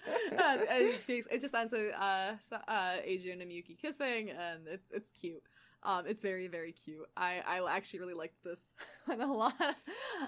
uh, 0.37 0.57
it, 0.69 1.41
just 1.41 1.53
ends 1.55 1.71
with 1.71 1.93
uh, 1.99 2.33
uh, 2.67 2.95
Adrian 3.03 3.41
and 3.41 3.51
Miyuki 3.51 3.77
kissing, 3.79 4.29
and 4.31 4.67
it's 4.67 4.87
it's 4.91 5.11
cute. 5.11 5.43
Um, 5.83 6.05
it's 6.07 6.21
very 6.21 6.47
very 6.47 6.71
cute. 6.71 7.05
I 7.15 7.41
I 7.47 7.75
actually 7.75 7.99
really 7.99 8.13
like 8.15 8.33
this 8.43 8.59
one 9.05 9.21
a 9.21 9.31
lot. 9.31 9.53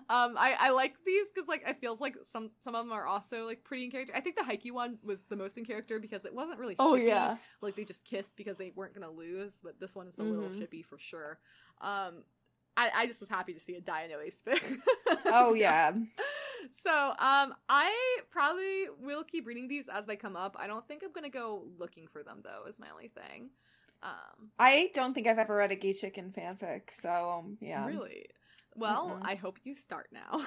Um, 0.09 0.35
I 0.37 0.55
I 0.59 0.69
like 0.71 0.93
these 1.05 1.25
because 1.33 1.47
like 1.47 1.63
I 1.67 1.73
feel 1.73 1.97
like 1.99 2.15
some 2.23 2.51
some 2.63 2.75
of 2.75 2.85
them 2.85 2.93
are 2.93 3.07
also 3.07 3.45
like 3.45 3.63
pretty 3.63 3.85
in 3.85 3.91
character. 3.91 4.13
I 4.15 4.21
think 4.21 4.35
the 4.35 4.43
Haikyuu 4.43 4.71
one 4.73 4.99
was 5.03 5.21
the 5.29 5.35
most 5.35 5.57
in 5.57 5.65
character 5.65 5.99
because 5.99 6.23
it 6.25 6.33
wasn't 6.33 6.59
really. 6.59 6.75
oh 6.79 6.93
shippy. 6.93 7.07
yeah. 7.07 7.37
like 7.61 7.75
they 7.75 7.83
just 7.83 8.05
kissed 8.05 8.35
because 8.37 8.57
they 8.57 8.71
weren't 8.75 8.93
gonna 8.93 9.09
lose. 9.11 9.53
But 9.63 9.79
this 9.79 9.95
one 9.95 10.07
is 10.07 10.17
a 10.19 10.23
little 10.23 10.49
Mhm. 10.49 10.59
shippy 10.61 10.85
for 10.85 10.99
sure. 10.99 11.39
Um, 11.81 12.23
I 12.77 12.91
I 12.95 13.07
just 13.07 13.19
was 13.19 13.29
happy 13.29 13.53
to 13.53 13.59
see 13.59 13.75
a 13.75 13.81
Dianoe 13.81 14.31
spin. 14.31 14.81
Oh 15.25 15.53
yeah. 15.55 15.93
So, 16.83 16.91
um, 16.91 17.53
I 17.67 17.91
probably 18.29 18.85
will 19.01 19.23
keep 19.23 19.47
reading 19.47 19.67
these 19.67 19.89
as 19.89 20.05
they 20.05 20.15
come 20.15 20.35
up. 20.35 20.55
I 20.59 20.67
don't 20.67 20.87
think 20.87 21.03
I'm 21.03 21.11
gonna 21.11 21.29
go 21.29 21.65
looking 21.77 22.07
for 22.07 22.23
them 22.23 22.41
though. 22.43 22.67
Is 22.67 22.79
my 22.79 22.87
only 22.91 23.09
thing. 23.09 23.49
Um, 24.01 24.51
I 24.57 24.91
don't 24.93 25.13
think 25.13 25.27
I've 25.27 25.39
ever 25.39 25.55
read 25.55 25.71
a 25.71 25.75
gay 25.75 25.93
chicken 25.93 26.33
fanfic, 26.35 26.83
so 26.91 27.39
um, 27.39 27.57
yeah. 27.59 27.85
really. 27.85 28.27
Well, 28.75 29.19
Mm-mm. 29.19 29.27
I 29.27 29.35
hope 29.35 29.59
you 29.63 29.75
start 29.75 30.09
now. 30.13 30.45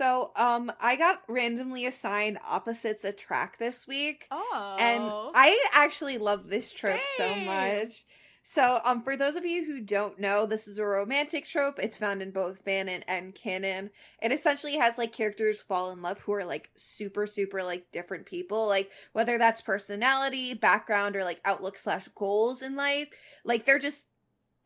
So, 0.00 0.32
um, 0.34 0.72
I 0.80 0.96
got 0.96 1.20
randomly 1.28 1.84
assigned 1.84 2.38
opposites 2.48 3.04
attract 3.04 3.58
this 3.58 3.86
week, 3.86 4.26
Oh, 4.30 4.76
and 4.80 5.02
I 5.34 5.62
actually 5.74 6.16
love 6.16 6.48
this 6.48 6.72
trope 6.72 7.02
so 7.18 7.34
much. 7.36 8.06
So, 8.52 8.80
um, 8.84 9.02
for 9.04 9.16
those 9.16 9.36
of 9.36 9.44
you 9.46 9.64
who 9.64 9.80
don't 9.80 10.18
know, 10.18 10.44
this 10.44 10.66
is 10.66 10.78
a 10.78 10.84
romantic 10.84 11.46
trope. 11.46 11.78
It's 11.78 11.96
found 11.96 12.20
in 12.20 12.32
both 12.32 12.64
fanon 12.64 13.04
and 13.06 13.32
canon. 13.32 13.90
It 14.20 14.32
essentially 14.32 14.76
has 14.76 14.98
like 14.98 15.12
characters 15.12 15.60
fall 15.60 15.92
in 15.92 16.02
love 16.02 16.18
who 16.22 16.32
are 16.32 16.44
like 16.44 16.70
super, 16.76 17.28
super 17.28 17.62
like 17.62 17.92
different 17.92 18.26
people, 18.26 18.66
like 18.66 18.90
whether 19.12 19.38
that's 19.38 19.60
personality, 19.60 20.54
background, 20.54 21.14
or 21.14 21.22
like 21.22 21.40
outlook 21.44 21.78
slash 21.78 22.08
goals 22.16 22.60
in 22.60 22.74
life. 22.74 23.06
Like 23.44 23.66
they're 23.66 23.78
just 23.78 24.06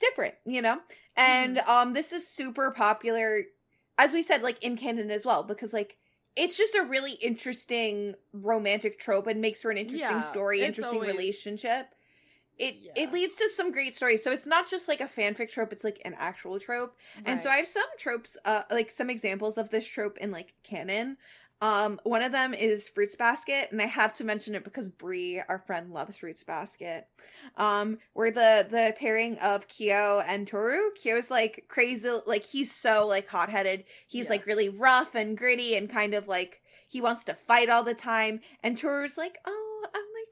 different, 0.00 0.34
you 0.46 0.62
know. 0.62 0.80
And 1.16 1.58
um, 1.60 1.92
this 1.94 2.12
is 2.12 2.28
super 2.28 2.72
popular, 2.72 3.42
as 3.98 4.14
we 4.14 4.22
said, 4.22 4.42
like 4.42 4.62
in 4.64 4.76
canon 4.76 5.10
as 5.10 5.26
well, 5.26 5.44
because 5.44 5.72
like 5.72 5.98
it's 6.36 6.56
just 6.56 6.74
a 6.74 6.82
really 6.84 7.12
interesting 7.14 8.14
romantic 8.32 8.98
trope 8.98 9.26
and 9.26 9.40
makes 9.40 9.62
for 9.62 9.70
an 9.70 9.78
interesting 9.78 10.22
Yeah, 10.22 10.22
story, 10.22 10.64
interesting 10.64 11.04
relationship 11.04 11.93
it 12.58 12.76
Yeah. 12.80 12.92
it 12.96 13.12
leads 13.12 13.34
to 13.36 13.48
some 13.50 13.72
great 13.72 13.96
stories. 13.96 14.22
So 14.22 14.30
it's 14.30 14.46
not 14.46 14.68
just 14.68 14.88
like 14.88 15.00
a 15.00 15.08
fanfic 15.08 15.50
trope; 15.50 15.72
it's 15.72 15.84
like 15.84 16.00
an 16.04 16.14
actual 16.18 16.58
trope. 16.60 16.96
And 17.24 17.42
so 17.42 17.50
I 17.50 17.56
have 17.56 17.68
some 17.68 17.82
tropes, 17.98 18.36
uh, 18.44 18.62
like 18.70 18.90
some 18.90 19.10
examples 19.10 19.58
of 19.58 19.70
this 19.70 19.86
trope 19.86 20.18
in 20.18 20.30
like 20.30 20.54
canon. 20.62 21.16
Um, 21.60 21.98
one 22.02 22.20
of 22.20 22.32
them 22.32 22.52
is 22.52 22.88
Fruits 22.88 23.16
Basket, 23.16 23.68
and 23.70 23.80
I 23.80 23.86
have 23.86 24.12
to 24.16 24.24
mention 24.24 24.54
it 24.54 24.64
because 24.64 24.90
Brie, 24.90 25.40
our 25.48 25.58
friend, 25.58 25.92
loves 25.92 26.18
Fruits 26.18 26.42
Basket. 26.42 27.06
Um, 27.56 27.98
where 28.12 28.30
the 28.30 28.66
the 28.68 28.94
pairing 28.98 29.38
of 29.38 29.68
Kyo 29.68 30.22
and 30.26 30.50
Tohru, 30.50 30.94
Kyo's 30.94 31.30
like 31.30 31.64
crazy, 31.68 32.10
like 32.26 32.44
he's 32.44 32.74
so 32.74 33.06
like 33.06 33.28
hot 33.28 33.48
headed. 33.50 33.84
He's 34.06 34.28
like 34.28 34.46
really 34.46 34.68
rough 34.68 35.14
and 35.14 35.38
gritty, 35.38 35.74
and 35.76 35.88
kind 35.88 36.12
of 36.12 36.28
like 36.28 36.60
he 36.86 37.00
wants 37.00 37.24
to 37.24 37.34
fight 37.34 37.70
all 37.70 37.82
the 37.82 37.94
time. 37.94 38.40
And 38.62 38.76
Tohru's 38.78 39.16
like, 39.16 39.38
oh, 39.46 39.73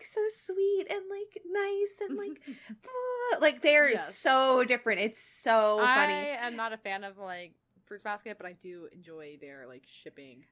like 0.02 0.06
so 0.06 0.20
sweet 0.52 0.86
and 0.90 1.00
like 1.08 1.42
nice 1.50 2.08
and 2.08 2.18
like 2.18 2.40
ah," 2.86 3.38
like 3.40 3.62
they're 3.62 3.90
Yes. 3.92 4.16
so 4.18 4.64
different. 4.64 5.00
It's 5.00 5.22
so 5.22 5.78
funny. 5.78 6.12
I 6.14 6.38
am 6.46 6.56
not 6.56 6.72
a 6.72 6.76
fan 6.76 7.04
of 7.04 7.18
like 7.18 7.54
Fruits 7.86 8.02
Basket, 8.02 8.36
but 8.38 8.46
I 8.46 8.52
do 8.52 8.88
enjoy 8.92 9.38
their 9.40 9.66
like 9.68 9.84
shipping. 9.86 10.44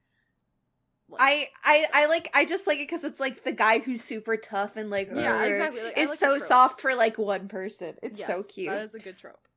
like- 1.09 1.21
I 1.21 1.49
I 1.63 1.85
I 1.93 2.05
like 2.07 2.29
I 2.33 2.45
just 2.45 2.67
like 2.67 2.79
it 2.79 2.87
because 2.87 3.03
it's 3.03 3.19
like 3.19 3.43
the 3.43 3.51
guy 3.51 3.79
who's 3.79 4.03
super 4.03 4.37
tough 4.37 4.77
and 4.77 4.89
like 4.89 5.09
yeah, 5.13 5.43
exactly. 5.43 5.83
Like, 5.83 5.97
is 5.97 6.09
like 6.11 6.19
so 6.19 6.37
soft 6.39 6.79
for 6.81 6.95
like 6.95 7.17
one 7.17 7.47
person. 7.47 7.95
It's 8.01 8.25
so 8.25 8.43
cute. 8.43 8.69
That 8.69 8.83
is 8.83 8.95
a 8.95 8.99
good 8.99 9.17
trope. 9.17 9.47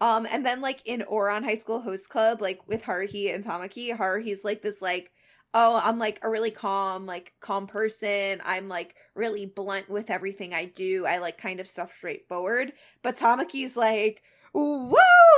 Um, 0.00 0.26
and 0.30 0.44
then 0.44 0.60
like 0.60 0.80
in 0.84 1.00
Ouran 1.02 1.44
High 1.44 1.54
School 1.54 1.80
Host 1.80 2.08
Club, 2.08 2.40
like 2.42 2.66
with 2.66 2.82
Haruhi 2.82 3.34
and 3.34 3.44
Tamaki, 3.44 3.96
Haruhi's 3.96 4.42
like 4.44 4.60
this 4.62 4.82
like 4.82 5.12
oh, 5.54 5.80
I'm 5.82 5.98
like 5.98 6.18
a 6.22 6.28
really 6.28 6.50
calm, 6.50 7.06
like 7.06 7.32
calm 7.40 7.66
person. 7.66 8.42
I'm 8.44 8.68
like 8.68 8.96
really 9.14 9.46
blunt 9.46 9.88
with 9.88 10.10
everything 10.10 10.52
I 10.52 10.64
do. 10.66 11.06
I 11.06 11.18
like 11.18 11.38
kind 11.38 11.60
of 11.60 11.68
stuff 11.68 11.94
straightforward. 11.96 12.72
But 13.02 13.16
Tamaki's 13.16 13.76
like, 13.76 14.22
woo, 14.52 14.94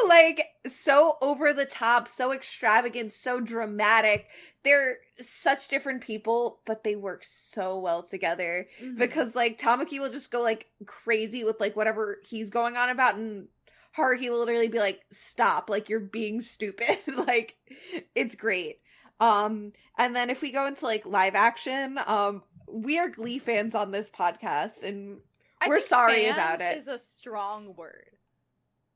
like 0.09 0.43
so 0.67 1.19
over 1.21 1.53
the 1.53 1.67
top, 1.67 2.09
so 2.09 2.33
extravagant, 2.33 3.13
so 3.13 3.41
dramatic. 3.41 4.27
They're 4.65 4.99
such 5.21 5.69
different 5.69 6.03
people, 6.03 6.61
but 6.67 6.83
they 6.83 6.97
work 6.97 7.25
so 7.25 7.79
well 7.79 8.03
together 8.03 8.69
Mhm. 8.83 8.99
because 8.99 9.37
like 9.37 9.59
Tamaki 9.61 10.01
will 10.01 10.11
just 10.11 10.31
go 10.31 10.43
like 10.43 10.67
crazy 10.87 11.45
with 11.45 11.61
like 11.61 11.77
whatever 11.77 12.19
he's 12.27 12.51
going 12.51 12.77
on 12.77 12.89
about 12.91 13.17
and 13.17 13.49
her 13.93 14.15
he 14.15 14.29
will 14.29 14.41
literally 14.41 14.69
be 14.69 14.79
like 14.79 15.01
stop 15.11 15.71
like 15.71 15.89
you're 15.89 16.01
being 16.01 16.41
stupid 16.43 16.99
like 17.27 17.57
it's 18.15 18.35
great 18.35 18.79
um 19.21 19.73
and 19.99 20.15
then 20.15 20.31
if 20.31 20.43
we 20.43 20.53
go 20.53 20.67
into 20.67 20.85
like 20.85 21.07
live 21.07 21.35
action 21.35 21.99
um 22.07 22.43
we 22.69 22.99
are 22.99 23.09
glee 23.09 23.39
fans 23.39 23.75
on 23.75 23.91
this 23.93 24.11
podcast 24.11 24.83
and 24.83 25.21
I 25.61 25.69
we're 25.69 25.81
sorry 25.81 26.29
about 26.29 26.61
it. 26.61 26.77
Is 26.79 26.87
a 26.89 26.99
strong 26.99 27.75
word. 27.77 28.11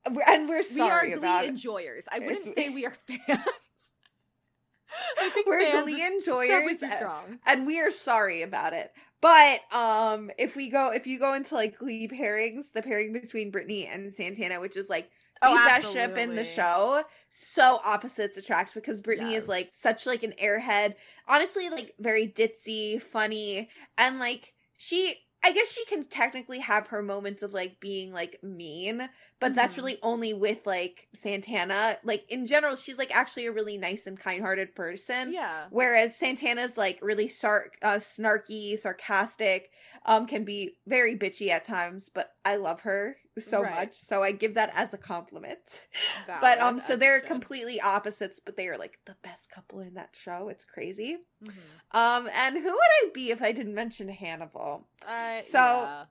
and 0.05 0.49
we're 0.49 0.63
sorry 0.63 1.09
we 1.09 1.15
are 1.15 1.17
about 1.19 1.39
Glee 1.41 1.47
it 1.47 1.51
enjoyers. 1.51 2.05
I 2.13 2.19
wouldn't 2.19 2.47
It's- 2.49 2.55
say 2.57 2.69
we 2.75 2.85
are 2.87 2.95
fans. 3.07 3.41
I 5.21 5.29
think 5.31 5.47
we're 5.47 5.61
fans 5.63 5.85
glee 5.85 6.05
enjoyers 6.05 6.79
strong. 6.97 7.39
and 7.47 7.67
we 7.67 7.79
are 7.81 7.91
sorry 7.91 8.43
about 8.43 8.73
it. 8.73 8.93
But 9.21 9.61
um 9.73 10.31
if 10.39 10.57
we 10.57 10.69
go 10.69 10.91
if 10.93 11.07
you 11.07 11.19
go 11.19 11.33
into 11.35 11.55
like 11.55 11.79
Glee 11.79 12.09
pairings, 12.09 12.73
the 12.73 12.83
pairing 12.83 13.13
between 13.13 13.51
Brittany 13.51 13.87
and 13.87 14.13
Santana, 14.13 14.61
which 14.61 14.77
is 14.77 14.91
like 14.91 15.11
Oh, 15.43 15.55
best 15.55 15.93
ship 15.93 16.17
in 16.19 16.35
the 16.35 16.45
show, 16.45 17.03
so 17.31 17.81
opposites 17.85 18.37
attract 18.37 18.75
because 18.75 19.01
Brittany 19.01 19.35
is 19.35 19.49
like 19.49 19.69
such 19.75 20.05
like 20.07 20.23
an 20.23 20.35
airhead, 20.43 20.95
honestly 21.27 21.71
like 21.71 21.95
very 21.99 22.27
ditzy, 22.29 23.01
funny, 23.01 23.71
and 23.97 24.19
like 24.19 24.53
she 24.77 25.17
I 25.43 25.53
guess 25.53 25.73
she 25.73 25.87
can 25.87 26.05
technically 26.05 26.59
have 26.59 26.89
her 26.89 27.03
moments 27.03 27.43
of 27.43 27.55
like 27.55 27.81
being 27.81 28.13
like 28.13 28.39
mean, 28.43 29.09
but 29.39 29.55
that's 29.55 29.73
Mhm. 29.73 29.77
really 29.79 29.99
only 30.03 30.35
with 30.35 30.67
like 30.67 31.09
Santana. 31.15 31.97
Like 32.05 32.31
in 32.31 32.45
general, 32.45 32.77
she's 32.77 32.99
like 32.99 33.17
actually 33.17 33.47
a 33.47 33.53
really 33.53 33.79
nice 33.79 34.07
and 34.07 34.21
kind-hearted 34.21 34.75
person. 34.75 35.33
Yeah. 35.33 35.69
Whereas 35.71 36.15
Santana's 36.15 36.77
like 36.77 36.99
really 37.01 37.27
sar- 37.27 37.71
uh, 37.81 38.01
snarky, 38.01 38.79
sarcastic, 38.79 39.71
um, 40.05 40.27
can 40.27 40.45
be 40.45 40.77
very 40.87 41.17
bitchy 41.17 41.49
at 41.49 41.65
times, 41.65 42.11
but 42.11 42.35
I 42.45 42.57
love 42.57 42.83
her 42.83 43.17
so 43.41 43.63
Right. 43.63 43.75
much, 43.75 43.97
so 43.97 44.23
I 44.23 44.33
give 44.33 44.55
that 44.55 44.71
as 44.75 44.93
a 44.95 44.99
compliment. 44.99 45.59
but 46.41 46.59
um, 46.61 46.81
so 46.81 46.97
they're 46.97 47.21
completely 47.21 47.81
opposites, 47.81 48.41
but 48.45 48.57
they 48.57 48.69
are 48.69 48.79
like 48.79 48.99
the 49.07 49.17
best 49.23 49.51
couple 49.51 49.81
in 49.81 49.95
that 49.95 50.15
show. 50.19 50.49
It's 50.49 50.65
crazy. 50.65 51.19
Mhm. 51.43 51.53
Um, 51.93 52.29
and 52.33 52.57
who 52.57 52.65
would 52.65 52.75
I 53.03 53.11
be 53.13 53.31
if 53.31 53.43
I 53.43 53.53
didn't 53.53 53.75
mention 53.75 54.09
Hannibal? 54.09 54.89
Uh, 55.07 55.41
So- 55.43 55.59
yeah. 55.59 56.05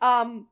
um 0.00 0.48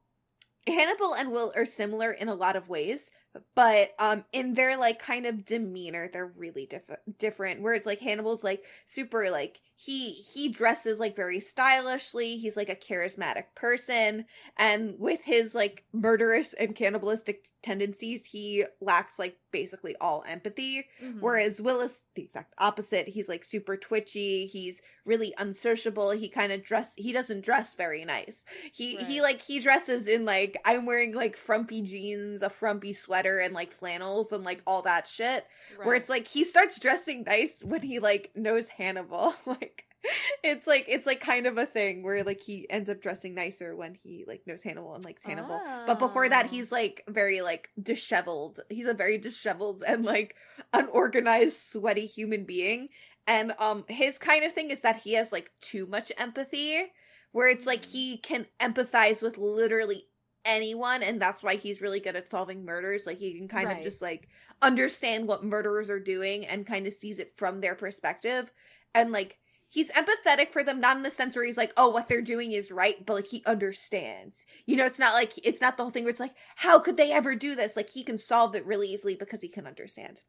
Hannibal 0.67 1.15
and 1.15 1.33
Will 1.33 1.53
are 1.57 1.67
similar 1.67 2.13
in 2.13 2.29
a 2.29 2.35
lot 2.37 2.55
of 2.55 2.69
ways, 2.69 3.11
but 3.55 3.91
um 3.99 4.25
in 4.33 4.55
their 4.55 4.77
like 4.77 4.99
kind 4.99 5.27
of 5.27 5.45
demeanor 5.45 6.09
they're 6.13 6.33
really 6.37 6.67
diff- 6.67 6.83
different. 7.19 7.63
Whereas 7.63 7.87
like 7.87 8.01
Hannibal's 8.01 8.45
like 8.45 8.65
super 8.87 9.31
like 9.31 9.61
he 9.77 10.13
he 10.13 10.49
dresses 10.49 10.99
like 10.99 11.17
very 11.17 11.41
stylishly, 11.41 12.37
he's 12.39 12.57
like 12.57 12.69
a 12.69 12.77
charismatic 12.77 13.45
person 13.55 14.27
and 14.57 14.95
with 14.99 15.21
his 15.25 15.55
like 15.55 15.85
murderous 15.93 16.53
and 16.55 16.75
cannibalistic 16.77 17.49
tendencies, 17.63 18.27
he 18.27 18.65
lacks 18.81 19.19
like 19.19 19.37
basically 19.53 19.95
all 20.01 20.25
empathy. 20.27 20.89
Mhm. 21.03 21.21
Whereas 21.21 21.61
Willis, 21.61 22.03
the 22.15 22.23
exact 22.23 22.55
opposite, 22.59 23.09
he's 23.09 23.29
like 23.29 23.45
super 23.45 23.77
twitchy. 23.77 24.47
He's 24.47 24.81
really 25.05 25.35
unsociable. 25.39 26.11
He 26.13 26.29
kind 26.29 26.51
of 26.53 26.65
dress. 26.65 26.95
He 26.97 27.13
doesn't 27.13 27.45
dress 27.45 27.75
very 27.75 28.05
nice. 28.05 28.45
He 28.73 28.97
he 28.97 29.21
like 29.21 29.43
he 29.43 29.61
dresses 29.61 30.07
in 30.07 30.25
like 30.25 30.57
I'm 30.65 30.87
wearing 30.87 31.15
like 31.15 31.37
frumpy 31.37 31.83
jeans, 31.83 32.43
a 32.43 32.51
frumpy 32.51 32.93
sweater, 32.93 33.39
and 33.39 33.55
like 33.55 33.71
flannels 33.71 34.33
and 34.33 34.43
like 34.45 34.63
all 34.67 34.83
that 34.83 35.07
shit. 35.07 35.47
Where 35.77 35.95
it's 35.95 36.09
like 36.09 36.29
he 36.29 36.45
starts 36.45 36.79
dressing 36.81 37.25
nice 37.25 37.63
when 37.63 37.83
he 37.83 37.99
like 37.99 38.31
knows 38.35 38.69
Hannibal. 38.69 39.35
like 39.47 39.85
it's 40.43 40.67
like 40.67 40.85
it's 40.89 41.07
like 41.07 41.21
kind 41.21 41.47
of 41.47 41.59
a 41.59 41.67
thing 41.67 42.03
where 42.03 42.25
like 42.25 42.41
he 42.41 42.69
ends 42.71 42.89
up 42.89 43.01
dressing 43.01 43.35
nicer 43.35 43.77
when 43.77 43.95
he 43.95 44.25
like 44.27 44.43
knows 44.47 44.63
Hannibal 44.63 44.95
and 44.95 45.05
likes 45.05 45.23
Hannibal. 45.25 45.63
But 45.87 45.99
before 45.99 46.29
that, 46.29 46.47
Oh. 46.47 46.49
he's 46.49 46.73
like 46.73 47.05
very 47.09 47.41
like 47.41 47.71
disheveled. 47.81 48.61
He's 48.69 48.87
a 48.87 48.95
very 48.95 49.19
disheveled 49.19 49.83
and 49.87 50.05
like 50.05 50.37
unorganized, 50.73 51.59
sweaty 51.59 52.07
human 52.07 52.45
being. 52.45 52.89
And 53.27 53.53
um 53.59 53.85
his 53.89 54.19
kind 54.19 54.45
of 54.45 54.53
thing 54.53 54.71
is 54.71 54.81
that 54.81 55.03
he 55.03 55.15
has 55.15 55.33
like 55.33 55.51
too 55.61 55.87
much 55.87 56.11
empathy, 56.19 56.85
where 57.33 57.49
it's 57.49 57.67
like 57.67 57.85
he 57.85 58.19
can 58.19 58.47
empathize 58.61 59.23
with 59.23 59.39
literally 59.39 60.07
anyone, 60.45 61.03
and 61.03 61.21
that's 61.23 61.43
why 61.43 61.57
he's 61.57 61.81
really 61.81 62.01
good 62.01 62.17
at 62.17 62.29
solving 62.29 62.65
murders. 62.65 63.07
Like 63.07 63.19
he 63.19 63.35
can 63.39 63.49
kind 63.49 63.67
Right. 63.67 63.79
of 63.79 63.81
just 63.81 64.03
like 64.03 64.29
understand 64.61 65.27
what 65.29 65.45
murderers 65.45 65.91
are 65.91 66.01
doing 66.01 66.47
and 66.47 66.67
kind 66.67 66.87
of 66.87 66.93
sees 66.93 67.19
it 67.19 67.33
from 67.37 67.61
their 67.61 67.75
perspective. 67.75 68.53
And 68.95 69.13
like 69.13 69.39
he's 69.73 69.91
empathetic 69.93 70.51
for 70.53 70.63
them, 70.63 70.81
not 70.81 70.99
in 70.99 71.03
the 71.03 71.11
sense 71.11 71.35
where 71.35 71.47
he's 71.47 71.57
like, 71.57 71.73
oh, 71.79 71.89
what 71.89 72.07
they're 72.07 72.21
doing 72.21 72.53
is 72.53 72.71
right, 72.71 73.05
but 73.07 73.15
like 73.15 73.27
he 73.27 73.43
understands. 73.47 74.45
You 74.67 74.77
know, 74.77 74.85
it's 74.85 74.99
not 74.99 75.15
like 75.15 75.33
it's 75.43 75.63
not 75.63 75.79
the 75.79 75.83
whole 75.83 75.91
thing 75.91 76.05
where 76.05 76.11
it's 76.11 76.21
like, 76.21 76.35
how 76.57 76.79
could 76.79 76.99
they 76.99 77.11
ever 77.11 77.35
do 77.35 77.55
this? 77.55 77.75
Like 77.75 77.89
he 77.89 78.05
can 78.05 78.19
solve 78.19 78.55
it 78.55 78.67
really 78.67 78.93
easily 78.93 79.15
because 79.15 79.41
he 79.41 79.49
can 79.49 79.67
understand. 79.67 80.21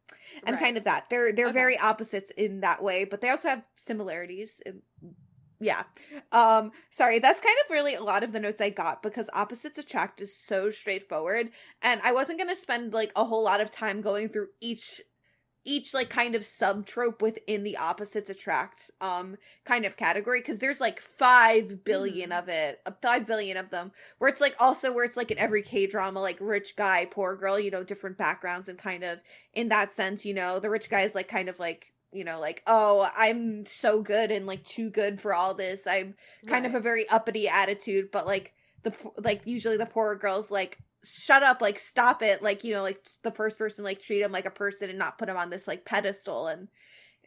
And 0.46 0.54
Right. 0.54 0.62
kind 0.64 0.76
of 0.78 0.84
that. 0.84 1.10
They're 1.10 1.30
they're 1.30 1.48
Okay. 1.48 1.52
very 1.52 1.78
opposites 1.78 2.30
in 2.30 2.60
that 2.60 2.82
way, 2.82 3.04
but 3.04 3.20
they 3.20 3.28
also 3.28 3.48
have 3.50 3.62
similarities. 3.76 4.62
in- 4.64 4.80
yeah. 5.60 5.84
Um 6.32 6.72
sorry, 6.90 7.18
that's 7.18 7.40
kind 7.40 7.56
of 7.64 7.70
really 7.70 7.94
a 7.94 8.02
lot 8.02 8.22
of 8.22 8.32
the 8.32 8.40
notes 8.40 8.60
I 8.62 8.70
got 8.70 9.02
because 9.02 9.28
opposites 9.34 9.76
attract 9.78 10.20
is 10.22 10.34
so 10.34 10.70
straightforward 10.70 11.50
and 11.82 12.00
I 12.02 12.12
wasn't 12.12 12.38
going 12.38 12.50
to 12.50 12.56
spend 12.56 12.92
like 12.94 13.12
a 13.14 13.24
whole 13.24 13.42
lot 13.44 13.60
of 13.60 13.70
time 13.70 14.00
going 14.00 14.30
through 14.30 14.48
each 14.60 15.02
each 15.64 15.94
like 15.94 16.10
kind 16.10 16.34
of 16.34 16.44
sub 16.44 16.84
trope 16.86 17.22
within 17.22 17.62
the 17.62 17.76
opposites 17.76 18.28
attract 18.28 18.90
um 19.00 19.36
kind 19.64 19.84
of 19.86 19.96
category 19.96 20.40
because 20.40 20.58
there's 20.58 20.80
like 20.80 21.00
five 21.00 21.84
billion 21.84 22.30
Mhm. 22.30 22.38
of 22.38 22.48
it 22.48 22.80
uh, 22.86 22.90
five 23.00 23.26
billion 23.26 23.56
of 23.56 23.70
them 23.70 23.92
where 24.18 24.28
it's 24.28 24.40
like 24.40 24.54
also 24.60 24.92
where 24.92 25.04
it's 25.04 25.16
like 25.16 25.30
in 25.30 25.38
every 25.38 25.62
k 25.62 25.86
drama 25.86 26.20
like 26.20 26.36
rich 26.40 26.76
guy 26.76 27.06
poor 27.10 27.34
girl 27.36 27.58
you 27.58 27.70
know 27.70 27.82
different 27.82 28.18
backgrounds 28.18 28.68
and 28.68 28.78
kind 28.78 29.02
of 29.02 29.20
in 29.52 29.68
that 29.68 29.92
sense 29.94 30.24
you 30.24 30.34
know 30.34 30.60
the 30.60 30.70
rich 30.70 30.90
guy 30.90 31.00
is 31.02 31.14
like 31.14 31.28
kind 31.28 31.48
of 31.48 31.58
like 31.58 31.92
you 32.12 32.24
know 32.24 32.38
like 32.38 32.62
oh 32.66 33.08
i'm 33.16 33.64
so 33.66 34.02
good 34.02 34.30
and 34.30 34.46
like 34.46 34.62
too 34.64 34.90
good 34.90 35.20
for 35.20 35.34
all 35.34 35.54
this 35.54 35.86
i'm 35.86 36.14
kind 36.46 36.64
of 36.66 36.74
a 36.74 36.80
very 36.80 37.08
uppity 37.08 37.48
attitude 37.48 38.10
but 38.12 38.26
like 38.26 38.52
the 38.82 38.92
like 39.18 39.40
usually 39.46 39.76
the 39.78 39.86
poor 39.86 40.14
girl's 40.14 40.50
like 40.50 40.78
shut 41.04 41.42
up 41.42 41.60
like 41.60 41.78
stop 41.78 42.22
it 42.22 42.42
like 42.42 42.64
you 42.64 42.72
know 42.74 42.82
like 42.82 43.06
the 43.22 43.30
first 43.30 43.58
person 43.58 43.84
like 43.84 44.00
treat 44.00 44.22
him 44.22 44.32
like 44.32 44.46
a 44.46 44.50
person 44.50 44.88
and 44.90 44.98
not 44.98 45.18
put 45.18 45.28
him 45.28 45.36
on 45.36 45.50
this 45.50 45.68
like 45.68 45.84
pedestal 45.84 46.46
and 46.48 46.68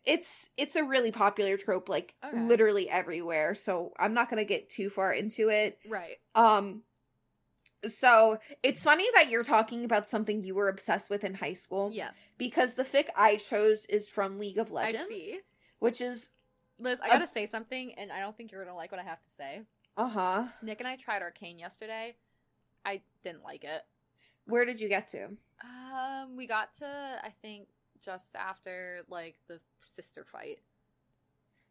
it's 0.06 0.50
it's 0.58 0.76
a 0.76 0.84
really 0.84 1.12
popular 1.12 1.58
trope 1.58 1.88
like 1.90 2.14
Okay. 2.26 2.42
literally 2.48 2.90
everywhere 2.90 3.54
so 3.56 3.92
i'm 4.00 4.14
not 4.14 4.30
gonna 4.30 4.46
get 4.46 4.70
too 4.70 4.90
far 4.90 5.12
into 5.14 5.50
it 5.50 5.78
right. 5.88 6.18
um 6.36 6.84
so 7.88 8.40
it's 8.64 8.82
funny 8.84 9.06
that 9.14 9.30
you're 9.30 9.44
talking 9.44 9.86
about 9.86 10.10
something 10.10 10.44
you 10.44 10.56
were 10.56 10.68
obsessed 10.70 11.10
with 11.10 11.24
in 11.24 11.36
high 11.36 11.54
school 11.54 11.92
Yes. 11.94 12.14
because 12.38 12.76
the 12.76 12.84
fic 12.84 13.06
i 13.16 13.36
chose 13.36 13.86
is 13.86 14.10
from 14.10 14.40
league 14.40 14.58
of 14.58 14.72
I 14.72 14.86
legends 14.92 15.08
see. 15.10 15.40
which 15.80 16.02
is 16.02 16.28
Liz, 16.80 17.00
I 17.02 17.08
gotta 17.08 17.28
say 17.28 17.48
something, 17.48 17.94
and 17.98 18.12
I 18.12 18.20
don't 18.20 18.38
think 18.38 18.52
you're 18.52 18.64
gonna 18.64 18.76
like 18.76 18.92
what 18.92 19.02
I 19.02 19.04
have 19.04 19.18
to 19.24 19.30
say. 19.36 19.62
uh-huh 19.98 20.48
Nick 20.62 20.80
and 20.80 20.88
I 20.88 20.96
tried 20.96 21.22
Arcane 21.24 21.58
yesterday. 21.58 22.16
I 22.86 23.02
didn't 23.24 23.44
like 23.44 23.64
it. 23.64 23.84
where 24.46 24.66
did 24.66 24.80
you 24.80 24.88
get 24.90 25.08
to 25.10 25.30
Um, 25.64 26.36
we 26.38 26.48
got 26.48 26.74
to 26.76 26.86
I 26.86 27.30
think 27.42 27.68
just 28.04 28.36
after 28.36 29.02
like 29.10 29.36
the 29.48 29.60
sister 29.82 30.24
fight. 30.24 30.60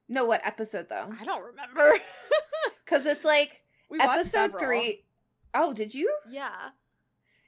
no 0.08 0.24
what 0.24 0.44
episode 0.46 0.88
though 0.88 1.08
I 1.20 1.24
don't 1.24 1.42
remember. 1.44 1.98
because 2.84 3.06
it's 3.06 3.24
like 3.24 3.62
we 3.88 3.98
episode 4.00 4.24
several. 4.30 4.62
three 4.64 5.04
oh 5.54 5.72
did 5.72 5.94
you 5.94 6.12
Yeah, 6.30 6.70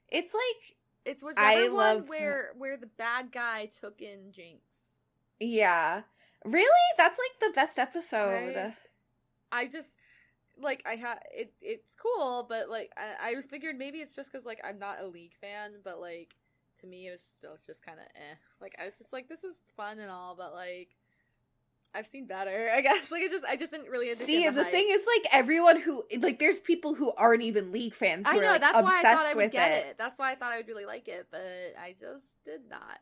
it's 0.08 0.32
like 0.34 0.76
it's 1.04 1.22
whichever 1.22 1.40
I 1.46 1.68
one 1.68 1.74
love- 1.74 2.08
where 2.08 2.52
where 2.56 2.76
the 2.76 2.86
bad 2.86 3.32
guy 3.32 3.70
took 3.80 4.00
in 4.00 4.32
Jinx. 4.32 4.96
yeah 5.40 6.02
really 6.44 6.68
that's 6.96 7.18
like 7.18 7.40
the 7.50 7.54
best 7.54 7.78
episode 7.78 8.54
Right. 8.56 8.74
I 9.50 9.66
just 9.66 9.88
like 10.60 10.82
I 10.86 10.96
had 10.96 11.18
it. 11.34 11.52
It's 11.60 11.94
cool, 11.94 12.46
but 12.48 12.68
like 12.68 12.92
I, 12.96 13.30
I 13.30 13.42
figured 13.42 13.76
maybe 13.76 13.98
it's 13.98 14.14
just 14.14 14.32
because 14.32 14.46
like 14.46 14.60
I'm 14.64 14.78
not 14.78 15.00
a 15.00 15.06
league 15.06 15.34
fan, 15.40 15.72
but 15.84 16.00
like 16.00 16.34
to 16.80 16.86
me 16.86 17.08
it 17.08 17.12
was 17.12 17.22
still 17.22 17.58
just 17.66 17.84
kind 17.84 17.98
of 17.98 18.04
eh. 18.04 18.36
Like 18.60 18.74
I 18.80 18.84
was 18.84 18.96
just 18.98 19.12
like 19.12 19.28
this 19.28 19.44
is 19.44 19.56
fun 19.76 19.98
and 19.98 20.10
all, 20.10 20.34
but 20.36 20.52
like 20.52 20.88
I've 21.94 22.06
seen 22.06 22.26
better. 22.26 22.70
I 22.74 22.80
guess 22.80 23.10
like 23.10 23.22
it 23.22 23.30
just 23.30 23.44
I 23.44 23.56
just 23.56 23.72
didn't 23.72 23.88
really. 23.88 24.14
See, 24.14 24.48
the 24.48 24.62
hype. 24.62 24.72
thing 24.72 24.86
is, 24.90 25.02
like 25.16 25.32
everyone 25.32 25.80
who 25.80 26.04
like, 26.18 26.38
there's 26.38 26.60
people 26.60 26.94
who 26.94 27.12
aren't 27.16 27.42
even 27.42 27.72
league 27.72 27.94
fans. 27.94 28.26
I 28.26 28.36
are, 28.36 28.42
know 28.42 28.52
like, 28.52 28.60
that's 28.60 28.74
why 28.74 28.80
I 28.80 28.98
obsessed 28.98 29.16
thought 29.16 29.26
I 29.26 29.34
would 29.34 29.44
with 29.44 29.52
get 29.52 29.86
it. 29.86 29.98
That's 29.98 30.18
why 30.18 30.32
I 30.32 30.34
thought 30.34 30.52
I 30.52 30.56
would 30.58 30.68
really 30.68 30.86
like 30.86 31.08
it, 31.08 31.28
but 31.30 31.74
I 31.80 31.94
just 31.98 32.26
did 32.44 32.62
not. 32.68 32.98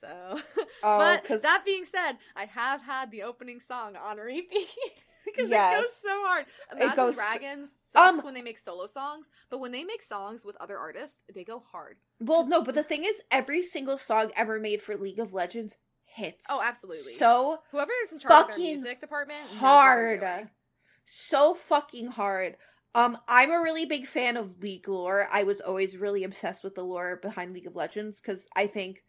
So, 0.00 0.40
Oh, 0.82 1.18
but 1.28 1.42
that 1.42 1.62
being 1.64 1.84
said, 1.86 2.18
I 2.36 2.44
have 2.46 2.82
had 2.82 3.10
the 3.10 3.22
opening 3.22 3.60
song 3.60 3.96
on 3.96 4.18
repeat 4.18 4.68
because 5.36 5.46
it 5.46 5.50
Yes. 5.50 5.80
goes 5.82 5.90
so 6.02 6.22
hard. 6.26 6.46
Imagine 6.72 6.96
goes- 6.96 7.14
Dragons 7.14 7.68
um, 7.96 8.20
when 8.22 8.34
they 8.34 8.42
make 8.42 8.58
solo 8.58 8.86
songs, 8.86 9.30
but 9.50 9.58
when 9.58 9.70
they 9.72 9.84
make 9.84 10.02
songs 10.02 10.44
with 10.44 10.56
other 10.60 10.76
artists, 10.76 11.18
they 11.32 11.44
go 11.44 11.62
hard. 11.70 11.96
Well, 12.20 12.46
no, 12.46 12.62
but 12.62 12.74
the 12.74 12.82
thing 12.82 13.04
is, 13.04 13.20
every 13.30 13.62
single 13.62 13.98
song 13.98 14.30
ever 14.36 14.58
made 14.58 14.82
for 14.82 14.96
League 14.96 15.20
of 15.20 15.32
Legends 15.32 15.76
hits. 16.04 16.46
Oh, 16.48 16.60
absolutely. 16.62 17.12
so 17.12 17.60
whoever 17.70 17.92
is 18.04 18.12
in 18.12 18.18
charge 18.18 18.32
of 18.50 18.56
their 18.56 18.58
music 18.58 19.00
department 19.00 19.40
knows 19.42 19.60
what 19.60 19.60
they're 19.60 20.18
hard, 20.20 20.50
so 21.06 21.54
fucking 21.54 22.08
hard. 22.08 22.56
Um, 22.96 23.18
I'm 23.26 23.50
a 23.50 23.60
really 23.60 23.84
big 23.86 24.06
fan 24.06 24.36
of 24.36 24.58
League 24.60 24.86
lore. 24.88 25.26
I 25.32 25.42
was 25.42 25.60
always 25.60 25.96
really 25.96 26.22
obsessed 26.22 26.62
with 26.62 26.76
the 26.76 26.84
lore 26.84 27.16
behind 27.16 27.52
League 27.52 27.66
of 27.66 27.74
Legends 27.74 28.20
because 28.20 28.46
I 28.54 28.66
think, 28.68 29.02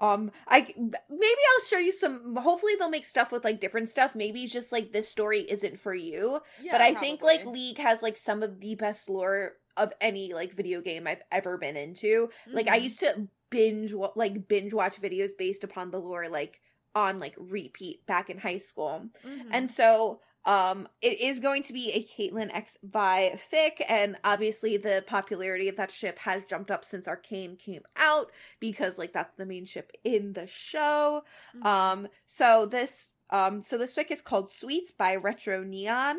um, 0.00 0.30
I 0.46 0.60
maybe 0.78 1.40
I'll 1.54 1.66
show 1.66 1.78
you 1.78 1.92
some. 1.92 2.36
Hopefully, 2.36 2.74
they'll 2.78 2.90
make 2.90 3.04
stuff 3.06 3.32
with 3.32 3.44
like 3.44 3.60
different 3.60 3.88
stuff. 3.88 4.14
Maybe 4.14 4.46
just 4.46 4.72
like 4.72 4.92
this 4.92 5.08
story 5.08 5.40
isn't 5.40 5.80
for 5.80 5.94
you. 5.94 6.40
Yeah, 6.60 6.72
but 6.72 6.80
I 6.80 6.94
think 6.94 7.22
like. 7.22 7.46
League 7.46 7.78
has 7.78 8.02
like 8.02 8.16
some 8.18 8.42
of 8.42 8.60
the 8.60 8.74
best 8.74 9.08
lore 9.08 9.54
of 9.76 9.92
any 10.00 10.32
like 10.34 10.54
video 10.54 10.80
game 10.80 11.06
I've 11.06 11.22
ever 11.30 11.56
been 11.58 11.76
into. 11.76 12.30
Like 12.46 12.68
I 12.68 12.78
Mhm. 12.78 12.82
used 12.82 13.00
to 13.00 13.28
binge 13.50 13.92
like 14.16 14.48
binge 14.48 14.74
watch 14.74 15.00
videos 15.00 15.30
based 15.38 15.62
upon 15.64 15.90
the 15.90 15.98
lore 15.98 16.28
like 16.28 16.60
on 16.94 17.18
like 17.20 17.34
repeat 17.38 18.04
back 18.06 18.28
in 18.30 18.38
high 18.38 18.58
school. 18.58 19.08
Mhm. 19.24 19.48
And 19.50 19.70
so 19.70 20.20
um 20.46 20.88
it 21.02 21.20
is 21.20 21.40
going 21.40 21.62
to 21.64 21.72
be 21.72 21.90
a 21.92 22.04
Caitlyn 22.04 22.54
X 22.54 22.78
Vi 22.82 23.38
fic 23.52 23.84
and 23.88 24.16
obviously 24.24 24.76
the 24.76 25.04
popularity 25.06 25.68
of 25.68 25.76
that 25.76 25.90
ship 25.90 26.18
has 26.20 26.44
jumped 26.44 26.70
up 26.70 26.84
since 26.84 27.06
Arcane 27.06 27.56
came 27.56 27.82
out 27.96 28.30
because 28.60 28.96
like 28.96 29.12
that's 29.12 29.34
the 29.34 29.44
main 29.44 29.66
ship 29.66 29.92
in 30.04 30.32
the 30.32 30.46
show. 30.46 31.22
Mhm. 31.54 31.66
Um 31.66 32.08
so 32.26 32.64
this 32.66 33.12
um 33.30 33.60
so 33.60 33.76
this 33.76 33.94
fic 33.94 34.10
is 34.10 34.22
called 34.22 34.50
Sweets 34.50 34.92
by 34.92 35.16
Retro 35.16 35.62
Neon 35.64 36.16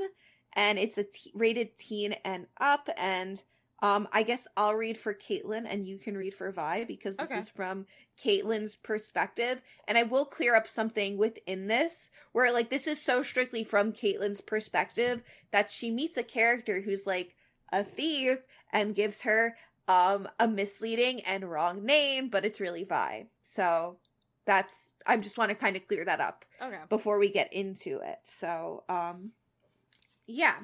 and 0.53 0.77
it's 0.77 0.97
a 0.97 1.03
t- 1.05 1.31
rated 1.33 1.77
teen 1.77 2.13
and 2.25 2.47
up 2.59 2.89
and 2.97 3.41
um 3.81 4.07
I 4.11 4.23
guess 4.23 4.47
I'll 4.57 4.73
read 4.75 4.97
for 4.97 5.13
Caitlin 5.13 5.65
and 5.69 5.87
you 5.87 5.97
can 5.97 6.17
read 6.17 6.33
for 6.33 6.51
Vi 6.51 6.83
because 6.85 7.17
this 7.17 7.29
Okay. 7.31 7.39
is 7.39 7.49
from 7.49 7.85
Caitlin's 8.23 8.75
perspective 8.75 9.61
and 9.87 9.97
I 9.97 10.03
will 10.03 10.25
clear 10.25 10.55
up 10.55 10.67
something 10.67 11.17
within 11.17 11.67
this 11.67 12.09
where 12.31 12.51
like 12.51 12.69
this 12.69 12.87
is 12.87 13.01
so 13.01 13.21
strictly 13.23 13.63
from 13.63 13.93
Caitlin's 13.93 14.41
perspective 14.41 15.21
that 15.51 15.71
she 15.71 15.91
meets 15.91 16.17
a 16.17 16.23
character 16.23 16.81
who's 16.81 17.05
like 17.05 17.35
a 17.71 17.83
thief 17.83 18.39
and 18.71 18.95
gives 18.95 19.21
her 19.21 19.55
um 19.87 20.27
a 20.39 20.47
misleading 20.47 21.21
and 21.21 21.49
wrong 21.49 21.85
name 21.85 22.29
but 22.29 22.45
it's 22.45 22.59
really 22.59 22.83
Vi. 22.83 23.27
So 23.43 23.97
that's 24.45 24.91
I 25.05 25.17
just 25.17 25.37
want 25.37 25.49
to 25.49 25.55
kind 25.55 25.75
of 25.75 25.87
clear 25.87 26.03
that 26.05 26.19
up 26.21 26.45
okay. 26.61 26.79
before 26.89 27.19
we 27.19 27.29
get 27.29 27.51
into 27.53 27.99
it. 27.99 28.19
So, 28.25 28.83
um 28.89 29.31
yeah. 30.25 30.55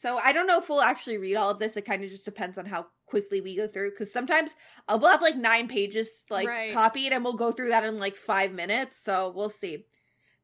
So 0.00 0.16
I 0.16 0.32
don't 0.32 0.46
know 0.46 0.58
if 0.58 0.70
we'll 0.70 0.80
actually 0.80 1.18
read 1.18 1.36
all 1.36 1.50
of 1.50 1.58
this. 1.58 1.76
It 1.76 1.84
kind 1.84 2.02
of 2.02 2.08
just 2.08 2.24
depends 2.24 2.56
on 2.56 2.64
how 2.64 2.86
quickly 3.04 3.42
we 3.42 3.54
go 3.54 3.66
through 3.66 3.94
cuz 3.96 4.10
sometimes 4.10 4.52
I'll 4.88 4.98
we'll 4.98 5.10
have 5.10 5.20
like 5.20 5.36
9 5.36 5.68
pages 5.68 6.22
like 6.30 6.48
Right. 6.48 6.72
copied 6.72 7.12
and 7.12 7.22
we'll 7.22 7.34
go 7.34 7.52
through 7.52 7.68
that 7.68 7.84
in 7.84 7.98
like 7.98 8.16
5 8.16 8.50
minutes. 8.54 8.98
So, 8.98 9.28
we'll 9.28 9.50
see. 9.50 9.84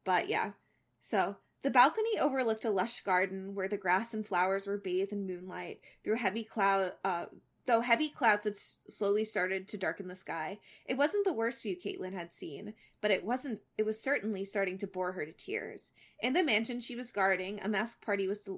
But 0.04 0.28
yeah. 0.28 0.52
So, 1.00 1.36
the 1.62 1.70
balcony 1.70 2.18
overlooked 2.20 2.66
a 2.66 2.70
lush 2.70 3.00
garden 3.02 3.54
where 3.54 3.66
the 3.66 3.78
grass 3.78 4.12
and 4.12 4.26
flowers 4.26 4.66
were 4.66 4.76
bathed 4.76 5.12
in 5.12 5.26
moonlight 5.26 5.80
through 6.04 6.16
heavy 6.16 6.44
cloud 6.44 6.92
uh 7.02 7.26
Though 7.64 7.80
heavy 7.80 8.10
clouds 8.10 8.44
had 8.44 8.56
slowly 8.88 9.24
started 9.24 9.66
to 9.68 9.76
darken 9.76 10.06
the 10.06 10.14
sky, 10.14 10.60
it 10.84 10.96
wasn't 10.96 11.24
the 11.24 11.32
worst 11.32 11.64
view 11.64 11.76
Caitlin 11.76 12.12
had 12.12 12.32
seen, 12.32 12.74
but 13.00 13.10
it 13.10 13.24
wasn't 13.24 13.60
it 13.76 13.84
was 13.84 14.00
certainly 14.00 14.44
starting 14.44 14.78
to 14.78 14.86
bore 14.86 15.12
her 15.12 15.24
to 15.26 15.32
tears. 15.32 15.92
In 16.20 16.34
the 16.34 16.44
mansion 16.44 16.80
she 16.80 16.94
was 16.94 17.10
guarding, 17.10 17.58
a 17.60 17.68
masked 17.68 18.02
party 18.02 18.28
was 18.28 18.48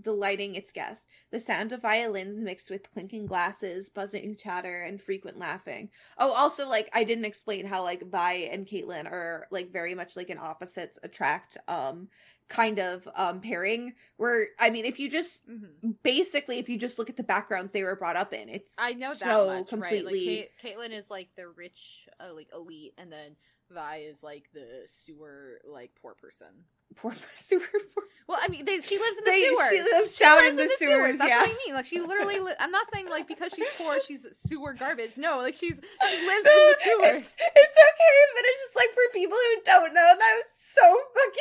delighting 0.00 0.54
its 0.54 0.72
guests. 0.72 1.06
The 1.30 1.40
sound 1.40 1.72
of 1.72 1.82
violins 1.82 2.38
mixed 2.38 2.70
with 2.70 2.90
clinking 2.92 3.26
glasses, 3.26 3.88
buzzing 3.88 4.36
chatter, 4.36 4.82
and 4.82 5.00
frequent 5.00 5.38
laughing. 5.38 5.90
Oh, 6.18 6.32
also 6.32 6.68
like 6.68 6.88
I 6.92 7.04
didn't 7.04 7.24
explain 7.24 7.66
how 7.66 7.82
like 7.82 8.08
Vi 8.08 8.32
and 8.50 8.66
Caitlin 8.66 9.06
are 9.06 9.46
like 9.50 9.72
very 9.72 9.94
much 9.94 10.16
like 10.16 10.30
an 10.30 10.38
opposites 10.38 10.98
attract 11.02 11.56
um 11.68 12.08
kind 12.48 12.78
of 12.78 13.08
um 13.16 13.40
pairing 13.40 13.94
where 14.18 14.48
I 14.60 14.70
mean 14.70 14.84
if 14.84 15.00
you 15.00 15.10
just 15.10 15.40
hmm 15.46 15.90
basically 16.02 16.58
if 16.58 16.68
you 16.68 16.78
just 16.78 16.98
look 16.98 17.10
at 17.10 17.16
the 17.16 17.22
backgrounds 17.22 17.72
they 17.72 17.82
were 17.82 17.96
brought 17.96 18.16
up 18.16 18.32
in 18.32 18.48
it's 18.48 18.74
I 18.78 18.92
know 18.92 19.14
that 19.14 19.18
so 19.18 19.46
much, 19.46 19.68
completely 19.68 20.04
right? 20.04 20.04
Like, 20.04 20.24
Kate, 20.62 20.76
Caitlyn 20.76 20.90
is 20.92 21.10
like 21.10 21.28
the 21.36 21.48
rich, 21.48 22.08
uh, 22.20 22.34
like 22.34 22.48
elite, 22.54 22.94
and 22.98 23.10
then 23.10 23.36
Vi 23.70 23.96
is 23.98 24.22
like 24.22 24.48
the 24.52 24.82
sewer, 24.86 25.60
like 25.64 25.90
poor 26.00 26.14
person. 26.14 26.48
Poor 26.94 27.14
sewer 27.36 27.60
poor. 27.94 28.04
Well, 28.28 28.38
I 28.42 28.48
mean, 28.48 28.64
they, 28.64 28.80
she 28.80 28.98
lives 28.98 29.16
in 29.18 29.24
the 29.24 29.30
They- 29.30 29.44
sewers. 29.44 29.68
she 29.70 29.82
lives 29.82 30.18
down 30.18 30.36
lives 30.38 30.50
in 30.50 30.56
the 30.56 30.74
sewers, 30.78 31.18
That's 31.18 31.30
yeah. 31.30 31.40
what 31.42 31.50
I 31.50 31.56
mean. 31.66 31.74
Like 31.74 31.86
she 31.86 32.00
literally. 32.00 32.40
Li- 32.40 32.54
I'm 32.58 32.70
not 32.72 32.86
saying 32.92 33.08
like 33.08 33.28
because 33.28 33.52
she's 33.54 33.68
poor, 33.78 34.00
she's 34.00 34.26
sewer 34.32 34.72
garbage. 34.74 35.16
No, 35.16 35.38
like 35.38 35.54
she's 35.54 35.74
she 35.74 36.26
lives 36.26 36.44
No, 36.44 36.50
in 36.52 36.66
the 36.68 36.76
sewers. 36.84 37.16
It's, 37.22 37.36
it's 37.38 37.76
okay, 37.76 38.16
but 38.34 38.44
it's 38.44 38.60
just 38.66 38.76
like 38.76 38.88
for 38.90 39.12
people 39.12 39.36
who 39.36 39.62
don't 39.64 39.94
know, 39.94 40.12
that 40.18 40.42
was 40.42 40.44
so 40.74 40.98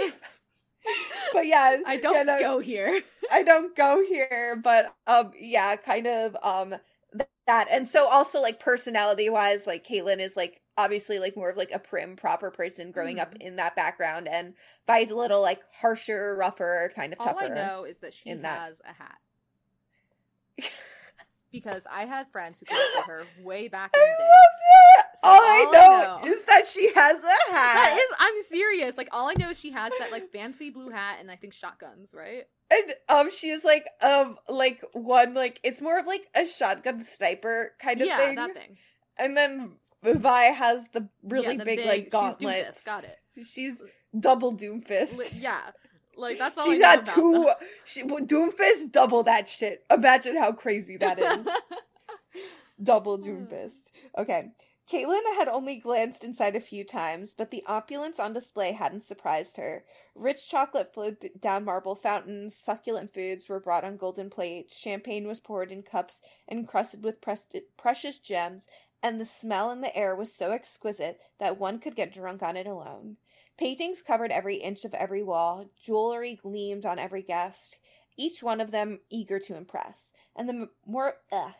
fucking. 0.09 0.19
but 1.33 1.47
yeah, 1.47 1.77
I 1.85 1.97
don't 1.97 2.15
yeah, 2.15 2.23
no, 2.23 2.39
go 2.39 2.59
here. 2.59 3.01
I 3.31 3.43
don't 3.43 3.75
go 3.75 4.03
here, 4.07 4.59
but 4.63 4.93
um, 5.07 5.31
yeah, 5.39 5.75
kind 5.77 6.05
of 6.07 6.37
um 6.43 6.75
th- 7.13 7.27
that, 7.47 7.67
and 7.71 7.87
so 7.87 8.07
also 8.07 8.41
like 8.41 8.59
personality 8.59 9.29
wise, 9.29 9.65
like 9.65 9.85
Caitlin 9.87 10.19
is 10.19 10.35
like 10.37 10.61
obviously 10.77 11.19
like 11.19 11.35
more 11.37 11.49
of 11.49 11.57
like 11.57 11.71
a 11.71 11.79
prim, 11.79 12.15
proper 12.15 12.51
person 12.51 12.91
growing 12.91 13.19
up 13.19 13.33
Mm-hmm. 13.33 13.47
in 13.47 13.55
that 13.57 13.75
background, 13.75 14.27
and 14.27 14.53
Vi's 14.87 15.09
a 15.09 15.15
little 15.15 15.41
like 15.41 15.61
harsher, 15.81 16.35
rougher, 16.37 16.91
kind 16.95 17.13
of 17.13 17.19
All 17.19 17.27
tougher. 17.27 17.45
I 17.45 17.47
know 17.49 17.83
is 17.85 17.99
that 17.99 18.13
she 18.13 18.29
in 18.29 18.41
that. 18.43 18.59
has 18.59 18.81
a 18.87 18.93
hat. 18.93 19.17
because 21.51 21.83
I 21.89 22.05
had 22.05 22.27
friends 22.31 22.59
who 22.59 22.65
collected 22.65 23.03
her 23.07 23.23
way 23.43 23.67
back 23.69 23.91
in 23.95 24.01
the 24.01 24.05
day. 24.05 24.29
So 25.23 25.29
all, 25.29 25.39
I 25.41 25.65
all 25.67 25.75
I 25.75 26.17
know, 26.19 26.19
know- 26.25 26.27
is 26.33 26.43
that 26.45 26.67
she 26.67 26.93
has 26.93 27.17
a 27.17 27.51
hat. 27.51 27.73
That 27.73 27.97
is, 27.97 28.15
I'm 28.19 28.43
serious. 28.49 28.97
Like 28.97 29.07
all 29.11 29.29
I 29.29 29.33
know 29.35 29.49
is 29.51 29.59
she 29.59 29.71
has 29.71 29.91
that 29.99 30.11
like 30.11 30.29
fancy 30.31 30.69
blue 30.69 30.89
hat 30.89 31.17
and 31.21 31.31
I 31.31 31.35
think 31.35 31.53
shotguns, 31.53 32.13
right? 32.13 32.45
and 32.71 32.95
um 33.09 33.29
she 33.29 33.49
is 33.51 33.63
like 33.63 33.85
um 34.01 34.37
like 34.49 34.83
one 34.93 35.35
like 35.35 35.59
it's 35.63 35.81
more 35.81 35.99
of 35.99 36.07
like 36.07 36.25
a 36.33 36.47
shotgun 36.47 36.99
sniper 36.99 37.73
kind 37.79 38.01
of 38.01 38.07
yeah, 38.07 38.17
thing. 38.17 38.35
that 38.37 38.53
thing. 38.55 38.77
And 39.17 39.37
then 39.37 39.73
Vi 40.13 40.43
has 40.45 40.87
the 40.93 41.07
really 41.23 41.53
Yeah, 41.53 41.57
the 41.57 41.65
big, 41.65 41.85
like 41.85 42.03
she's 42.03 42.09
gauntlets. 42.09 42.81
Doomfist, 42.81 42.85
Got 42.85 43.03
it. 43.05 43.17
She's 43.45 43.81
double 44.17 44.55
Doomfist. 44.55 45.17
Li- 45.17 45.29
yeah, 45.33 45.61
like 46.15 46.37
that's 46.37 46.57
all 46.57 46.65
She's 46.65 46.79
I 46.83 46.97
got 46.97 47.05
two. 47.05 47.51
She 47.83 48.03
well, 48.03 48.23
Doomfist 48.23 48.91
double 48.91 49.23
that 49.23 49.49
shit. 49.49 49.83
Imagine 49.91 50.37
how 50.37 50.51
crazy 50.51 50.97
that 50.97 51.19
is. 51.19 51.47
double. 52.83 53.17
Doomfist. 53.19 53.89
Okay. 54.17 54.51
Caitlin 54.91 55.21
had 55.35 55.47
only 55.47 55.77
glanced 55.77 56.23
inside 56.23 56.55
a 56.55 56.59
few 56.59 56.83
times, 56.83 57.33
but 57.35 57.49
the 57.49 57.63
opulence 57.65 58.19
on 58.19 58.33
display 58.33 58.71
hadn't 58.71 59.03
surprised 59.03 59.57
her. 59.57 59.83
Rich 60.13 60.47
chocolate 60.47 60.93
flowed 60.93 61.19
th- 61.21 61.33
down 61.39 61.65
marble 61.65 61.95
fountains, 61.95 62.55
succulent 62.55 63.11
foods 63.11 63.49
were 63.49 63.59
brought 63.59 63.83
on 63.83 63.97
golden 63.97 64.29
plates, 64.29 64.77
champagne 64.77 65.27
was 65.27 65.39
poured 65.39 65.71
in 65.71 65.81
cups 65.81 66.21
encrusted 66.51 67.03
with 67.03 67.19
presti- 67.19 67.63
precious 67.77 68.19
gems, 68.19 68.67
and 69.05 69.21
the 69.21 69.25
smell 69.25 69.69
in 69.69 69.81
the 69.81 69.95
air 69.95 70.15
was 70.15 70.33
so 70.33 70.49
exquisite 70.49 71.21
that 71.37 71.59
one 71.59 71.77
could 71.77 71.95
get 71.95 72.11
drunk 72.11 72.41
on 72.41 72.57
it 72.57 72.65
alone. 72.65 73.17
Paintings 73.55 74.01
covered 74.01 74.31
every 74.31 74.55
inch 74.55 74.83
of 74.83 74.95
every 74.95 75.21
wall, 75.21 75.67
jewelry 75.79 76.39
gleamed 76.41 76.87
on 76.87 76.97
every 76.97 77.21
guest, 77.21 77.75
each 78.17 78.41
one 78.41 78.59
of 78.59 78.71
them 78.71 79.01
eager 79.11 79.37
to 79.37 79.55
impress. 79.55 80.11
And 80.35 80.49
the 80.49 80.69
more 80.87 81.17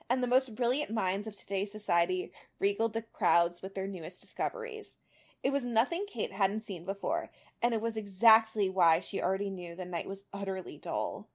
and 0.09 0.23
the 0.23 0.27
most 0.27 0.55
brilliant 0.55 0.89
minds 0.89 1.27
of 1.27 1.35
today's 1.35 1.71
society 1.71 2.31
regaled 2.59 2.93
the 2.93 3.03
crowds 3.03 3.61
with 3.61 3.75
their 3.75 3.85
newest 3.85 4.21
discoveries. 4.21 4.95
It 5.43 5.53
was 5.53 5.67
nothing 5.67 6.07
Kate 6.07 6.31
hadn't 6.31 6.61
seen 6.61 6.83
before, 6.83 7.29
and 7.61 7.75
it 7.75 7.81
was 7.81 7.95
exactly 7.95 8.71
why 8.71 9.01
she 9.01 9.21
already 9.21 9.51
knew 9.51 9.75
the 9.75 9.85
night 9.85 10.07
was 10.07 10.25
utterly 10.33 10.79
dull. 10.79 11.27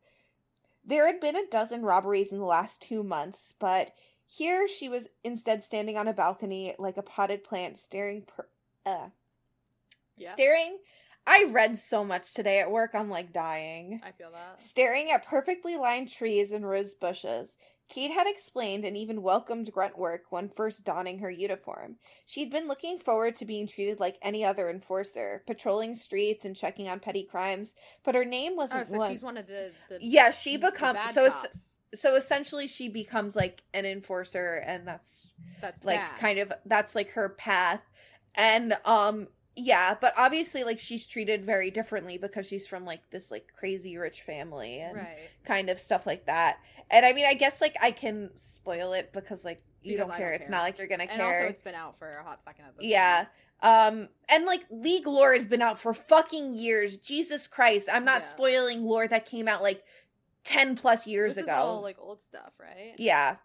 There 0.84 1.06
had 1.06 1.20
been 1.20 1.36
a 1.36 1.46
dozen 1.46 1.82
robberies 1.82 2.32
in 2.32 2.38
the 2.40 2.44
last 2.44 2.82
two 2.82 3.04
months, 3.04 3.54
but 3.61 3.92
here 4.33 4.68
she 4.68 4.89
was 4.89 5.09
instead 5.24 5.62
standing 5.62 5.97
on 5.97 6.07
a 6.09 6.12
balcony 6.12 6.74
like 6.78 6.97
a 6.97 7.03
potted 7.03 7.43
plant, 7.43 7.78
staring 7.78 8.22
per- 8.22 8.47
uh, 8.87 9.09
yeah, 10.16 10.33
staring. 10.33 10.78
I 11.26 11.47
read 11.51 11.76
so 11.76 12.05
much 12.05 12.33
today 12.33 12.61
at 12.61 12.70
work, 12.70 12.93
I'm 12.95 13.11
like 13.11 13.33
dying. 13.33 14.01
I 14.05 14.12
feel 14.12 14.31
that. 14.33 14.62
Staring 14.62 15.11
at 15.11 15.26
perfectly 15.26 15.76
lined 15.76 16.11
trees 16.11 16.53
and 16.53 16.66
rose 16.66 16.95
bushes, 16.95 17.57
Kate 17.89 18.12
had 18.12 18.26
explained 18.28 18.85
and 18.85 18.97
even 18.97 19.20
welcomed 19.20 19.70
grunt 19.72 19.99
work 19.99 20.22
when 20.31 20.49
first 20.49 20.85
donning 20.85 21.18
her 21.18 21.31
uniform. 21.31 21.97
She'd 22.24 22.51
been 22.51 22.68
looking 22.68 22.99
forward 23.01 23.35
to 23.37 23.45
being 23.45 23.66
treated 23.66 23.99
like 23.99 24.16
any 24.22 24.45
other 24.45 24.70
enforcer, 24.70 25.43
patrolling 25.47 25.95
streets 25.97 26.45
and 26.45 26.55
checking 26.57 26.89
on 26.89 27.01
petty 27.01 27.24
crimes, 27.24 27.74
but 28.05 28.14
her 28.14 28.24
name 28.24 28.53
Oh, 28.53 28.57
wasn't 28.57 28.87
so 28.89 28.97
one. 28.97 29.11
she's 29.11 29.22
one 29.22 29.37
of 29.37 29.47
the, 29.49 29.72
the 29.89 29.99
Yeah, 30.01 30.31
she 30.31 30.57
become- 30.57 30.97
so 31.12 31.31
cops. 31.31 31.69
So 31.95 32.14
essentially, 32.16 32.66
she 32.68 32.88
becomes 32.88 33.34
like 33.34 33.62
an 33.74 33.84
enforcer, 33.84 34.62
and 34.66 34.86
that's 34.86 35.32
That's 35.61 35.84
like 35.84 35.99
bad. 35.99 36.18
kind 36.18 36.38
of 36.38 36.53
that's 36.66 36.95
like 36.95 37.11
her 37.12 37.28
path. 37.28 37.82
And 38.34 38.76
um 38.84 39.28
yeah 39.57 39.97
but 40.01 40.14
obviously 40.16 40.62
like 40.62 40.78
she's 40.78 41.05
treated 41.05 41.45
very 41.45 41.72
differently 41.72 42.16
because 42.16 42.47
she's 42.47 42.68
from 42.68 42.84
like 42.84 43.01
this 43.11 43.32
like 43.32 43.49
crazy 43.59 43.97
rich 43.99 44.22
family 44.22 44.78
and 44.78 44.97
Right. 44.97 45.28
kind 45.45 45.68
of 45.68 45.80
stuff 45.80 46.07
like 46.07 46.26
that. 46.26 46.59
And 46.88 47.05
i 47.05 47.12
mean 47.12 47.26
i 47.26 47.34
guess 47.34 47.61
like 47.61 47.74
i 47.82 47.91
can 47.91 48.30
spoil 48.36 48.93
it 48.93 49.12
because 49.12 49.45
like 49.45 49.61
you 49.82 49.95
Because 49.97 50.09
don't 50.09 50.16
care. 50.16 50.30
don't 50.30 50.41
it's 50.43 50.49
not 50.51 50.62
like 50.62 50.78
you're 50.78 50.86
gonna 50.86 51.03
And 51.03 51.20
care. 51.20 51.26
also, 51.26 51.49
it's 51.49 51.61
been 51.62 51.74
out 51.74 51.99
for 51.99 52.18
a 52.18 52.22
hot 52.22 52.45
second 52.45 52.64
yeah. 52.78 53.26
um 53.61 54.09
and 54.28 54.47
like 54.47 54.62
league 54.70 55.09
lore 55.09 55.32
has 55.34 55.47
been 55.47 55.62
out 55.62 55.80
for 55.80 55.93
fucking 55.93 56.55
years. 56.55 56.97
Jesus 56.99 57.49
christ. 57.49 57.88
I'm 57.93 58.05
not 58.05 58.22
Yeah. 58.22 58.28
spoiling 58.28 58.84
lore 58.84 59.09
that 59.09 59.26
came 59.26 59.49
out 59.49 59.61
like 59.62 59.82
10 60.45 60.76
plus 60.76 61.07
years 61.07 61.34
this 61.36 61.45
ago 61.45 61.53
Is 61.53 61.59
all 61.59 61.82
like 61.82 61.97
old 62.01 62.22
stuff, 62.22 62.53
right? 62.59 62.95
yeah. 62.99 63.36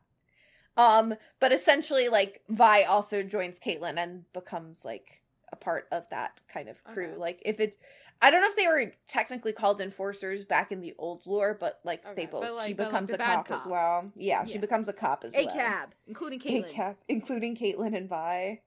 Um, 0.78 1.16
but 1.40 1.52
essentially 1.54 2.10
like 2.10 2.42
Vi 2.50 2.84
also 2.84 3.24
joins 3.24 3.60
Caitlyn 3.60 3.98
and 3.98 4.24
becomes 4.34 4.84
like 4.84 5.22
a 5.52 5.56
part 5.56 5.88
of 5.92 6.04
that 6.10 6.40
kind 6.52 6.68
of 6.68 6.84
crew. 6.84 7.08
Okay. 7.12 7.16
Like 7.18 7.42
if 7.46 7.60
it's 7.60 7.78
I 8.22 8.32
don't 8.32 8.42
know 8.42 8.48
if 8.48 8.56
they 8.56 8.68
were 8.68 8.92
technically 9.08 9.52
called 9.52 9.80
enforcers 9.82 10.46
back 10.46 10.72
in 10.72 10.80
the 10.82 10.94
old 10.98 11.26
lore, 11.28 11.56
but 11.60 11.80
like 11.84 12.04
they 12.16 12.26
both 12.26 12.42
but, 12.42 12.56
like- 12.56 12.68
she 12.68 12.74
but, 12.74 12.84
like, 12.92 12.92
becomes 12.92 13.12
a 13.12 13.18
cop 13.18 13.52
as 13.52 13.66
well. 13.66 14.12
Yeah, 14.16 14.46
she 14.46 14.58
becomes 14.58 14.88
a 14.88 14.94
cop 14.94 15.24
as 15.24 15.36
A 15.36 15.46
well. 15.46 15.54
cab. 15.56 15.96
including 16.08 16.42
A 16.46 16.64
cab, 16.64 16.96
including 17.08 17.56
Caitlyn 17.56 17.96
and 17.96 18.10
Vi. 18.10 18.62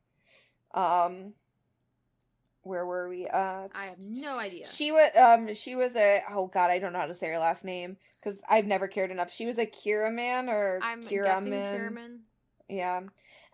Um 0.75 1.33
where 2.69 2.87
were 2.87 3.09
we? 3.09 3.27
Uh 3.27 3.69
I 3.75 3.87
have 3.87 3.99
no 3.99 4.39
idea. 4.39 4.69
she 4.69 4.93
was 4.93 5.11
um 5.17 5.55
she 5.55 5.75
was 5.75 5.97
a 5.97 6.23
oh 6.31 6.47
god 6.47 6.71
I 6.71 6.79
don't 6.79 6.93
know 6.93 7.01
how 7.01 7.07
to 7.07 7.15
say 7.15 7.29
her 7.29 7.39
last 7.39 7.65
name 7.65 7.97
because 8.21 8.43
I've 8.49 8.67
never 8.67 8.87
cared 8.87 9.11
enough. 9.11 9.33
She 9.33 9.47
was 9.47 9.59
a 9.59 9.67
Kiramman 9.67 10.49
or 10.49 10.81
I'm 10.83 11.03
Kiramman. 11.03 12.19
Yeah. 12.69 13.01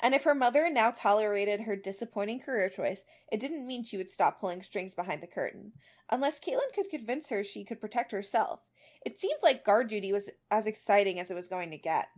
And 0.00 0.14
if 0.14 0.24
her 0.24 0.34
mother 0.34 0.68
now 0.70 0.90
tolerated 0.90 1.60
her 1.62 1.76
disappointing 1.76 2.40
career 2.40 2.68
choice, 2.68 3.02
it 3.30 3.40
didn't 3.40 3.66
mean 3.66 3.84
she 3.84 3.96
would 3.96 4.10
stop 4.10 4.40
pulling 4.40 4.62
strings 4.62 4.94
behind 4.94 5.22
the 5.22 5.26
curtain. 5.26 5.72
Unless 6.10 6.40
Caitlin 6.40 6.72
could 6.74 6.90
convince 6.90 7.28
her 7.30 7.44
she 7.44 7.64
could 7.64 7.80
protect 7.80 8.12
herself. 8.12 8.60
It 9.06 9.20
seemed 9.20 9.38
like 9.42 9.64
guard 9.64 9.88
duty 9.88 10.12
was 10.12 10.30
as 10.50 10.66
exciting 10.66 11.20
as 11.20 11.30
it 11.30 11.34
was 11.34 11.48
going 11.48 11.70
to 11.70 11.78
get. 11.78 12.08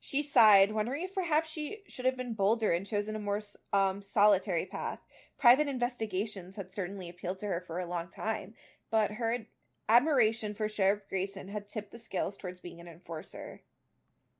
She 0.00 0.22
sighed, 0.22 0.72
wondering 0.72 1.04
if 1.04 1.14
perhaps 1.14 1.50
she 1.50 1.82
should 1.86 2.06
have 2.06 2.16
been 2.16 2.32
bolder 2.32 2.72
and 2.72 2.86
chosen 2.86 3.14
a 3.14 3.20
more 3.20 3.42
um, 3.72 4.02
solitary 4.02 4.64
path. 4.64 5.00
Private 5.38 5.68
investigations 5.68 6.56
had 6.56 6.72
certainly 6.72 7.08
appealed 7.08 7.38
to 7.40 7.46
her 7.46 7.62
for 7.66 7.78
a 7.78 7.86
long 7.86 8.08
time, 8.08 8.54
but 8.90 9.12
her 9.12 9.46
admiration 9.88 10.54
for 10.54 10.68
Sheriff 10.68 11.02
Grayson 11.08 11.48
had 11.48 11.68
tipped 11.68 11.92
the 11.92 11.98
scales 11.98 12.38
towards 12.38 12.60
being 12.60 12.80
an 12.80 12.88
enforcer. 12.88 13.60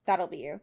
That'll 0.06 0.28
be 0.28 0.38
you. 0.38 0.60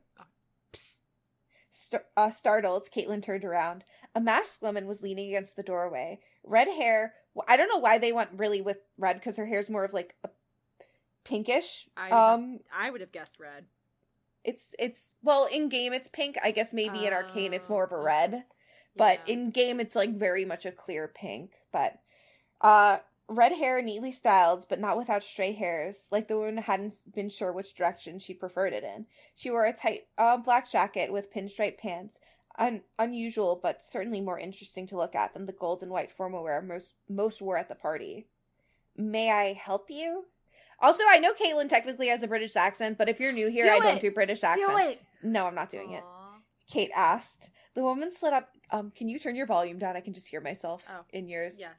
St- 1.71 2.03
uh, 2.15 2.31
startled, 2.31 2.89
Caitlin 2.89 3.21
turned 3.21 3.45
around. 3.45 3.83
A 4.15 4.19
masked 4.19 4.63
woman 4.63 4.87
was 4.87 5.03
leaning 5.03 5.27
against 5.27 5.55
the 5.55 5.63
doorway. 5.63 6.19
Red 6.43 6.67
hair. 6.67 7.13
I 7.47 7.55
don't 7.55 7.69
know 7.69 7.77
why 7.77 7.99
they 7.99 8.11
went 8.11 8.31
really 8.35 8.61
with 8.61 8.77
red 8.97 9.17
because 9.17 9.37
her 9.37 9.45
hair's 9.45 9.69
more 9.69 9.83
of 9.83 9.93
like 9.93 10.15
a 10.23 10.29
pinkish. 11.23 11.87
I 11.95 12.09
um, 12.09 12.61
I 12.75 12.89
would 12.89 13.01
have 13.01 13.11
guessed 13.11 13.39
red. 13.39 13.65
It's 14.47 14.73
it's 14.79 15.13
well 15.21 15.47
in 15.51 15.69
game 15.69 15.93
it's 15.93 16.07
pink. 16.07 16.37
I 16.43 16.49
guess 16.51 16.73
maybe 16.73 17.05
in 17.05 17.13
arcane 17.13 17.53
it's 17.53 17.69
more 17.69 17.83
of 17.83 17.91
a 17.91 17.95
Oh, 17.95 18.01
red, 18.03 18.45
but 18.95 19.19
Yeah. 19.27 19.33
in 19.33 19.51
game 19.51 19.79
it's 19.79 19.95
like 19.95 20.13
very 20.15 20.45
much 20.45 20.65
a 20.65 20.71
clear 20.71 21.07
pink. 21.07 21.51
But 21.71 21.99
uh, 22.61 22.99
red 23.27 23.51
hair, 23.51 23.81
neatly 23.81 24.11
styled, 24.11 24.65
but 24.69 24.79
not 24.79 24.97
without 24.97 25.21
stray 25.21 25.51
hairs. 25.51 26.07
Like 26.09 26.27
the 26.27 26.37
woman 26.37 26.57
hadn't 26.57 26.95
been 27.13 27.29
sure 27.29 27.51
which 27.51 27.75
direction 27.75 28.17
she 28.19 28.33
preferred 28.33 28.73
it 28.73 28.83
in. 28.83 29.05
She 29.35 29.51
wore 29.51 29.65
a 29.65 29.73
tight 29.73 30.07
uh, 30.17 30.37
black 30.37 30.71
jacket 30.71 31.11
with 31.11 31.31
pinstripe 31.33 31.77
pants. 31.77 32.15
Un- 32.59 32.81
unusual, 32.97 33.59
but 33.61 33.83
certainly 33.83 34.19
more 34.19 34.39
interesting 34.39 34.87
to 34.87 34.97
look 34.97 35.13
at 35.13 35.33
than 35.35 35.45
the 35.45 35.51
gold 35.51 35.83
and 35.83 35.91
white 35.91 36.11
formal 36.11 36.41
wear 36.43 36.59
most 36.59 36.93
most 37.07 37.39
wore 37.39 37.57
at 37.57 37.69
the 37.69 37.75
party. 37.75 38.25
May 38.95 39.29
I 39.29 39.53
help 39.53 39.91
you? 39.91 40.25
Also, 40.79 41.03
I 41.07 41.17
know 41.17 41.33
Caitlin 41.33 41.69
technically 41.69 42.07
has 42.07 42.21
a 42.23 42.27
British 42.27 42.55
accent, 42.55 42.97
but 42.97 43.09
if 43.09 43.19
you're 43.19 43.31
new 43.31 43.49
here, 43.49 43.65
Do 43.65 43.71
I 43.71 43.79
don't 43.79 43.99
do 44.01 44.11
British 44.11 44.43
accents. 44.43 44.71
Do 44.71 44.77
it. 44.77 45.01
No, 45.23 45.47
I'm 45.47 45.55
not 45.55 45.69
doing 45.71 45.93
it. 45.93 46.03
Kate 46.69 46.91
asked. 46.95 47.49
The 47.73 47.81
woman 47.81 48.11
slid 48.13 48.33
up. 48.33 48.49
Um, 48.71 48.91
can 48.95 49.07
you 49.09 49.17
turn 49.19 49.35
your 49.35 49.45
volume 49.47 49.79
down? 49.79 49.95
I 49.95 50.01
can 50.01 50.13
just 50.13 50.27
hear 50.27 50.41
myself 50.41 50.83
Oh. 50.89 51.03
in 51.11 51.27
yours. 51.29 51.59
Yeah. 51.59 51.69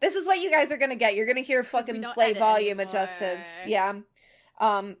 This 0.00 0.14
is 0.14 0.26
what 0.26 0.38
you 0.40 0.50
guys 0.50 0.70
are 0.70 0.76
gonna 0.76 0.96
get. 0.96 1.14
You're 1.14 1.26
gonna 1.26 1.40
hear 1.40 1.64
fucking 1.64 2.04
slay 2.14 2.34
volume 2.34 2.80
anymore. 2.80 2.90
adjustments. 3.02 3.48
Yeah. 3.66 3.94
Um 4.60 4.96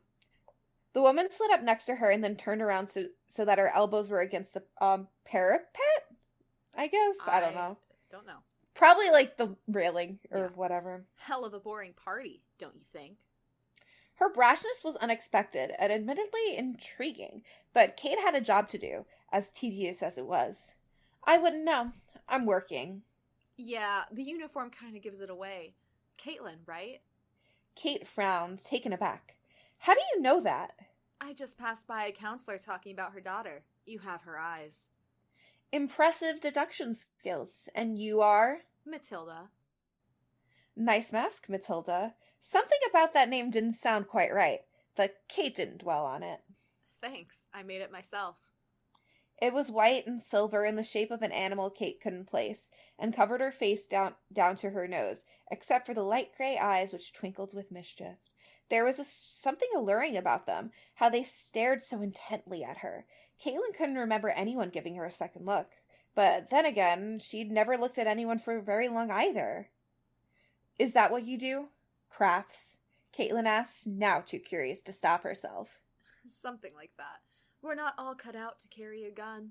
the 0.94 1.02
woman 1.02 1.28
slid 1.30 1.50
up 1.50 1.62
next 1.62 1.84
to 1.86 1.96
her 1.96 2.10
and 2.10 2.24
then 2.24 2.36
turned 2.36 2.62
around 2.62 2.88
so 2.88 3.06
so 3.28 3.44
that 3.44 3.58
her 3.58 3.68
elbows 3.74 4.08
were 4.08 4.20
against 4.20 4.54
the 4.54 4.62
um 4.80 5.08
parapet. 5.26 5.68
I 6.74 6.86
guess. 6.88 7.16
I, 7.26 7.40
don't 7.40 7.54
know. 7.54 7.76
Don't 8.10 8.26
know. 8.26 8.38
Probably 8.74 9.10
like 9.10 9.36
the 9.36 9.56
railing 9.68 10.18
or 10.30 10.38
Yeah. 10.38 10.46
whatever. 10.54 11.04
Hell 11.16 11.44
of 11.44 11.52
a 11.54 11.60
boring 11.60 11.92
party, 11.94 12.42
don't 12.58 12.74
you 12.74 12.84
think? 12.92 13.16
Her 14.16 14.32
brashness 14.32 14.84
was 14.84 14.96
unexpected 14.96 15.72
and 15.78 15.92
admittedly 15.92 16.56
intriguing, 16.56 17.42
but 17.74 17.96
Kate 17.96 18.18
had 18.18 18.34
a 18.34 18.40
job 18.40 18.68
to 18.68 18.78
do, 18.78 19.04
as 19.30 19.52
tedious 19.52 20.02
as 20.02 20.16
it 20.16 20.26
was. 20.26 20.74
I 21.24 21.36
wouldn't 21.36 21.64
know. 21.64 21.92
I'm 22.28 22.46
working. 22.46 23.02
Yeah, 23.56 24.04
the 24.10 24.22
uniform 24.22 24.70
kind 24.70 24.96
of 24.96 25.02
gives 25.02 25.20
it 25.20 25.30
away. 25.30 25.74
Caitlin, 26.18 26.58
right? 26.66 27.00
Kate 27.74 28.08
frowned, 28.08 28.64
taken 28.64 28.92
aback. 28.92 29.36
How 29.78 29.94
do 29.94 30.00
you 30.14 30.22
know 30.22 30.42
that? 30.42 30.72
I 31.20 31.34
just 31.34 31.58
passed 31.58 31.86
by 31.86 32.04
a 32.04 32.12
counselor 32.12 32.58
talking 32.58 32.92
about 32.92 33.12
her 33.12 33.20
daughter. 33.20 33.62
You 33.84 33.98
have 34.00 34.22
her 34.22 34.38
eyes. 34.38 34.90
Impressive 35.72 36.40
deduction 36.40 36.94
skills. 36.94 37.68
And 37.74 37.98
you 37.98 38.20
are? 38.20 38.58
Matilda. 38.86 39.50
Nice 40.74 41.12
mask, 41.12 41.48
Matilda. 41.48 42.14
Something 42.40 42.78
about 42.88 43.14
that 43.14 43.28
name 43.28 43.50
didn't 43.50 43.74
sound 43.74 44.08
quite 44.08 44.32
right, 44.32 44.60
but 44.96 45.16
Kate 45.28 45.54
didn't 45.54 45.78
dwell 45.78 46.04
on 46.04 46.22
it. 46.22 46.40
Thanks, 47.00 47.46
I 47.52 47.62
made 47.62 47.80
it 47.80 47.92
myself. 47.92 48.36
It 49.40 49.52
was 49.52 49.70
white 49.70 50.06
and 50.06 50.22
silver 50.22 50.64
in 50.64 50.76
the 50.76 50.82
shape 50.82 51.10
of 51.10 51.20
an 51.22 51.32
animal 51.32 51.68
Kate 51.68 52.00
couldn't 52.00 52.26
place, 52.26 52.70
and 52.98 53.14
covered 53.14 53.40
her 53.40 53.52
face 53.52 53.86
down 53.86 54.14
down 54.32 54.56
to 54.56 54.70
her 54.70 54.88
nose, 54.88 55.24
except 55.50 55.86
for 55.86 55.92
the 55.92 56.02
light 56.02 56.30
gray 56.36 56.56
eyes 56.56 56.92
which 56.92 57.12
twinkled 57.12 57.52
with 57.52 57.70
mischief. 57.70 58.16
There 58.70 58.84
was 58.84 58.98
a, 58.98 59.04
something 59.04 59.68
alluring 59.76 60.16
about 60.16 60.46
them, 60.46 60.70
how 60.94 61.08
they 61.10 61.22
stared 61.22 61.82
so 61.82 62.00
intently 62.00 62.64
at 62.64 62.78
her. 62.78 63.04
Caitlin 63.44 63.76
couldn't 63.76 63.96
remember 63.96 64.30
anyone 64.30 64.70
giving 64.70 64.96
her 64.96 65.04
a 65.04 65.12
second 65.12 65.44
look, 65.44 65.68
but 66.14 66.48
then 66.50 66.64
again, 66.64 67.20
she'd 67.20 67.52
never 67.52 67.76
looked 67.76 67.98
at 67.98 68.06
anyone 68.06 68.38
for 68.38 68.58
very 68.60 68.88
long 68.88 69.10
either. 69.10 69.68
Is 70.78 70.94
that 70.94 71.10
what 71.10 71.26
you 71.26 71.38
do? 71.38 71.68
Crafts? 72.16 72.78
Caitlin 73.14 73.44
asked, 73.44 73.86
now 73.86 74.20
too 74.20 74.38
curious 74.38 74.80
to 74.82 74.92
stop 74.94 75.22
herself. 75.22 75.80
Something 76.40 76.72
like 76.74 76.92
that. 76.96 77.20
We're 77.60 77.74
not 77.74 77.92
all 77.98 78.14
cut 78.14 78.34
out 78.34 78.58
to 78.60 78.68
carry 78.68 79.04
a 79.04 79.10
gun. 79.10 79.50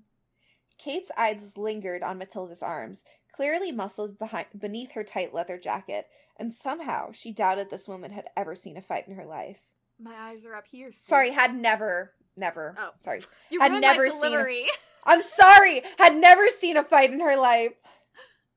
Kate's 0.76 1.12
eyes 1.16 1.56
lingered 1.56 2.02
on 2.02 2.18
Matilda's 2.18 2.64
arms, 2.64 3.04
clearly 3.32 3.70
muscled 3.70 4.18
behind 4.18 4.46
beneath 4.58 4.92
her 4.92 5.04
tight 5.04 5.32
leather 5.32 5.58
jacket, 5.58 6.08
and 6.36 6.52
somehow 6.52 7.12
she 7.12 7.30
doubted 7.30 7.70
this 7.70 7.86
woman 7.86 8.10
had 8.10 8.24
ever 8.36 8.56
seen 8.56 8.76
a 8.76 8.82
fight 8.82 9.06
in 9.06 9.14
her 9.14 9.26
life. 9.26 9.60
My 10.00 10.14
eyes 10.16 10.44
are 10.44 10.56
up 10.56 10.66
here. 10.66 10.90
Sorry, 10.90 11.30
had 11.30 11.54
never, 11.54 12.14
never. 12.36 12.74
Oh. 12.76 12.90
sorry. 13.04 13.20
you 13.48 13.60
had 13.60 13.68
ruined 13.68 13.82
never 13.82 14.08
my 14.08 14.20
seen 14.20 14.34
a-. 14.34 14.66
I'm 15.04 15.22
sorry. 15.22 15.82
Had 15.98 16.16
never 16.16 16.48
seen 16.50 16.76
a 16.76 16.82
fight 16.82 17.12
in 17.12 17.20
her 17.20 17.36
life. 17.36 17.74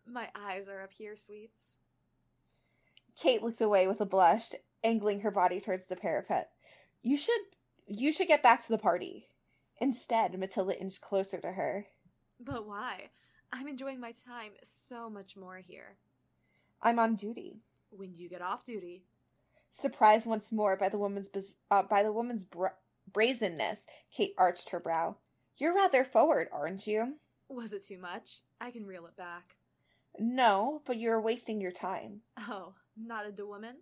my 0.08 0.30
eyes 0.36 0.68
are 0.68 0.82
up 0.82 0.94
here, 0.98 1.16
sweets. 1.16 1.78
Kate 3.20 3.44
looked 3.44 3.62
away 3.62 3.88
with 3.88 4.00
a 4.00 4.06
blush, 4.06 4.52
angling 4.84 5.22
her 5.22 5.32
body 5.32 5.60
towards 5.60 5.88
the 5.88 5.96
parapet. 5.96 6.50
You 7.02 7.18
should, 7.18 7.42
you 7.86 8.14
should 8.14 8.28
get 8.28 8.44
back 8.44 8.64
to 8.64 8.70
the 8.70 8.78
party. 8.78 9.28
Instead, 9.80 10.38
Matilda 10.38 10.80
inched 10.80 11.02
closer 11.02 11.40
to 11.40 11.54
her. 11.54 11.88
But 12.40 12.66
why? 12.66 13.10
I'm 13.52 13.68
enjoying 13.68 14.00
my 14.00 14.12
time 14.12 14.52
so 14.64 15.10
much 15.10 15.36
more 15.36 15.58
here. 15.58 15.98
I'm 16.82 17.00
on 17.00 17.16
duty. 17.16 17.62
When 17.90 18.14
do 18.14 18.22
you 18.22 18.30
get 18.30 18.42
off 18.42 18.66
duty? 18.66 19.04
Surprised 19.72 20.26
once 20.26 20.52
more 20.52 20.78
by 20.78 20.90
the 20.90 20.98
woman's 20.98 21.30
uh, 21.72 21.84
by 21.84 22.04
the 22.04 22.12
woman's 22.12 22.46
bra- 22.46 22.70
brazenness, 23.12 23.86
Kate 24.12 24.34
arched 24.38 24.70
her 24.70 24.80
brow. 24.80 25.18
You're 25.58 25.76
rather 25.76 26.04
forward, 26.04 26.48
aren't 26.52 26.88
you? 26.88 27.16
Was 27.50 27.74
it 27.74 27.86
too 27.86 27.98
much? 27.98 28.42
I 28.62 28.72
can 28.72 28.86
reel 28.86 29.06
it 29.08 29.18
back. 29.18 29.56
No, 30.18 30.82
but 30.86 30.98
you're 30.98 31.22
wasting 31.22 31.62
your 31.62 31.72
time. 31.72 32.22
Oh, 32.38 32.74
not 32.98 33.26
a 33.26 33.46
woman? 33.46 33.78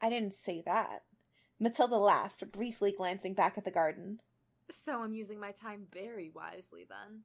I 0.00 0.08
didn't 0.10 0.34
say 0.34 0.62
that. 0.66 1.02
Matilda 1.60 1.96
laughed, 1.96 2.50
briefly 2.50 2.92
glancing 2.96 3.34
back 3.34 3.56
at 3.56 3.64
the 3.64 3.70
garden. 3.70 4.20
So 4.70 5.02
I'm 5.02 5.14
using 5.14 5.38
my 5.38 5.52
time 5.52 5.86
very 5.92 6.30
wisely 6.34 6.86
then. 6.88 7.20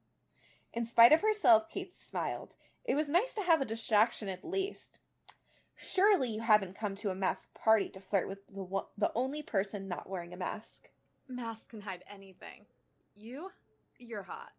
In 0.72 0.86
spite 0.86 1.12
of 1.12 1.22
herself, 1.22 1.68
Kate 1.72 1.94
smiled. 1.94 2.54
It 2.84 2.94
was 2.94 3.08
nice 3.08 3.34
to 3.34 3.42
have 3.42 3.60
a 3.60 3.64
distraction 3.66 4.28
at 4.28 4.44
least. 4.44 4.98
Surely 5.74 6.30
you 6.30 6.40
haven't 6.40 6.76
come 6.78 6.94
to 6.96 7.10
a 7.10 7.14
masked 7.14 7.54
party 7.54 7.88
to 7.90 8.00
flirt 8.00 8.28
with 8.28 8.46
the 8.48 8.62
one- 8.62 8.86
the 8.96 9.12
only 9.14 9.42
person 9.42 9.88
not 9.88 10.08
wearing 10.08 10.32
a 10.32 10.36
mask. 10.36 10.90
Masks 11.26 11.66
can 11.66 11.80
hide 11.82 12.04
anything. 12.08 12.66
You? 13.16 13.50
You're 13.98 14.24
hot. 14.24 14.52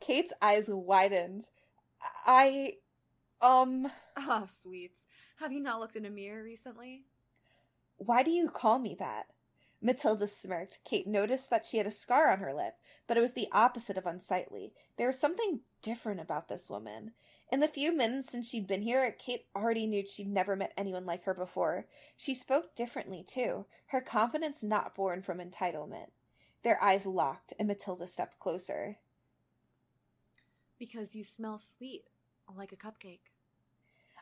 Kate's 0.00 0.32
eyes 0.42 0.68
widened. 0.68 1.48
I, 2.26 2.74
um, 3.40 3.90
Oh, 4.16 4.46
sweets. 4.62 5.04
Have 5.36 5.52
you 5.52 5.60
not 5.60 5.80
looked 5.80 5.96
in 5.96 6.04
a 6.06 6.10
mirror 6.10 6.42
recently? 6.42 7.04
why 7.98 8.22
do 8.24 8.30
you 8.32 8.48
call 8.48 8.78
me 8.80 8.96
that? 8.98 9.26
Matilda 9.80 10.26
smirked. 10.26 10.80
Kate 10.84 11.06
noticed 11.06 11.50
that 11.50 11.64
she 11.66 11.76
had 11.76 11.86
a 11.86 11.90
scar 11.90 12.30
on 12.30 12.38
her 12.40 12.52
lip, 12.54 12.74
but 13.06 13.16
it 13.16 13.20
was 13.20 13.32
the 13.32 13.48
opposite 13.52 13.96
of 13.98 14.06
unsightly. 14.06 14.72
There 14.96 15.06
was 15.08 15.18
something 15.18 15.60
different 15.82 16.20
about 16.20 16.48
this 16.48 16.68
woman. 16.70 17.12
In 17.50 17.60
the 17.60 17.68
few 17.68 17.94
minutes 17.94 18.30
since 18.30 18.48
she'd 18.48 18.66
been 18.66 18.82
here, 18.82 19.10
Kate 19.18 19.46
already 19.54 19.86
knew 19.86 20.04
she'd 20.06 20.28
never 20.28 20.56
met 20.56 20.72
anyone 20.76 21.04
like 21.06 21.24
her 21.24 21.34
before. 21.34 21.86
She 22.16 22.34
spoke 22.34 22.74
differently, 22.74 23.24
too, 23.24 23.66
her 23.86 24.00
confidence 24.00 24.62
not 24.62 24.94
born 24.94 25.22
from 25.22 25.38
entitlement. 25.38 26.10
Their 26.62 26.82
eyes 26.82 27.06
locked, 27.06 27.52
and 27.58 27.66
Matilda 27.68 28.06
stepped 28.06 28.38
closer. 28.38 28.98
Because 30.82 31.14
you 31.14 31.22
smell 31.22 31.58
sweet, 31.58 32.02
like 32.56 32.72
a 32.72 32.76
cupcake. 32.76 33.20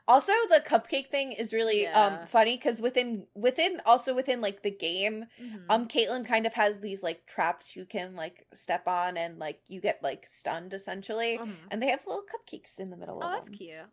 Also, 0.06 0.32
the 0.50 0.60
cupcake 0.60 1.08
thing 1.08 1.32
is 1.32 1.54
really 1.54 1.84
Yeah. 1.84 2.20
um 2.20 2.26
funny 2.26 2.58
because 2.58 2.82
within 2.82 3.26
within 3.34 3.80
also 3.86 4.14
within 4.14 4.42
like 4.42 4.62
the 4.62 4.70
game, 4.70 5.24
Mhm. 5.40 5.64
um 5.70 5.88
Caitlin 5.88 6.26
kind 6.26 6.44
of 6.46 6.52
has 6.52 6.80
these 6.80 7.02
like 7.02 7.24
traps 7.24 7.74
you 7.76 7.86
can 7.86 8.14
like 8.14 8.46
step 8.52 8.86
on 8.86 9.16
and 9.16 9.38
like 9.38 9.62
you 9.68 9.80
get 9.80 10.02
like 10.02 10.26
stunned 10.28 10.74
essentially, 10.74 11.38
Mhm. 11.38 11.56
and 11.70 11.82
they 11.82 11.88
have 11.88 12.06
little 12.06 12.24
cupcakes 12.24 12.78
in 12.78 12.90
the 12.90 12.96
middle 12.98 13.22
Oh, 13.22 13.26
of 13.26 13.32
that's 13.32 13.48
them. 13.48 13.56
cute. 13.56 13.86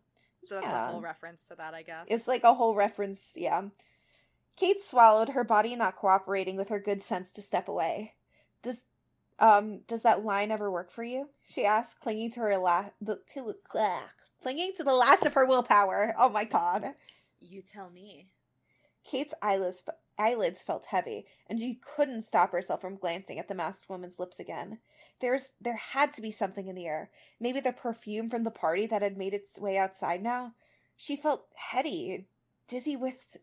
So 0.46 0.60
that's 0.60 0.66
a 0.66 0.86
whole 0.88 1.00
reference 1.00 1.48
to 1.48 1.54
that, 1.54 1.72
I 1.72 1.82
guess. 1.82 2.06
It's 2.10 2.28
like 2.28 2.44
a 2.44 2.52
whole 2.52 2.74
reference, 2.74 3.32
yeah. 3.34 3.62
Kate 4.56 4.82
swallowed, 4.82 5.30
her 5.30 5.44
body 5.44 5.74
not 5.74 5.96
cooperating 5.96 6.56
with 6.56 6.68
her 6.68 6.80
good 6.80 7.02
sense 7.02 7.32
to 7.32 7.40
step 7.40 7.66
away. 7.68 8.14
Does 8.62 8.84
um 9.38 9.80
does 9.86 10.02
that 10.02 10.24
line 10.24 10.50
ever 10.50 10.70
work 10.70 10.90
for 10.90 11.04
you? 11.04 11.28
She 11.48 11.64
asked, 11.64 12.00
clinging 12.00 12.30
to 12.32 12.40
her 12.40 12.56
last 12.56 12.92
the 13.00 13.20
to, 13.34 13.54
clinging 14.42 14.72
to 14.76 14.84
the 14.84 14.94
last 14.94 15.24
of 15.24 15.34
her 15.34 15.46
willpower. 15.46 16.14
Oh 16.18 16.28
my 16.28 16.44
god. 16.44 16.94
You 17.40 17.62
tell 17.62 17.90
me. 17.90 18.28
Kate's 19.04 19.34
eyelids 19.40 19.84
eyelids 20.18 20.62
felt 20.62 20.86
heavy, 20.86 21.26
and 21.48 21.58
she 21.58 21.80
couldn't 21.96 22.22
stop 22.22 22.52
herself 22.52 22.80
from 22.80 22.96
glancing 22.96 23.38
at 23.38 23.48
the 23.48 23.54
masked 23.54 23.88
woman's 23.88 24.18
lips 24.18 24.40
again. 24.40 24.78
There's 25.20 25.52
there 25.60 25.76
had 25.76 26.12
to 26.14 26.22
be 26.22 26.30
something 26.30 26.68
in 26.68 26.76
the 26.76 26.86
air. 26.86 27.10
Maybe 27.40 27.60
the 27.60 27.72
perfume 27.72 28.30
from 28.30 28.44
the 28.44 28.50
party 28.50 28.86
that 28.86 29.02
had 29.02 29.16
made 29.16 29.34
its 29.34 29.58
way 29.58 29.78
outside 29.78 30.22
now. 30.22 30.52
She 30.96 31.16
felt 31.16 31.46
heady, 31.54 32.26
dizzy 32.66 32.96
with 32.96 33.38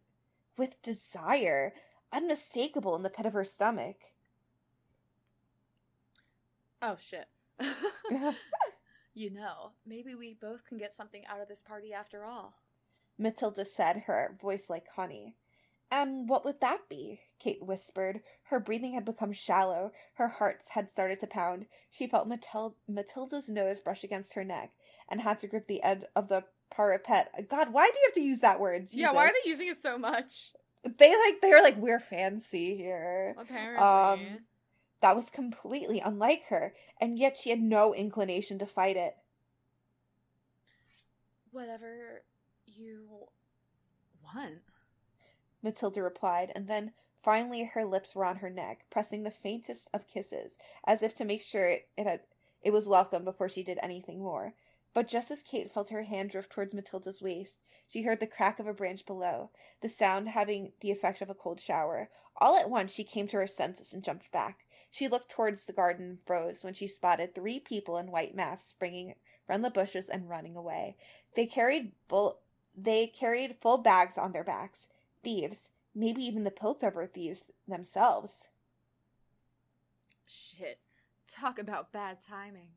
with 0.57 0.81
desire, 0.81 1.73
unmistakable 2.13 2.95
in 2.95 3.03
the 3.03 3.09
pit 3.09 3.25
of 3.25 3.33
her 3.33 3.45
stomach. 3.45 3.97
Oh, 6.87 6.97
shit. 6.99 7.27
you 9.15 9.31
know, 9.31 9.71
maybe 9.87 10.13
we 10.13 10.37
both 10.39 10.65
can 10.67 10.77
get 10.77 10.95
something 10.95 11.23
out 11.25 11.41
of 11.41 11.47
this 11.47 11.63
party 11.63 11.91
after 11.93 12.23
all. 12.23 12.53
Matilda 13.17 13.65
said, 13.65 14.03
her 14.05 14.37
voice 14.39 14.65
like 14.69 14.85
honey. 14.95 15.35
And 15.89 16.29
what 16.29 16.45
would 16.45 16.61
that 16.61 16.87
be? 16.89 17.21
Kate 17.39 17.63
whispered. 17.63 18.21
Her 18.45 18.59
breathing 18.59 18.93
had 18.93 19.05
become 19.05 19.33
shallow. 19.33 19.93
Her 20.15 20.27
heart 20.27 20.63
had 20.71 20.91
started 20.91 21.19
to 21.21 21.27
pound. 21.27 21.65
She 21.89 22.05
felt 22.05 22.29
Matil- 22.29 22.75
Matilda's 22.87 23.49
nose 23.49 23.81
brush 23.81 24.03
against 24.03 24.33
her 24.33 24.43
neck 24.43 24.71
and 25.09 25.21
had 25.21 25.39
to 25.39 25.47
grip 25.47 25.67
the 25.67 25.81
edge 25.81 26.03
of 26.15 26.27
the 26.27 26.43
parapet. 26.69 27.47
God, 27.49 27.73
why 27.73 27.89
do 27.91 27.99
you 27.99 28.05
have 28.07 28.13
to 28.15 28.21
use 28.21 28.39
that 28.41 28.59
word? 28.59 28.89
yeah, 28.91 29.11
why 29.11 29.25
are 29.25 29.33
they 29.33 29.49
using 29.49 29.69
it 29.69 29.81
so 29.81 29.97
much? 29.97 30.51
they 30.99 31.09
like 31.09 31.41
they're 31.41 31.63
like 31.63 31.77
we're 31.77 31.99
fancy 31.99 32.75
here. 32.75 33.35
Apparently. 33.39 33.83
Um, 33.83 34.39
That 35.05 35.15
was 35.15 35.29
completely 35.29 35.99
unlike 35.99 36.45
her, 36.45 36.73
and 36.99 37.19
yet 37.19 37.37
she 37.37 37.51
had 37.51 37.61
no 37.61 37.93
inclination 37.93 38.57
to 38.57 38.65
fight 38.65 38.97
it. 38.97 39.15
Whatever 41.51 42.23
you 42.65 43.27
want. 44.23 44.61
Matilda 45.61 46.01
replied, 46.01 46.51
and 46.55 46.67
then 46.67 46.93
finally 47.21 47.65
her 47.65 47.85
lips 47.85 48.15
were 48.15 48.25
on 48.25 48.37
her 48.37 48.49
neck, 48.49 48.85
pressing 48.89 49.21
the 49.21 49.29
faintest 49.29 49.89
of 49.93 50.07
kisses, 50.07 50.57
as 50.87 51.03
if 51.03 51.13
to 51.17 51.23
make 51.23 51.43
sure 51.43 51.67
it, 51.67 51.87
it 51.95 52.07
had 52.07 52.21
it 52.63 52.73
was 52.73 52.87
welcome 52.87 53.23
before 53.23 53.47
she 53.47 53.61
did 53.61 53.77
anything 53.83 54.17
more. 54.17 54.55
But 54.95 55.07
just 55.07 55.29
as 55.29 55.43
Kate 55.43 55.71
felt 55.71 55.89
her 55.89 56.01
hand 56.01 56.31
drift 56.31 56.49
towards 56.49 56.73
Matilda's 56.73 57.21
waist, 57.21 57.57
she 57.87 58.01
heard 58.01 58.19
the 58.19 58.25
crack 58.25 58.57
of 58.57 58.65
a 58.65 58.73
branch 58.73 59.05
below, 59.05 59.51
the 59.81 59.87
sound 59.87 60.29
having 60.29 60.71
the 60.81 60.89
effect 60.89 61.21
of 61.21 61.29
a 61.29 61.35
cold 61.35 61.61
shower. 61.61 62.09
All 62.37 62.57
at 62.57 62.71
once 62.71 62.91
she 62.91 63.03
came 63.03 63.27
to 63.27 63.37
her 63.37 63.45
senses 63.45 63.93
and 63.93 64.03
jumped 64.03 64.31
back. 64.31 64.64
She 64.95 65.09
looked 65.09 65.29
towards 65.29 65.65
the 65.65 65.73
garden 65.73 66.05
and 66.05 66.19
froze 66.25 66.63
when 66.63 66.73
she 66.73 66.87
spotted 66.87 67.35
three 67.35 67.59
people 67.59 67.97
in 67.97 68.11
white 68.11 68.33
masks 68.33 68.69
springing 68.69 69.15
from 69.45 69.61
the 69.61 69.69
bushes 69.69 70.07
and 70.07 70.29
running 70.29 70.55
away. 70.55 70.95
They 71.35 71.47
carried 71.47 71.91
full 72.07 72.39
they 72.77 73.07
carried 73.07 73.57
full 73.59 73.77
bags 73.77 74.17
on 74.17 74.31
their 74.31 74.45
backs 74.45 74.87
thieves, 75.21 75.71
maybe 75.93 76.23
even 76.23 76.45
the 76.45 76.49
Piltover 76.49 77.11
thieves 77.11 77.41
themselves. 77.67 78.47
Shit. 80.25 80.79
Talk 81.29 81.59
about 81.59 81.91
bad 81.91 82.19
timing. 82.25 82.69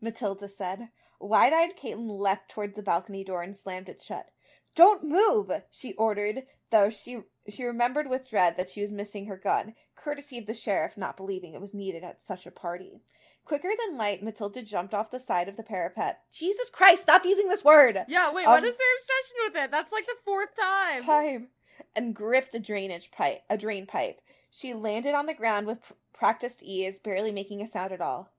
Matilda 0.00 0.48
said. 0.48 0.90
Wide 1.18 1.52
eyed 1.52 1.76
Caitlin 1.76 2.20
leapt 2.20 2.48
towards 2.48 2.76
the 2.76 2.82
balcony 2.82 3.24
door 3.24 3.42
and 3.42 3.56
slammed 3.56 3.88
it 3.88 4.00
shut. 4.00 4.30
Don't 4.76 5.02
move, 5.02 5.50
she 5.72 5.94
ordered, 5.94 6.44
though 6.70 6.90
she 6.90 7.22
she 7.48 7.64
remembered 7.64 8.08
with 8.08 8.28
dread 8.28 8.56
that 8.56 8.70
she 8.70 8.82
was 8.82 8.92
missing 8.92 9.26
her 9.26 9.36
gun, 9.36 9.74
courtesy 9.94 10.38
of 10.38 10.46
the 10.46 10.54
sheriff 10.54 10.96
not 10.96 11.16
believing 11.16 11.54
it 11.54 11.60
was 11.60 11.74
needed 11.74 12.04
at 12.04 12.22
such 12.22 12.46
a 12.46 12.50
party. 12.50 13.00
Quicker 13.44 13.70
than 13.86 13.96
light, 13.96 14.22
Matilda 14.22 14.62
jumped 14.62 14.92
off 14.92 15.10
the 15.10 15.20
side 15.20 15.48
of 15.48 15.56
the 15.56 15.62
parapet. 15.62 16.20
Jesus 16.32 16.68
Christ, 16.68 17.04
stop 17.04 17.24
using 17.24 17.48
this 17.48 17.64
word! 17.64 17.98
yeah, 18.08 18.32
wait, 18.32 18.46
um, 18.46 18.52
what 18.52 18.64
is 18.64 18.76
their 18.76 18.86
obsession 18.98 19.36
with 19.44 19.64
it? 19.64 19.70
That's 19.70 19.92
like 19.92 20.06
the 20.06 20.14
fourth 20.24 20.50
time. 20.58 21.02
time 21.02 21.48
and 21.94 22.14
gripped 22.14 22.54
a 22.54 22.58
drainage 22.58 23.10
pipe 23.10 23.42
a 23.50 23.56
drain 23.56 23.86
pipe 23.86 24.20
she 24.50 24.72
landed 24.74 25.14
on 25.14 25.26
the 25.26 25.34
ground 25.34 25.66
with 25.66 25.82
pr- 25.82 25.92
practiced 26.12 26.62
ease 26.62 26.98
barely 26.98 27.32
making 27.32 27.60
a 27.60 27.68
sound 27.68 27.92
at 27.92 28.00
all 28.00 28.30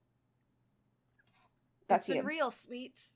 that's 1.87 2.07
it's 2.07 2.09
you 2.09 2.15
been 2.15 2.25
real, 2.25 2.51
sweets. 2.51 3.07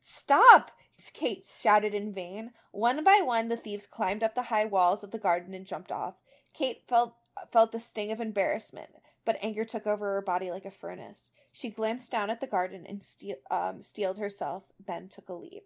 stop 0.00 0.70
kate 1.12 1.46
shouted 1.60 1.94
in 1.94 2.12
vain. 2.12 2.52
One 2.72 3.02
by 3.04 3.20
one 3.24 3.48
the 3.48 3.56
thieves 3.56 3.86
climbed 3.86 4.22
up 4.22 4.34
the 4.34 4.42
high 4.42 4.64
walls 4.64 5.02
of 5.02 5.10
the 5.10 5.18
garden 5.18 5.54
and 5.54 5.66
jumped 5.66 5.92
off. 5.92 6.14
Kate 6.54 6.82
felt 6.88 7.14
felt 7.52 7.70
the 7.72 7.78
sting 7.80 8.10
of 8.10 8.20
embarrassment 8.20 8.90
but 9.24 9.38
anger 9.42 9.64
took 9.64 9.86
over 9.86 10.14
her 10.14 10.22
body 10.22 10.50
like 10.50 10.64
a 10.64 10.70
furnace. 10.70 11.30
She 11.52 11.68
glanced 11.68 12.10
down 12.10 12.30
at 12.30 12.40
the 12.40 12.46
garden 12.46 12.86
and 12.86 13.02
steel, 13.02 13.36
um, 13.50 13.82
steeled 13.82 14.16
herself 14.18 14.64
then 14.86 15.08
took 15.08 15.28
a 15.28 15.34
leap. 15.34 15.64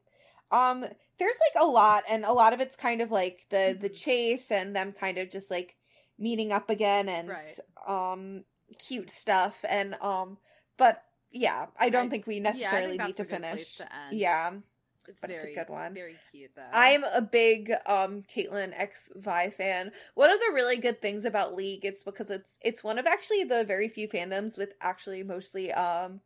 Um 0.50 0.84
there's 1.18 1.38
like 1.54 1.62
a 1.62 1.66
lot 1.66 2.02
and 2.08 2.24
a 2.24 2.32
lot 2.32 2.52
of 2.52 2.60
it's 2.60 2.76
kind 2.76 3.00
of 3.00 3.10
like 3.10 3.46
the 3.50 3.76
the 3.80 3.88
Mhm. 3.88 3.94
chase 3.94 4.50
and 4.50 4.74
them 4.76 4.92
kind 4.92 5.16
of 5.18 5.30
just 5.30 5.50
like 5.50 5.76
meeting 6.18 6.52
up 6.52 6.68
again 6.70 7.08
and 7.08 7.28
Right. 7.28 7.58
um 7.86 8.44
cute 8.78 9.10
stuff 9.10 9.64
and 9.68 9.94
um 10.00 10.38
but 10.76 11.04
yeah 11.30 11.66
i 11.78 11.88
don't 11.90 12.06
I- 12.06 12.08
think 12.10 12.26
we 12.26 12.36
yeah, 12.36 12.42
necessarily 12.42 12.96
think 12.98 13.06
need 13.08 13.16
to 13.16 13.22
a 13.22 13.26
good 13.26 13.40
place 13.42 13.52
finish. 13.52 13.76
to 13.76 13.88
yeah 14.12 14.52
It's 15.12 15.20
but 15.20 15.30
it's 15.30 15.44
a 15.44 15.54
good 15.54 15.68
one. 15.68 15.94
Very 15.94 16.16
cute 16.30 16.50
though. 16.56 16.62
i'm 16.72 17.04
a 17.04 17.20
big 17.22 17.72
um 17.86 18.22
caitlin 18.34 18.72
x 18.76 19.10
vi 19.16 19.50
fan 19.50 19.92
one 20.14 20.30
of 20.30 20.40
the 20.40 20.50
really 20.54 20.76
good 20.76 21.00
things 21.00 21.24
about 21.24 21.54
league 21.54 21.84
it's 21.84 22.02
because 22.02 22.30
it's 22.30 22.56
it's 22.62 22.82
one 22.82 22.98
of 22.98 23.06
actually 23.06 23.44
the 23.44 23.62
very 23.64 23.88
few 23.88 24.08
fandoms 24.08 24.56
with 24.58 24.72
actually 24.80 25.22
mostly 25.22 25.72
um 25.72 26.20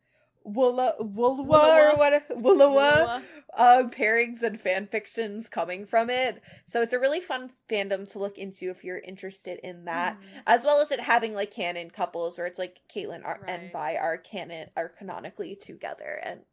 Woola 0.45 0.97
Woolwa 1.01 1.45
Woola-wa. 1.45 1.77
or 1.77 1.97
what 1.97 2.29
Woola 2.29 2.69
Woola. 2.71 3.23
uh, 3.57 3.83
pairings 3.89 4.41
and 4.41 4.61
fan 4.61 4.87
fictions 4.87 5.49
coming 5.49 5.85
from 5.85 6.09
it. 6.09 6.41
So 6.65 6.81
it's 6.81 6.93
a 6.93 6.99
really 6.99 7.19
fun 7.19 7.51
fandom 7.69 8.09
to 8.13 8.19
look 8.19 8.37
into 8.37 8.69
if 8.69 8.81
you're 8.81 8.99
interested 8.99 9.59
in 9.61 9.83
that, 9.85 10.17
Mhm. 10.21 10.43
as 10.45 10.63
well 10.63 10.79
as 10.79 10.89
it 10.91 11.01
having 11.01 11.33
like 11.33 11.51
canon 11.51 11.89
couples 11.91 12.37
where 12.37 12.47
it's 12.47 12.59
like 12.59 12.79
Caitlyn 12.89 13.25
are, 13.25 13.41
and 13.45 13.63
Right. 13.63 13.71
Vi 13.73 13.95
are 13.97 14.17
canon 14.17 14.69
are 14.77 14.87
canonically 14.87 15.53
together, 15.57 16.21
and 16.23 16.45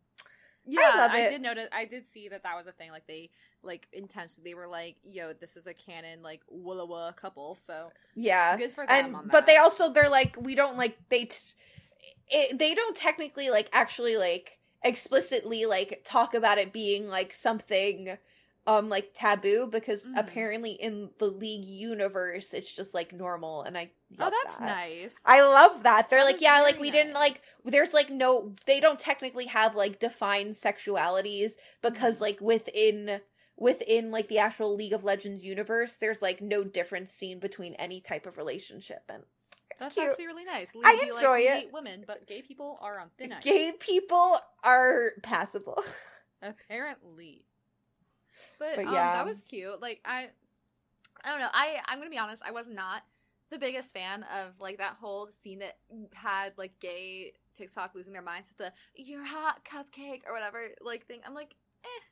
Yeah, 0.67 1.09
I 1.11 1.21
it. 1.21 1.31
did 1.31 1.43
notice. 1.43 1.69
I 1.73 1.85
did 1.85 2.07
see 2.07 2.29
that 2.29 2.43
that 2.43 2.57
was 2.57 2.67
a 2.67 2.73
thing. 2.73 2.91
Like 2.91 3.07
they, 3.07 3.31
like 3.63 3.87
intentionally, 3.93 4.51
they 4.51 4.55
were 4.55 4.67
like, 4.69 4.97
"Yo, 5.05 5.33
this 5.33 5.57
is 5.57 5.67
a 5.67 5.75
canon 5.75 6.23
like 6.23 6.41
Woola 6.53 7.15
couple." 7.17 7.55
So 7.57 7.91
yeah, 8.15 8.57
good 8.57 8.73
for 8.73 8.87
them 8.87 8.97
and 8.97 9.15
on 9.15 9.27
that. 9.27 9.33
but 9.33 9.47
they 9.47 9.57
also 9.57 9.93
they're 9.93 10.09
like 10.09 10.37
we 10.41 10.55
don't 10.55 10.77
like 10.77 10.97
they 11.09 11.27
t- 11.27 11.37
it, 12.29 12.59
they 12.59 12.75
don't 12.75 12.97
technically 12.97 13.51
like 13.51 13.69
actually 13.73 14.17
like 14.17 14.59
explicitly 14.83 15.65
like 15.67 16.03
talk 16.05 16.35
about 16.35 16.59
it 16.59 16.73
being 16.73 17.09
like 17.09 17.33
something 17.33 18.17
um 18.67 18.89
like 18.89 19.11
taboo 19.15 19.67
because 19.71 20.05
Mhm. 20.07 20.19
apparently 20.19 20.73
in 20.73 21.11
the 21.19 21.27
league 21.27 21.65
universe 21.65 22.53
it's 22.55 22.73
just 22.73 22.95
like 22.95 23.13
normal 23.13 23.63
and 23.63 23.77
i 23.79 23.91
oh, 24.21 24.31
that's 24.45 24.57
that. 24.59 24.65
nice. 24.67 25.15
I 25.25 25.43
love 25.43 25.83
that. 25.85 26.11
They're 26.11 26.21
That 26.21 26.25
like, 26.33 26.41
yeah, 26.41 26.61
like 26.63 26.79
we 26.81 26.91
didn't 26.91 27.15
like 27.15 27.43
there's 27.65 27.93
like 27.95 28.11
no 28.11 28.55
they 28.67 28.81
don't 28.81 28.99
technically 28.99 29.47
have 29.47 29.75
like 29.75 29.99
defined 30.01 30.55
sexualities 30.55 31.53
because 31.83 32.19
Mhm. 32.19 32.21
like 32.21 32.41
within 32.41 33.21
within 33.57 34.11
like 34.11 34.29
the 34.29 34.39
actual 34.39 34.75
League 34.75 34.93
of 34.93 35.05
Legends 35.05 35.45
universe, 35.45 35.97
there's 35.97 36.21
like 36.23 36.41
no 36.41 36.65
difference 36.65 37.11
seen 37.13 37.39
between 37.39 37.75
any 37.75 38.01
type 38.01 38.27
of 38.27 38.37
relationship 38.37 39.03
and 39.09 39.23
That's 39.79 39.95
cute. 39.95 40.09
actually 40.09 40.27
really 40.27 40.45
nice. 40.45 40.69
I 40.85 40.95
enjoy 41.13 41.31
like, 41.31 41.45
it. 41.45 41.51
hate 41.59 41.73
women, 41.73 42.05
but 42.07 42.27
gay 42.27 42.43
people 42.43 42.79
are 42.83 42.99
on 42.99 43.11
thin 43.19 43.33
ice. 43.33 43.45
Gay 43.45 43.73
people 43.79 44.39
are 44.63 45.13
passable. 45.23 45.83
Apparently. 46.43 47.45
But, 48.59 48.77
But 48.77 48.87
um, 48.87 48.95
yeah. 48.95 49.15
that 49.15 49.27
was 49.27 49.43
cute. 49.43 49.81
Like 49.81 50.01
I, 50.05 50.29
I 51.25 51.31
don't 51.31 51.41
know. 51.41 51.49
I 51.53 51.79
I'm 51.87 51.99
gonna 51.99 52.11
be 52.11 52.19
honest. 52.19 52.41
I 52.47 52.53
was 52.53 52.69
not 52.69 53.03
the 53.51 53.59
biggest 53.59 53.93
fan 53.93 54.25
of 54.25 54.53
like 54.61 54.79
that 54.79 54.95
whole 55.01 55.29
scene 55.43 55.61
that 55.61 55.77
had 56.15 56.53
like 56.57 56.79
gay 56.81 57.33
TikTok 57.57 57.95
losing 57.95 58.13
their 58.13 58.23
minds 58.23 58.51
at 58.51 58.59
the 58.59 58.73
"you're 59.03 59.25
hot 59.25 59.65
cupcake" 59.65 60.23
or 60.27 60.33
whatever 60.33 60.69
like 60.81 61.07
thing. 61.07 61.21
I'm 61.27 61.35
like, 61.35 61.55
eh. 61.85 62.05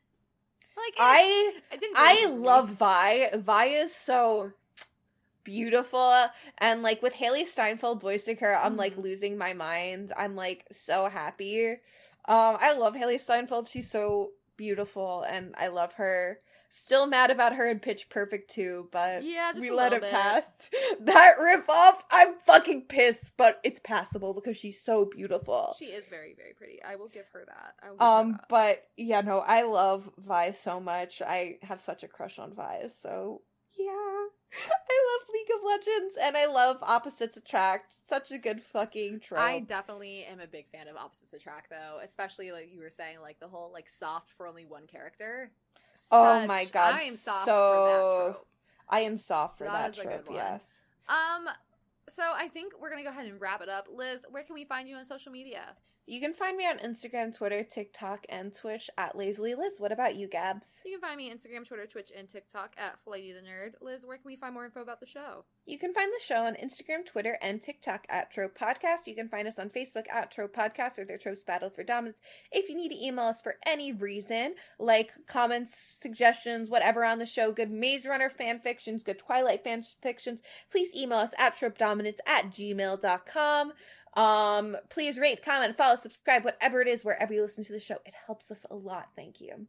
Like 0.76 0.94
eh. 0.98 1.16
I 1.16 1.54
I 1.72 1.76
didn't. 1.76 1.98
I 1.98 2.26
anything 2.26 2.30
for 2.30 2.40
me. 2.40 2.50
love 2.50 2.70
Vi. 2.70 3.30
Vi 3.36 3.64
is 3.66 3.94
so 3.94 4.52
beautiful 5.44 6.26
and 6.58 6.82
like 6.82 7.02
with 7.02 7.14
Hailee 7.14 7.46
Steinfeld 7.46 8.00
voicing 8.00 8.36
her, 8.38 8.56
I'm 8.56 8.76
like 8.76 8.96
Mhm. 8.96 8.98
losing 8.98 9.38
my 9.38 9.54
mind. 9.54 10.12
I'm 10.16 10.36
like 10.36 10.66
so 10.72 11.08
happy. 11.08 11.70
Um 12.26 12.58
I 12.60 12.74
love 12.76 12.94
Hailee 12.94 13.20
Steinfeld. 13.20 13.68
She's 13.68 13.90
so 13.90 14.32
beautiful 14.56 15.22
and 15.22 15.54
I 15.58 15.68
love 15.68 15.94
her. 15.94 16.40
Still 16.74 17.06
mad 17.06 17.30
about 17.30 17.54
her 17.56 17.68
in 17.68 17.80
Pitch 17.80 18.08
Perfect 18.08 18.50
too, 18.50 18.88
but 18.92 19.22
Yeah, 19.22 19.52
we 19.58 19.70
let 19.70 19.92
it 19.92 20.00
bit. 20.00 20.10
pass. 20.10 20.44
That 21.00 21.34
rip 21.38 21.68
off, 21.68 22.02
I'm 22.10 22.34
fucking 22.46 22.86
pissed, 22.88 23.32
but 23.36 23.60
it's 23.62 23.78
passable 23.84 24.32
because 24.32 24.56
she's 24.56 24.80
so 24.80 25.04
beautiful. 25.04 25.74
She 25.78 25.86
is 25.86 26.06
very, 26.06 26.34
very 26.34 26.54
pretty. 26.56 26.82
I 26.82 26.96
will 26.96 27.08
give 27.08 27.26
her 27.34 27.44
that. 27.46 27.74
I 27.82 27.90
will 27.90 27.96
give 27.98 28.00
her 28.00 28.06
Um, 28.06 28.32
that. 28.32 28.48
but 28.48 28.84
yeah, 28.96 29.20
no, 29.20 29.40
I 29.40 29.64
love 29.64 30.08
Vi 30.16 30.52
so 30.52 30.80
much. 30.80 31.20
I 31.20 31.58
have 31.62 31.82
such 31.82 32.04
a 32.04 32.08
crush 32.08 32.38
on 32.38 32.54
Vi, 32.54 32.88
so 33.00 33.42
yeah. 33.78 33.88
I 34.54 35.18
love 35.18 35.28
League 35.34 35.54
of 35.54 35.64
Legends 35.66 36.16
and 36.22 36.36
I 36.38 36.46
love 36.46 36.78
Opposites 36.82 37.36
Attract. 37.36 37.92
Such 38.08 38.32
a 38.32 38.38
good 38.38 38.62
fucking 38.62 39.20
trope. 39.20 39.40
I 39.40 39.60
definitely 39.60 40.24
am 40.24 40.40
a 40.40 40.46
big 40.46 40.70
fan 40.70 40.88
of 40.88 40.96
opposites 40.96 41.32
attract 41.34 41.68
though, 41.70 42.00
especially 42.02 42.50
like 42.52 42.70
you 42.72 42.80
were 42.80 42.90
saying, 42.90 43.20
like 43.20 43.40
the 43.40 43.48
whole 43.48 43.70
like 43.72 43.88
soft 43.90 44.30
for 44.36 44.46
only 44.46 44.64
one 44.64 44.86
character. 44.86 45.50
Oh 46.10 46.46
my 46.46 46.64
God, 46.66 46.94
I 46.94 47.02
am 47.02 47.16
soft 47.16 47.44
so- 47.46 47.52
for 47.52 47.88
that 47.88 48.32
trope. 48.32 48.48
I 48.88 49.00
am 49.00 49.18
soft 49.18 49.58
for 49.58 49.64
That 49.64 49.94
that, 49.94 50.02
trope, 50.02 50.26
yes. 50.30 50.62
Um, 51.08 51.48
so 52.10 52.22
I 52.34 52.48
think 52.48 52.74
we're 52.80 52.90
gonna 52.90 53.02
go 53.04 53.08
ahead 53.08 53.26
and 53.26 53.40
wrap 53.40 53.62
it 53.62 53.68
up. 53.68 53.88
Liz, 53.90 54.24
where 54.30 54.42
can 54.42 54.54
we 54.54 54.64
find 54.64 54.88
you 54.88 54.96
on 54.96 55.04
social 55.04 55.32
media? 55.32 55.76
You 56.04 56.20
can 56.20 56.34
find 56.34 56.56
me 56.56 56.66
on 56.66 56.78
Instagram, 56.78 57.32
Twitter, 57.34 57.62
TikTok, 57.62 58.26
and 58.28 58.52
Twitch 58.52 58.90
at 58.98 59.16
Lazily 59.16 59.54
Liz. 59.54 59.76
What 59.78 59.92
about 59.92 60.16
you, 60.16 60.26
Gabs? 60.26 60.80
You 60.84 60.98
can 60.98 61.00
find 61.00 61.16
me 61.16 61.32
Instagram, 61.32 61.66
Twitter, 61.66 61.86
Twitch, 61.86 62.10
and 62.16 62.28
TikTok 62.28 62.72
at 62.76 62.98
Flighty 63.04 63.32
the 63.32 63.38
Nerd. 63.38 63.74
Liz, 63.80 64.04
where 64.04 64.16
can 64.16 64.26
we 64.26 64.36
find 64.36 64.52
more 64.52 64.64
info 64.64 64.82
about 64.82 64.98
the 64.98 65.06
show? 65.06 65.44
You 65.64 65.78
can 65.78 65.94
find 65.94 66.10
the 66.10 66.24
show 66.24 66.44
on 66.44 66.54
Instagram, 66.54 67.06
Twitter, 67.06 67.38
and 67.40 67.62
TikTok 67.62 68.04
at 68.08 68.32
Trope 68.32 68.58
Podcast. 68.58 69.06
You 69.06 69.14
can 69.14 69.28
find 69.28 69.46
us 69.46 69.60
on 69.60 69.70
Facebook 69.70 70.06
at 70.12 70.32
Trope 70.32 70.56
Podcast 70.56 70.98
or 70.98 71.04
their 71.04 71.18
Tropes 71.18 71.44
Battle 71.44 71.70
for 71.70 71.84
Dominance. 71.84 72.18
If 72.50 72.68
you 72.68 72.74
need 72.74 72.88
to 72.88 73.00
email 73.00 73.26
us 73.26 73.40
for 73.40 73.54
any 73.64 73.92
reason, 73.92 74.56
like 74.80 75.12
comments, 75.28 75.78
suggestions, 75.78 76.68
whatever 76.68 77.04
on 77.04 77.20
the 77.20 77.26
show, 77.26 77.52
good 77.52 77.70
Maze 77.70 78.06
Runner 78.06 78.28
fan 78.28 78.58
fictions, 78.58 79.04
good 79.04 79.20
Twilight 79.20 79.62
fan 79.62 79.84
fictions, 80.02 80.42
please 80.68 80.92
email 80.96 81.18
us 81.18 81.32
at 81.38 81.56
tropedominance 81.56 82.18
at 82.26 82.50
gmail.com. 82.50 83.72
Um, 84.14 84.76
please 84.90 85.18
rate, 85.18 85.44
comment, 85.44 85.76
follow, 85.76 85.96
subscribe, 85.96 86.44
whatever 86.44 86.80
it 86.82 86.88
is, 86.88 87.04
wherever 87.04 87.32
you 87.32 87.42
listen 87.42 87.64
to 87.64 87.72
the 87.72 87.80
show. 87.80 87.96
It 88.04 88.14
helps 88.26 88.50
us 88.50 88.64
a 88.70 88.74
lot. 88.74 89.08
Thank 89.16 89.40
you. 89.40 89.66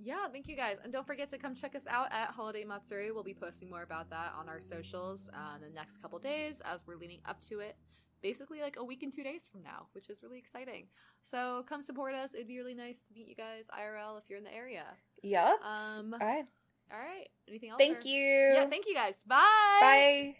Yeah, 0.00 0.28
thank 0.32 0.46
you 0.46 0.56
guys. 0.56 0.76
And 0.82 0.92
don't 0.92 1.06
forget 1.06 1.28
to 1.30 1.38
come 1.38 1.54
check 1.54 1.74
us 1.74 1.84
out 1.88 2.06
at 2.12 2.28
Holiday 2.30 2.64
Matsuri. 2.64 3.10
We'll 3.10 3.24
be 3.24 3.34
posting 3.34 3.68
more 3.68 3.82
about 3.82 4.08
that 4.10 4.32
on 4.38 4.48
our 4.48 4.60
socials 4.60 5.28
uh, 5.34 5.56
in 5.56 5.62
the 5.68 5.74
next 5.74 6.00
couple 6.00 6.18
days 6.20 6.62
as 6.64 6.86
we're 6.86 6.96
leading 6.96 7.18
up 7.26 7.40
to 7.48 7.60
it. 7.60 7.76
Basically, 8.22 8.60
like 8.60 8.76
a 8.78 8.84
week 8.84 9.02
and 9.02 9.12
two 9.12 9.22
days 9.22 9.48
from 9.50 9.62
now, 9.62 9.86
which 9.92 10.08
is 10.08 10.22
really 10.22 10.38
exciting. 10.38 10.86
So 11.22 11.64
come 11.68 11.82
support 11.82 12.14
us. 12.14 12.34
It'd 12.34 12.48
be 12.48 12.58
really 12.58 12.74
nice 12.74 13.00
to 13.00 13.14
meet 13.14 13.28
you 13.28 13.34
guys 13.34 13.66
IRL 13.76 14.18
if 14.18 14.24
you're 14.28 14.38
in 14.38 14.44
the 14.44 14.54
area. 14.54 14.84
Yeah. 15.22 15.52
Um, 15.62 16.14
All 16.20 16.26
right. 16.26 16.44
all 16.92 16.98
right. 16.98 17.28
Anything 17.48 17.70
else? 17.70 17.78
Thank 17.78 17.98
or- 17.98 18.08
you. 18.08 18.52
Yeah, 18.54 18.66
thank 18.66 18.86
you 18.86 18.94
guys. 18.94 19.14
Bye. 19.26 19.44
Bye. 19.80 20.36